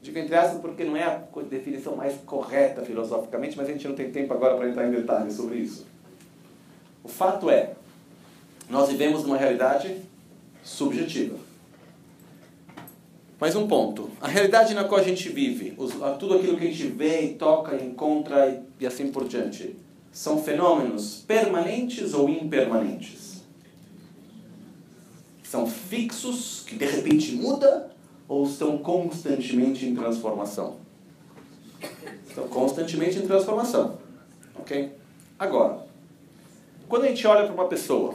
[0.00, 3.96] Digo entre aspas porque não é a definição mais correta filosoficamente, mas a gente não
[3.96, 5.84] tem tempo agora para entrar em detalhes sobre isso.
[7.02, 7.72] O fato é,
[8.68, 9.96] nós vivemos numa realidade
[10.62, 11.36] subjetiva.
[13.40, 14.08] Mais um ponto.
[14.20, 15.76] A realidade na qual a gente vive,
[16.20, 19.74] tudo aquilo que a gente vê, toca, encontra e assim por diante,
[20.12, 23.42] são fenômenos permanentes ou impermanentes?
[25.42, 27.90] São fixos, que de repente muda,
[28.28, 30.76] ou estão constantemente em transformação?
[32.28, 33.98] Estão constantemente em transformação.
[34.56, 34.92] Ok?
[35.38, 35.84] Agora,
[36.88, 38.14] quando a gente olha para uma pessoa,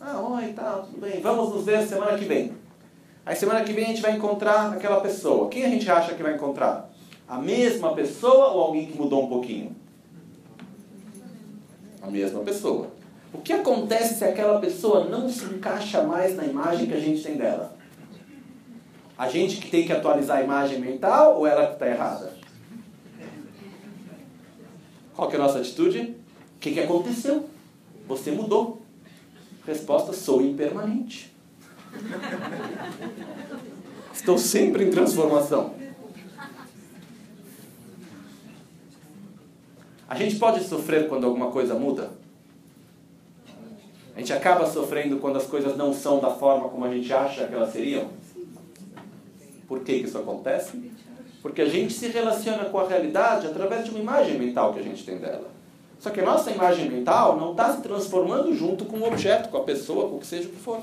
[0.00, 2.52] ah, oi, tá, tudo bem, vamos nos ver semana que vem.
[3.24, 5.48] Aí semana que vem a gente vai encontrar aquela pessoa.
[5.48, 6.90] Quem a gente acha que vai encontrar?
[7.28, 9.76] A mesma pessoa ou alguém que mudou um pouquinho?
[12.02, 12.90] A mesma pessoa.
[13.32, 17.22] O que acontece se aquela pessoa não se encaixa mais na imagem que a gente
[17.22, 17.76] tem dela?
[19.16, 22.34] A gente que tem que atualizar a imagem mental ou ela que está errada?
[25.14, 26.16] Qual que é a nossa atitude?
[26.56, 27.48] O que, que aconteceu?
[28.08, 28.82] Você mudou.
[29.66, 31.30] Resposta: sou impermanente.
[34.12, 35.74] Estou sempre em transformação.
[40.10, 42.10] A gente pode sofrer quando alguma coisa muda?
[44.16, 47.46] A gente acaba sofrendo quando as coisas não são da forma como a gente acha
[47.46, 48.08] que elas seriam?
[49.68, 50.90] Por que, que isso acontece?
[51.40, 54.82] Porque a gente se relaciona com a realidade através de uma imagem mental que a
[54.82, 55.48] gente tem dela.
[56.00, 59.58] Só que a nossa imagem mental não está se transformando junto com o objeto, com
[59.58, 60.80] a pessoa, com o que seja o que for.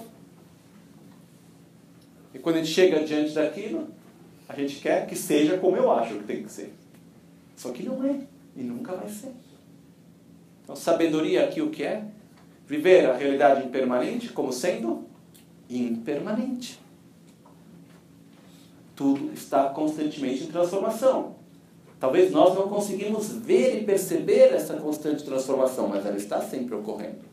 [2.33, 3.89] E quando a gente chega diante daquilo,
[4.47, 6.73] a gente quer que seja como eu acho que tem que ser.
[7.57, 8.36] Só que não é.
[8.57, 9.31] E nunca vai ser.
[10.63, 12.03] Então, sabedoria aqui o que é?
[12.67, 15.05] Viver a realidade impermanente como sendo
[15.69, 16.79] impermanente.
[18.95, 21.35] Tudo está constantemente em transformação.
[21.99, 27.27] Talvez nós não conseguimos ver e perceber essa constante transformação, mas ela está sempre ocorrendo.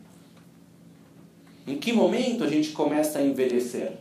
[1.67, 3.93] Em que momento a gente começa a envelhecer?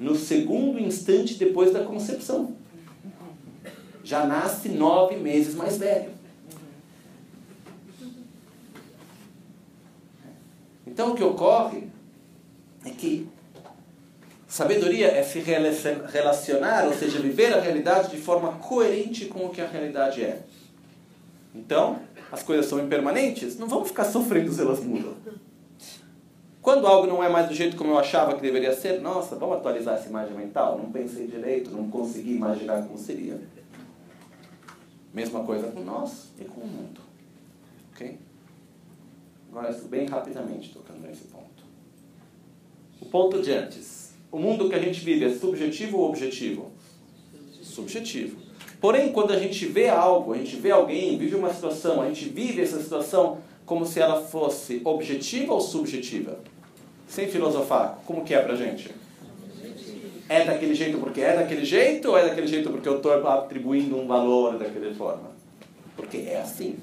[0.00, 2.63] No segundo instante depois da concepção.
[4.04, 6.10] Já nasce nove meses mais velho.
[10.86, 11.88] Então o que ocorre
[12.84, 13.26] é que
[14.46, 19.60] sabedoria é se relacionar, ou seja, viver a realidade de forma coerente com o que
[19.60, 20.42] a realidade é.
[21.54, 21.98] Então,
[22.30, 25.14] as coisas são impermanentes, não vamos ficar sofrendo se elas mudam.
[26.60, 29.56] Quando algo não é mais do jeito como eu achava que deveria ser, nossa, vamos
[29.56, 30.78] atualizar essa imagem mental?
[30.78, 33.40] Não pensei direito, não consegui imaginar como seria.
[35.14, 37.00] Mesma coisa com nós e com o mundo.
[37.92, 38.18] Ok?
[39.48, 41.44] Agora, bem rapidamente, tocando nesse ponto.
[43.00, 44.12] O ponto de antes.
[44.32, 46.72] O mundo que a gente vive é subjetivo ou objetivo?
[47.62, 48.42] Subjetivo.
[48.80, 52.28] Porém, quando a gente vê algo, a gente vê alguém, vive uma situação, a gente
[52.28, 56.40] vive essa situação como se ela fosse objetiva ou subjetiva?
[57.06, 58.90] Sem filosofar, como que é pra gente?
[60.28, 63.96] É daquele jeito porque é daquele jeito ou é daquele jeito porque eu estou atribuindo
[63.96, 65.30] um valor daquela forma?
[65.96, 66.76] Porque é assim.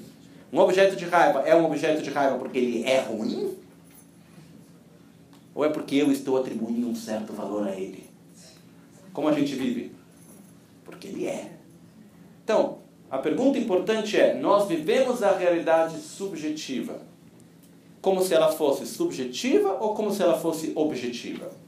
[0.52, 3.56] Um objeto de raiva é um objeto de raiva porque ele é ruim?
[5.54, 8.04] Ou é porque eu estou atribuindo um certo valor a ele?
[9.12, 9.92] Como a gente vive?
[10.84, 11.52] Porque ele é.
[12.44, 12.78] Então,
[13.10, 17.00] a pergunta importante é: nós vivemos a realidade subjetiva
[18.02, 21.61] como se ela fosse subjetiva ou como se ela fosse objetiva?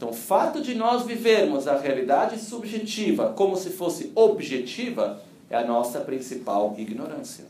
[0.00, 5.66] Então, o fato de nós vivermos a realidade subjetiva como se fosse objetiva é a
[5.66, 7.44] nossa principal ignorância.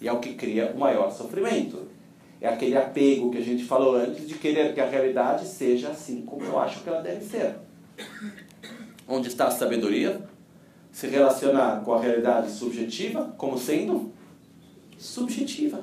[0.00, 1.88] E é o que cria o maior sofrimento.
[2.40, 6.22] É aquele apego que a gente falou antes de querer que a realidade seja assim
[6.22, 7.56] como eu acho que ela deve ser.
[9.08, 10.24] Onde está a sabedoria?
[10.92, 14.12] Se relacionar com a realidade subjetiva como sendo
[14.96, 15.82] subjetiva.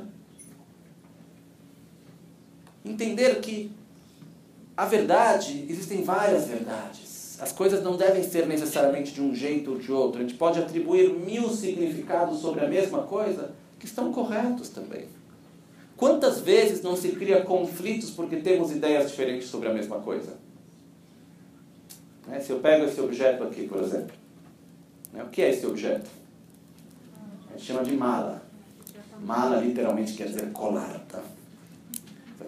[2.86, 3.78] Entender que
[4.80, 7.38] a verdade, existem várias verdades.
[7.42, 10.20] As coisas não devem ser necessariamente de um jeito ou de outro.
[10.20, 15.10] A gente pode atribuir mil significados sobre a mesma coisa que estão corretos também.
[15.98, 20.38] Quantas vezes não se cria conflitos porque temos ideias diferentes sobre a mesma coisa?
[22.26, 22.40] Né?
[22.40, 24.16] Se eu pego esse objeto aqui, por exemplo,
[25.12, 25.22] né?
[25.22, 26.10] o que é esse objeto?
[27.50, 28.42] A gente chama de mala.
[29.20, 31.22] Mala literalmente quer dizer colar, tá?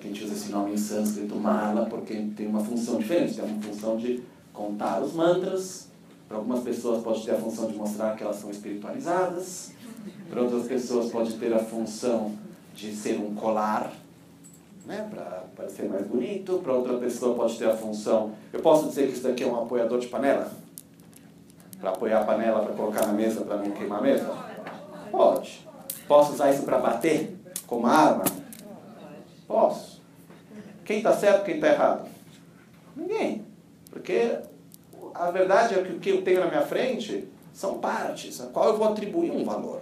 [0.02, 3.36] Que a gente usa esse nome em sânscrito, mala, porque tem uma função diferente.
[3.36, 5.88] Tem uma função de contar os mantras.
[6.28, 9.74] Para algumas pessoas pode ter a função de mostrar que elas são espiritualizadas.
[10.30, 12.32] Para outras pessoas pode ter a função
[12.74, 13.92] de ser um colar,
[14.86, 16.60] né, para parecer mais bonito.
[16.64, 18.32] Para outra pessoa pode ter a função.
[18.52, 20.52] Eu posso dizer que isso daqui é um apoiador de panela?
[21.80, 24.32] Para apoiar a panela, para colocar na mesa, para não queimar a mesa?
[25.12, 25.68] Pode.
[26.08, 27.38] Posso usar isso para bater
[27.68, 28.24] como arma?
[29.46, 29.91] Posso.
[30.86, 32.08] Quem está certo, quem está errado?
[32.96, 33.46] Ninguém.
[33.90, 34.38] Porque
[35.14, 38.70] a verdade é que o que eu tenho na minha frente são partes, a qual
[38.70, 39.82] eu vou atribuir um valor.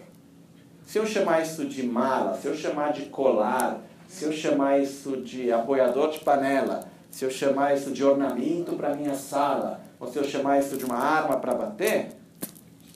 [0.86, 5.18] Se eu chamar isso de mala, se eu chamar de colar, se eu chamar isso
[5.18, 10.18] de apoiador de panela, se eu chamar isso de ornamento para minha sala, ou se
[10.18, 12.10] eu chamar isso de uma arma para bater,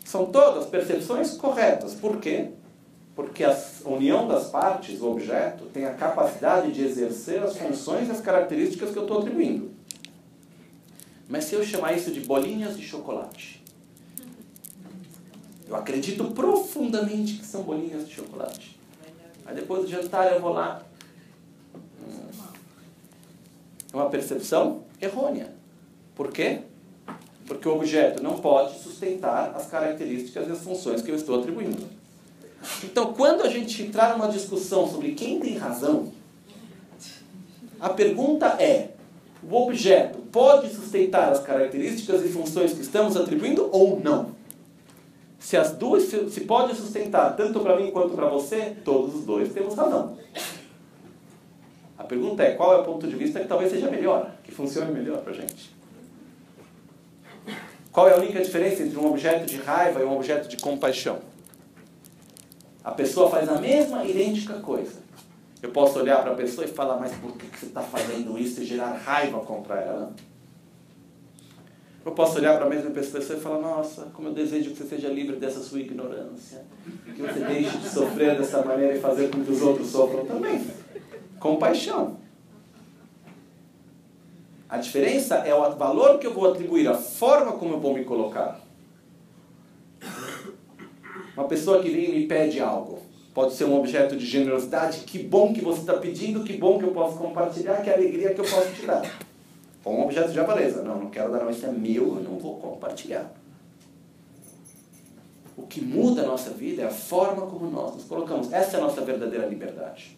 [0.04, 1.94] são todas percepções corretas.
[1.94, 2.50] Por quê?
[3.16, 3.44] Porque
[3.86, 8.22] a união das partes, o objeto, tem a capacidade de exercer as funções e as
[8.22, 9.72] características que eu estou atribuindo.
[11.28, 13.64] Mas se eu chamar isso de bolinhas de chocolate,
[15.68, 18.80] eu acredito profundamente que são bolinhas de chocolate.
[19.46, 20.84] Aí depois do jantar eu vou lá.
[23.92, 25.54] É uma percepção errônea.
[26.16, 26.62] Por quê?
[27.46, 32.03] Porque o objeto não pode sustentar as características e as funções que eu estou atribuindo.
[32.84, 36.12] Então, quando a gente entrar numa discussão sobre quem tem razão,
[37.80, 38.92] a pergunta é:
[39.44, 44.32] o objeto pode sustentar as características e funções que estamos atribuindo ou não?
[45.38, 49.26] Se as duas se, se pode sustentar tanto para mim quanto para você, todos os
[49.26, 50.18] dois temos razão.
[51.98, 54.92] A pergunta é qual é o ponto de vista que talvez seja melhor, que funcione
[54.92, 55.74] melhor para a gente.
[57.92, 61.20] Qual é a única diferença entre um objeto de raiva e um objeto de compaixão?
[62.84, 65.02] A pessoa faz a mesma idêntica coisa.
[65.62, 68.62] Eu posso olhar para a pessoa e falar, mas por que você está fazendo isso
[68.62, 70.14] e gerar raiva contra ela?
[72.06, 74.84] Eu posso olhar para a mesma pessoa e falar, nossa, como eu desejo que você
[74.84, 76.66] seja livre dessa sua ignorância.
[77.06, 80.68] Que você deixe de sofrer dessa maneira e fazer com que os outros sofram também.
[81.40, 82.18] Compaixão.
[84.68, 88.04] A diferença é o valor que eu vou atribuir, a forma como eu vou me
[88.04, 88.60] colocar.
[91.36, 93.00] Uma pessoa que vem e me pede algo.
[93.34, 95.00] Pode ser um objeto de generosidade.
[95.00, 98.40] Que bom que você está pedindo, que bom que eu posso compartilhar, que alegria que
[98.40, 99.02] eu posso te dar.
[99.84, 100.84] Ou um objeto de avareza.
[100.84, 103.34] Não, não quero dar, não, isso é meu, eu não vou compartilhar.
[105.58, 108.52] O que muda a nossa vida é a forma como nós nos colocamos.
[108.54, 110.18] Essa é a nossa verdadeira liberdade.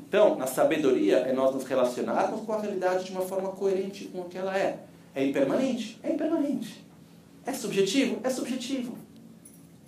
[0.00, 4.20] Então, na sabedoria é nós nos relacionarmos com a realidade de uma forma coerente com
[4.20, 4.80] o que ela é.
[5.14, 6.00] É impermanente?
[6.02, 6.82] É impermanente.
[7.44, 8.18] É subjetivo?
[8.24, 8.96] É subjetivo.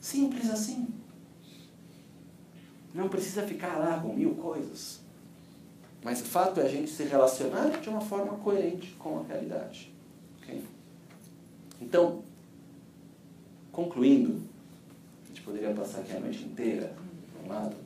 [0.01, 0.89] Simples assim.
[2.95, 5.01] Não precisa ficar lá com mil coisas.
[6.03, 9.93] Mas o fato é a gente se relacionar de uma forma coerente com a realidade.
[10.39, 10.65] Okay?
[11.81, 12.23] Então,
[13.71, 14.43] concluindo,
[15.25, 16.95] a gente poderia passar aqui a noite inteira,
[17.39, 17.77] de um lado,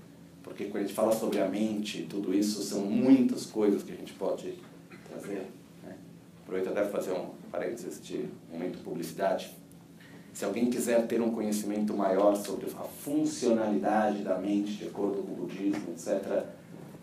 [0.43, 3.97] porque quando a gente fala sobre a mente tudo isso, são muitas coisas que a
[3.97, 4.59] gente pode
[5.09, 5.51] trazer.
[5.82, 5.97] Né?
[6.43, 9.57] Aproveito até fazer um parênteses de momento de publicidade.
[10.35, 15.32] Se alguém quiser ter um conhecimento maior sobre a funcionalidade da mente, de acordo com
[15.32, 16.43] o budismo, etc.,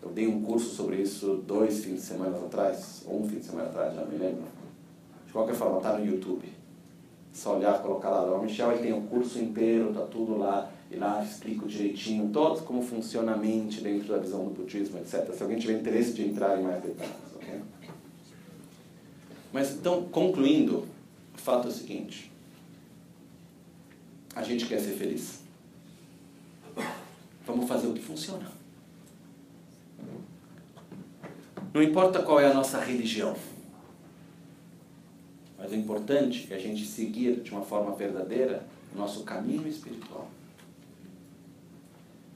[0.02, 3.46] eu dei um curso sobre isso dois fins de semana atrás, ou um fim de
[3.46, 4.44] semana atrás, já me lembro.
[5.26, 6.46] De qualquer forma, está no YouTube.
[7.32, 8.36] Só olhar, colocar lá.
[8.36, 10.70] O Michel ele tem um curso inteiro, está tudo lá.
[10.90, 15.32] E lá explico direitinho todos como funciona a mente dentro da visão do budismo, etc.
[15.32, 17.62] Se alguém tiver interesse de entrar em mais detalhes, ok?
[19.50, 20.84] Mas então, concluindo,
[21.34, 22.31] o fato é o seguinte.
[24.34, 25.40] A gente quer ser feliz.
[27.46, 28.50] Vamos fazer o que funciona.
[31.72, 33.34] Não importa qual é a nossa religião.
[35.58, 40.28] Mas o importante é a gente seguir de uma forma verdadeira o nosso caminho espiritual.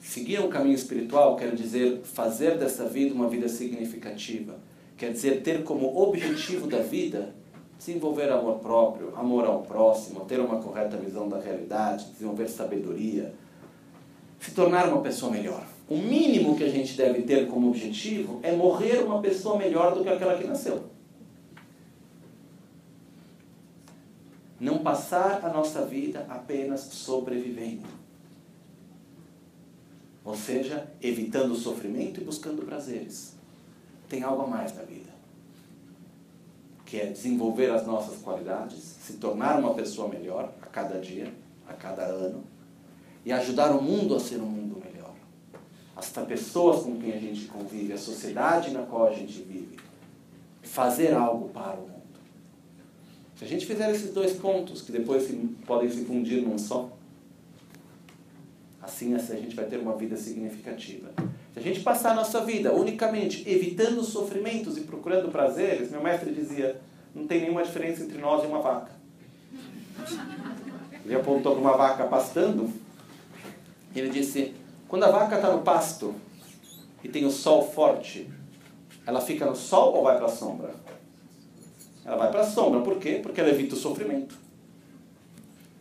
[0.01, 4.59] Seguir um caminho espiritual quer dizer fazer dessa vida uma vida significativa.
[4.97, 7.35] Quer dizer ter como objetivo da vida
[7.79, 13.35] desenvolver amor próprio, amor ao próximo, ter uma correta visão da realidade, desenvolver sabedoria,
[14.41, 15.67] se tornar uma pessoa melhor.
[15.89, 20.03] O mínimo que a gente deve ter como objetivo é morrer uma pessoa melhor do
[20.03, 20.85] que aquela que nasceu.
[24.59, 27.87] Não passar a nossa vida apenas sobrevivendo.
[30.25, 33.37] Ou seja, evitando o sofrimento e buscando prazeres.
[34.09, 35.16] Tem algo a mais na vida
[36.87, 41.35] que é desenvolver as nossas qualidades, se tornar uma pessoa melhor a cada dia,
[41.69, 42.45] a cada ano,
[43.25, 45.13] e ajudar o mundo a ser um mundo melhor.
[45.97, 49.77] As pessoas com quem a gente convive, a sociedade na qual a gente vive,
[50.63, 51.97] fazer algo para o mundo.
[53.35, 55.35] Se a gente fizer esses dois pontos, que depois se,
[55.67, 56.89] podem se fundir num só,
[58.81, 61.13] assim, assim a gente vai ter uma vida significativa.
[61.57, 66.31] Se a gente passar a nossa vida unicamente evitando sofrimentos e procurando prazeres, meu mestre
[66.31, 66.79] dizia,
[67.15, 68.91] não tem nenhuma diferença entre nós e uma vaca.
[71.03, 72.71] Ele apontou para uma vaca pastando.
[73.95, 74.55] Ele disse,
[74.87, 76.15] quando a vaca está no pasto
[77.03, 78.31] e tem o sol forte,
[79.07, 80.75] ela fica no sol ou vai para a sombra?
[82.05, 82.83] Ela vai para a sombra.
[82.83, 83.21] Por quê?
[83.23, 84.37] Porque ela evita o sofrimento.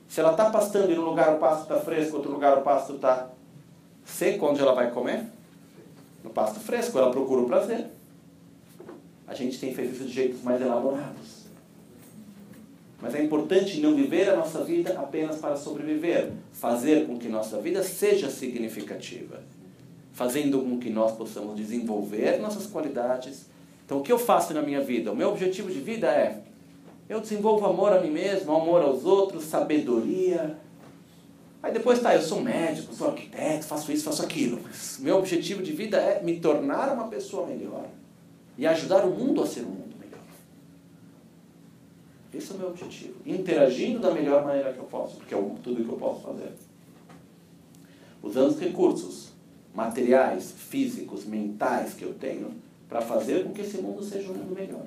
[0.08, 2.94] Se ela está pastando e no lugar o pasto está fresco, outro lugar o pasto
[2.94, 3.28] está
[4.06, 5.35] seco, onde ela vai comer?
[6.26, 7.86] No pasto fresco, ela procura o prazer.
[9.28, 11.46] A gente tem feito isso de jeitos mais elaborados.
[13.00, 17.62] Mas é importante não viver a nossa vida apenas para sobreviver, fazer com que nossa
[17.62, 19.44] vida seja significativa,
[20.14, 23.46] fazendo com que nós possamos desenvolver nossas qualidades.
[23.86, 25.12] Então, o que eu faço na minha vida?
[25.12, 26.42] O meu objetivo de vida é
[27.08, 30.58] eu desenvolvo amor a mim mesmo, amor aos outros, sabedoria,
[31.66, 34.62] Aí depois, tá, eu sou médico, sou arquiteto, faço isso, faço aquilo.
[35.00, 37.88] Meu objetivo de vida é me tornar uma pessoa melhor
[38.56, 40.22] e ajudar o mundo a ser um mundo melhor.
[42.32, 43.16] Esse é o meu objetivo.
[43.26, 46.52] Interagindo da melhor maneira que eu posso, porque é tudo que eu posso fazer.
[48.22, 49.30] Usando os recursos
[49.74, 52.54] materiais, físicos, mentais que eu tenho
[52.88, 54.86] para fazer com que esse mundo seja um mundo melhor.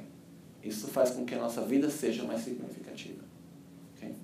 [0.63, 3.25] Isso faz com que a nossa vida seja mais significativa.
[3.97, 4.15] Okay?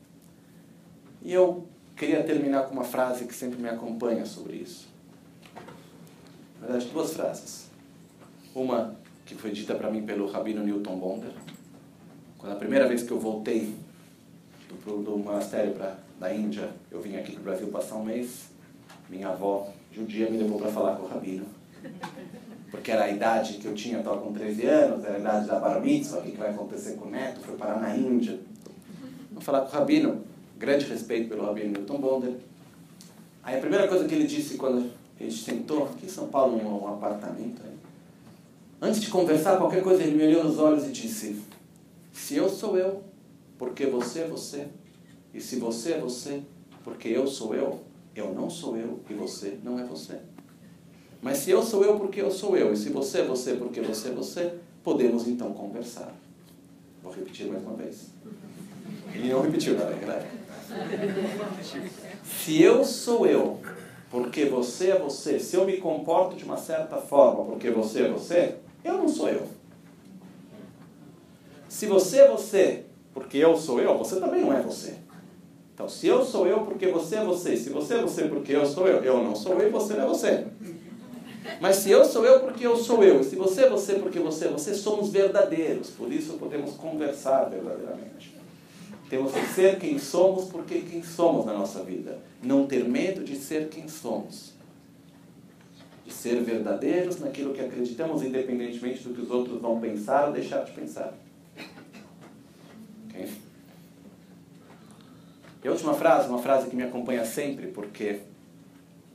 [1.20, 4.88] E eu Queria terminar com uma frase que sempre me acompanha sobre isso.
[6.60, 7.70] Na verdade, duas frases.
[8.52, 11.30] Uma que foi dita para mim pelo Rabino Newton Bonder,
[12.36, 13.74] quando a primeira vez que eu voltei
[14.84, 18.50] do, do monastério pra, da Índia, eu vim aqui para o Brasil passar um mês,
[19.08, 21.46] minha avó judia me levou para falar com o Rabino.
[22.70, 25.60] Porque era a idade que eu tinha, estava com 13 anos, era a idade da
[25.60, 28.40] bar mitzvah, o que vai acontecer com o neto, foi parar na Índia.
[29.30, 30.33] Vou falar com o Rabino
[30.64, 32.34] grande respeito pelo Rabino Milton Bonder.
[33.42, 34.90] Aí a primeira coisa que ele disse quando
[35.24, 37.74] gente sentou aqui em São Paulo, num apartamento, aí,
[38.80, 41.42] antes de conversar qualquer coisa, ele me olhou nos olhos e disse:
[42.12, 43.02] Se eu sou eu,
[43.58, 44.66] porque você é você.
[45.32, 46.42] E se você é você,
[46.84, 47.80] porque eu sou eu,
[48.14, 50.18] eu não sou eu e você não é você.
[51.20, 53.80] Mas se eu sou eu porque eu sou eu, e se você é você porque
[53.80, 54.54] você é você,
[54.84, 56.14] podemos então conversar.
[57.02, 58.08] Vou repetir mais uma vez.
[59.12, 60.26] Ele não repetiu, na verdade.
[62.24, 63.60] Se eu sou eu,
[64.10, 68.08] porque você é você, se eu me comporto de uma certa forma, porque você é
[68.08, 69.46] você, eu não sou eu.
[71.68, 74.94] Se você é você, porque eu sou eu, você também não é você.
[75.74, 78.64] Então, se eu sou eu porque você é você, se você é você porque eu
[78.64, 80.46] sou eu, eu não sou eu e você não é você.
[81.60, 84.18] Mas se eu sou eu porque eu sou eu, e se você é você porque
[84.18, 85.90] você é você, somos verdadeiros.
[85.90, 88.32] Por isso podemos conversar verdadeiramente.
[89.08, 92.18] Temos que ser quem somos porque quem somos na nossa vida.
[92.42, 94.54] Não ter medo de ser quem somos.
[96.04, 100.64] De ser verdadeiros naquilo que acreditamos, independentemente do que os outros vão pensar ou deixar
[100.64, 101.14] de pensar.
[103.08, 103.30] Okay?
[105.62, 108.20] E a última frase, uma frase que me acompanha sempre, porque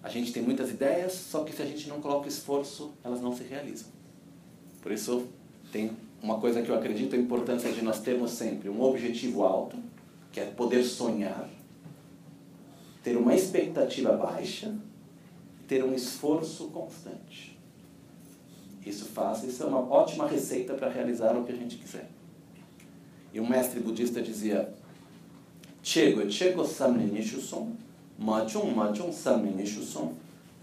[0.02, 3.36] a gente tem muitas ideias, só que se a gente não coloca esforço, elas não
[3.36, 3.90] se realizam.
[4.82, 5.28] Por isso,
[5.72, 5.92] tem
[6.22, 9.78] uma coisa que eu acredito, a importância de nós termos sempre um objetivo alto,
[10.32, 11.50] que é poder sonhar,
[13.04, 14.76] ter uma expectativa baixa,
[15.68, 17.58] ter um esforço constante.
[18.86, 22.10] Isso faz, isso é uma ótima receita para realizar o que a gente quiser.
[23.34, 24.74] E um mestre budista dizia:
[25.84, 27.74] Chego, chego samne nishuson,
[28.18, 30.14] machung, machung samne nishuson,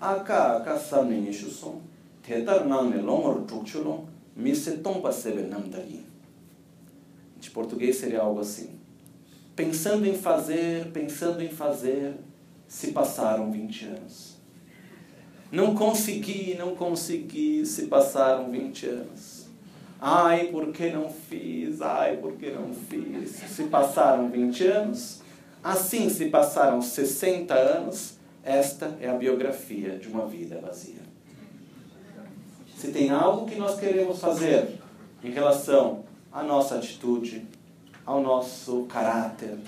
[0.01, 1.81] aka, aka samne nishuson,
[2.23, 6.05] tetar nangne longor chukchulong, mise tompa sebe namdari.
[7.41, 8.71] De português seria algo assim.
[9.55, 12.15] Pensando em fazer, pensando em fazer,
[12.69, 14.37] se passaram 20 anos.
[15.51, 19.47] Não consegui, não consegui, se passaram 20 anos.
[19.99, 21.81] Ai, por que não fiz?
[21.81, 23.31] Ai, por que não fiz?
[23.31, 25.23] Se passaram 20 anos,
[25.65, 31.06] assim se passaram 60 anos, esta é a biografia de uma vida vazia.
[32.77, 34.79] Se tem algo que nós queremos fazer
[35.25, 37.47] em relação à nossa atitude,
[38.05, 39.59] ao nosso caráter,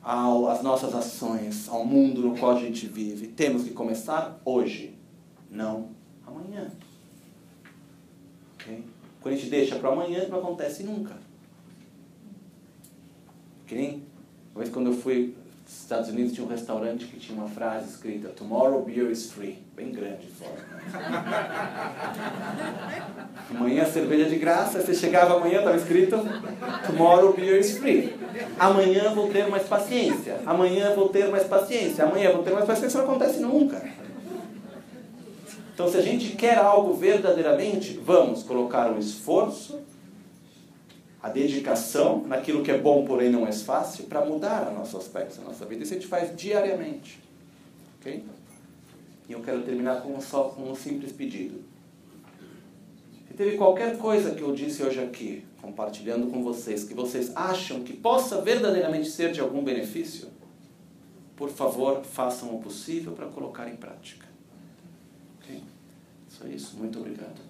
[0.00, 4.94] ao, às nossas ações, ao mundo no qual a gente vive, temos que começar hoje,
[5.50, 5.88] não
[6.24, 6.70] amanhã.
[8.54, 8.84] Okay?
[9.20, 11.16] Quando a gente deixa para amanhã, não acontece nunca.
[13.66, 14.04] Que nem
[14.54, 15.34] uma vez quando eu fui
[15.70, 19.62] nos Estados Unidos, tinha um restaurante que tinha uma frase escrita Tomorrow beer is free.
[19.76, 20.58] Bem grande fora.
[23.50, 24.80] amanhã cerveja de graça.
[24.80, 26.16] Você chegava amanhã, estava escrito
[26.86, 28.12] Tomorrow beer is free.
[28.58, 30.40] Amanhã vou ter mais paciência.
[30.44, 32.04] Amanhã vou ter mais paciência.
[32.04, 32.88] Amanhã vou ter mais paciência.
[32.88, 33.80] Isso não acontece nunca.
[35.72, 39.78] Então, se a gente quer algo verdadeiramente, vamos colocar um esforço,
[41.22, 45.38] a dedicação naquilo que é bom, porém não é fácil, para mudar o nosso aspecto
[45.38, 45.82] da nossa vida.
[45.82, 47.20] Isso a gente faz diariamente.
[47.98, 48.24] Ok?
[49.28, 51.62] E eu quero terminar com só, com um simples pedido.
[53.28, 57.82] Se teve qualquer coisa que eu disse hoje aqui, compartilhando com vocês, que vocês acham
[57.82, 60.28] que possa verdadeiramente ser de algum benefício,
[61.36, 64.26] por favor, façam o possível para colocar em prática.
[65.38, 65.62] Ok?
[66.28, 66.76] Só isso.
[66.76, 67.40] Muito obrigado.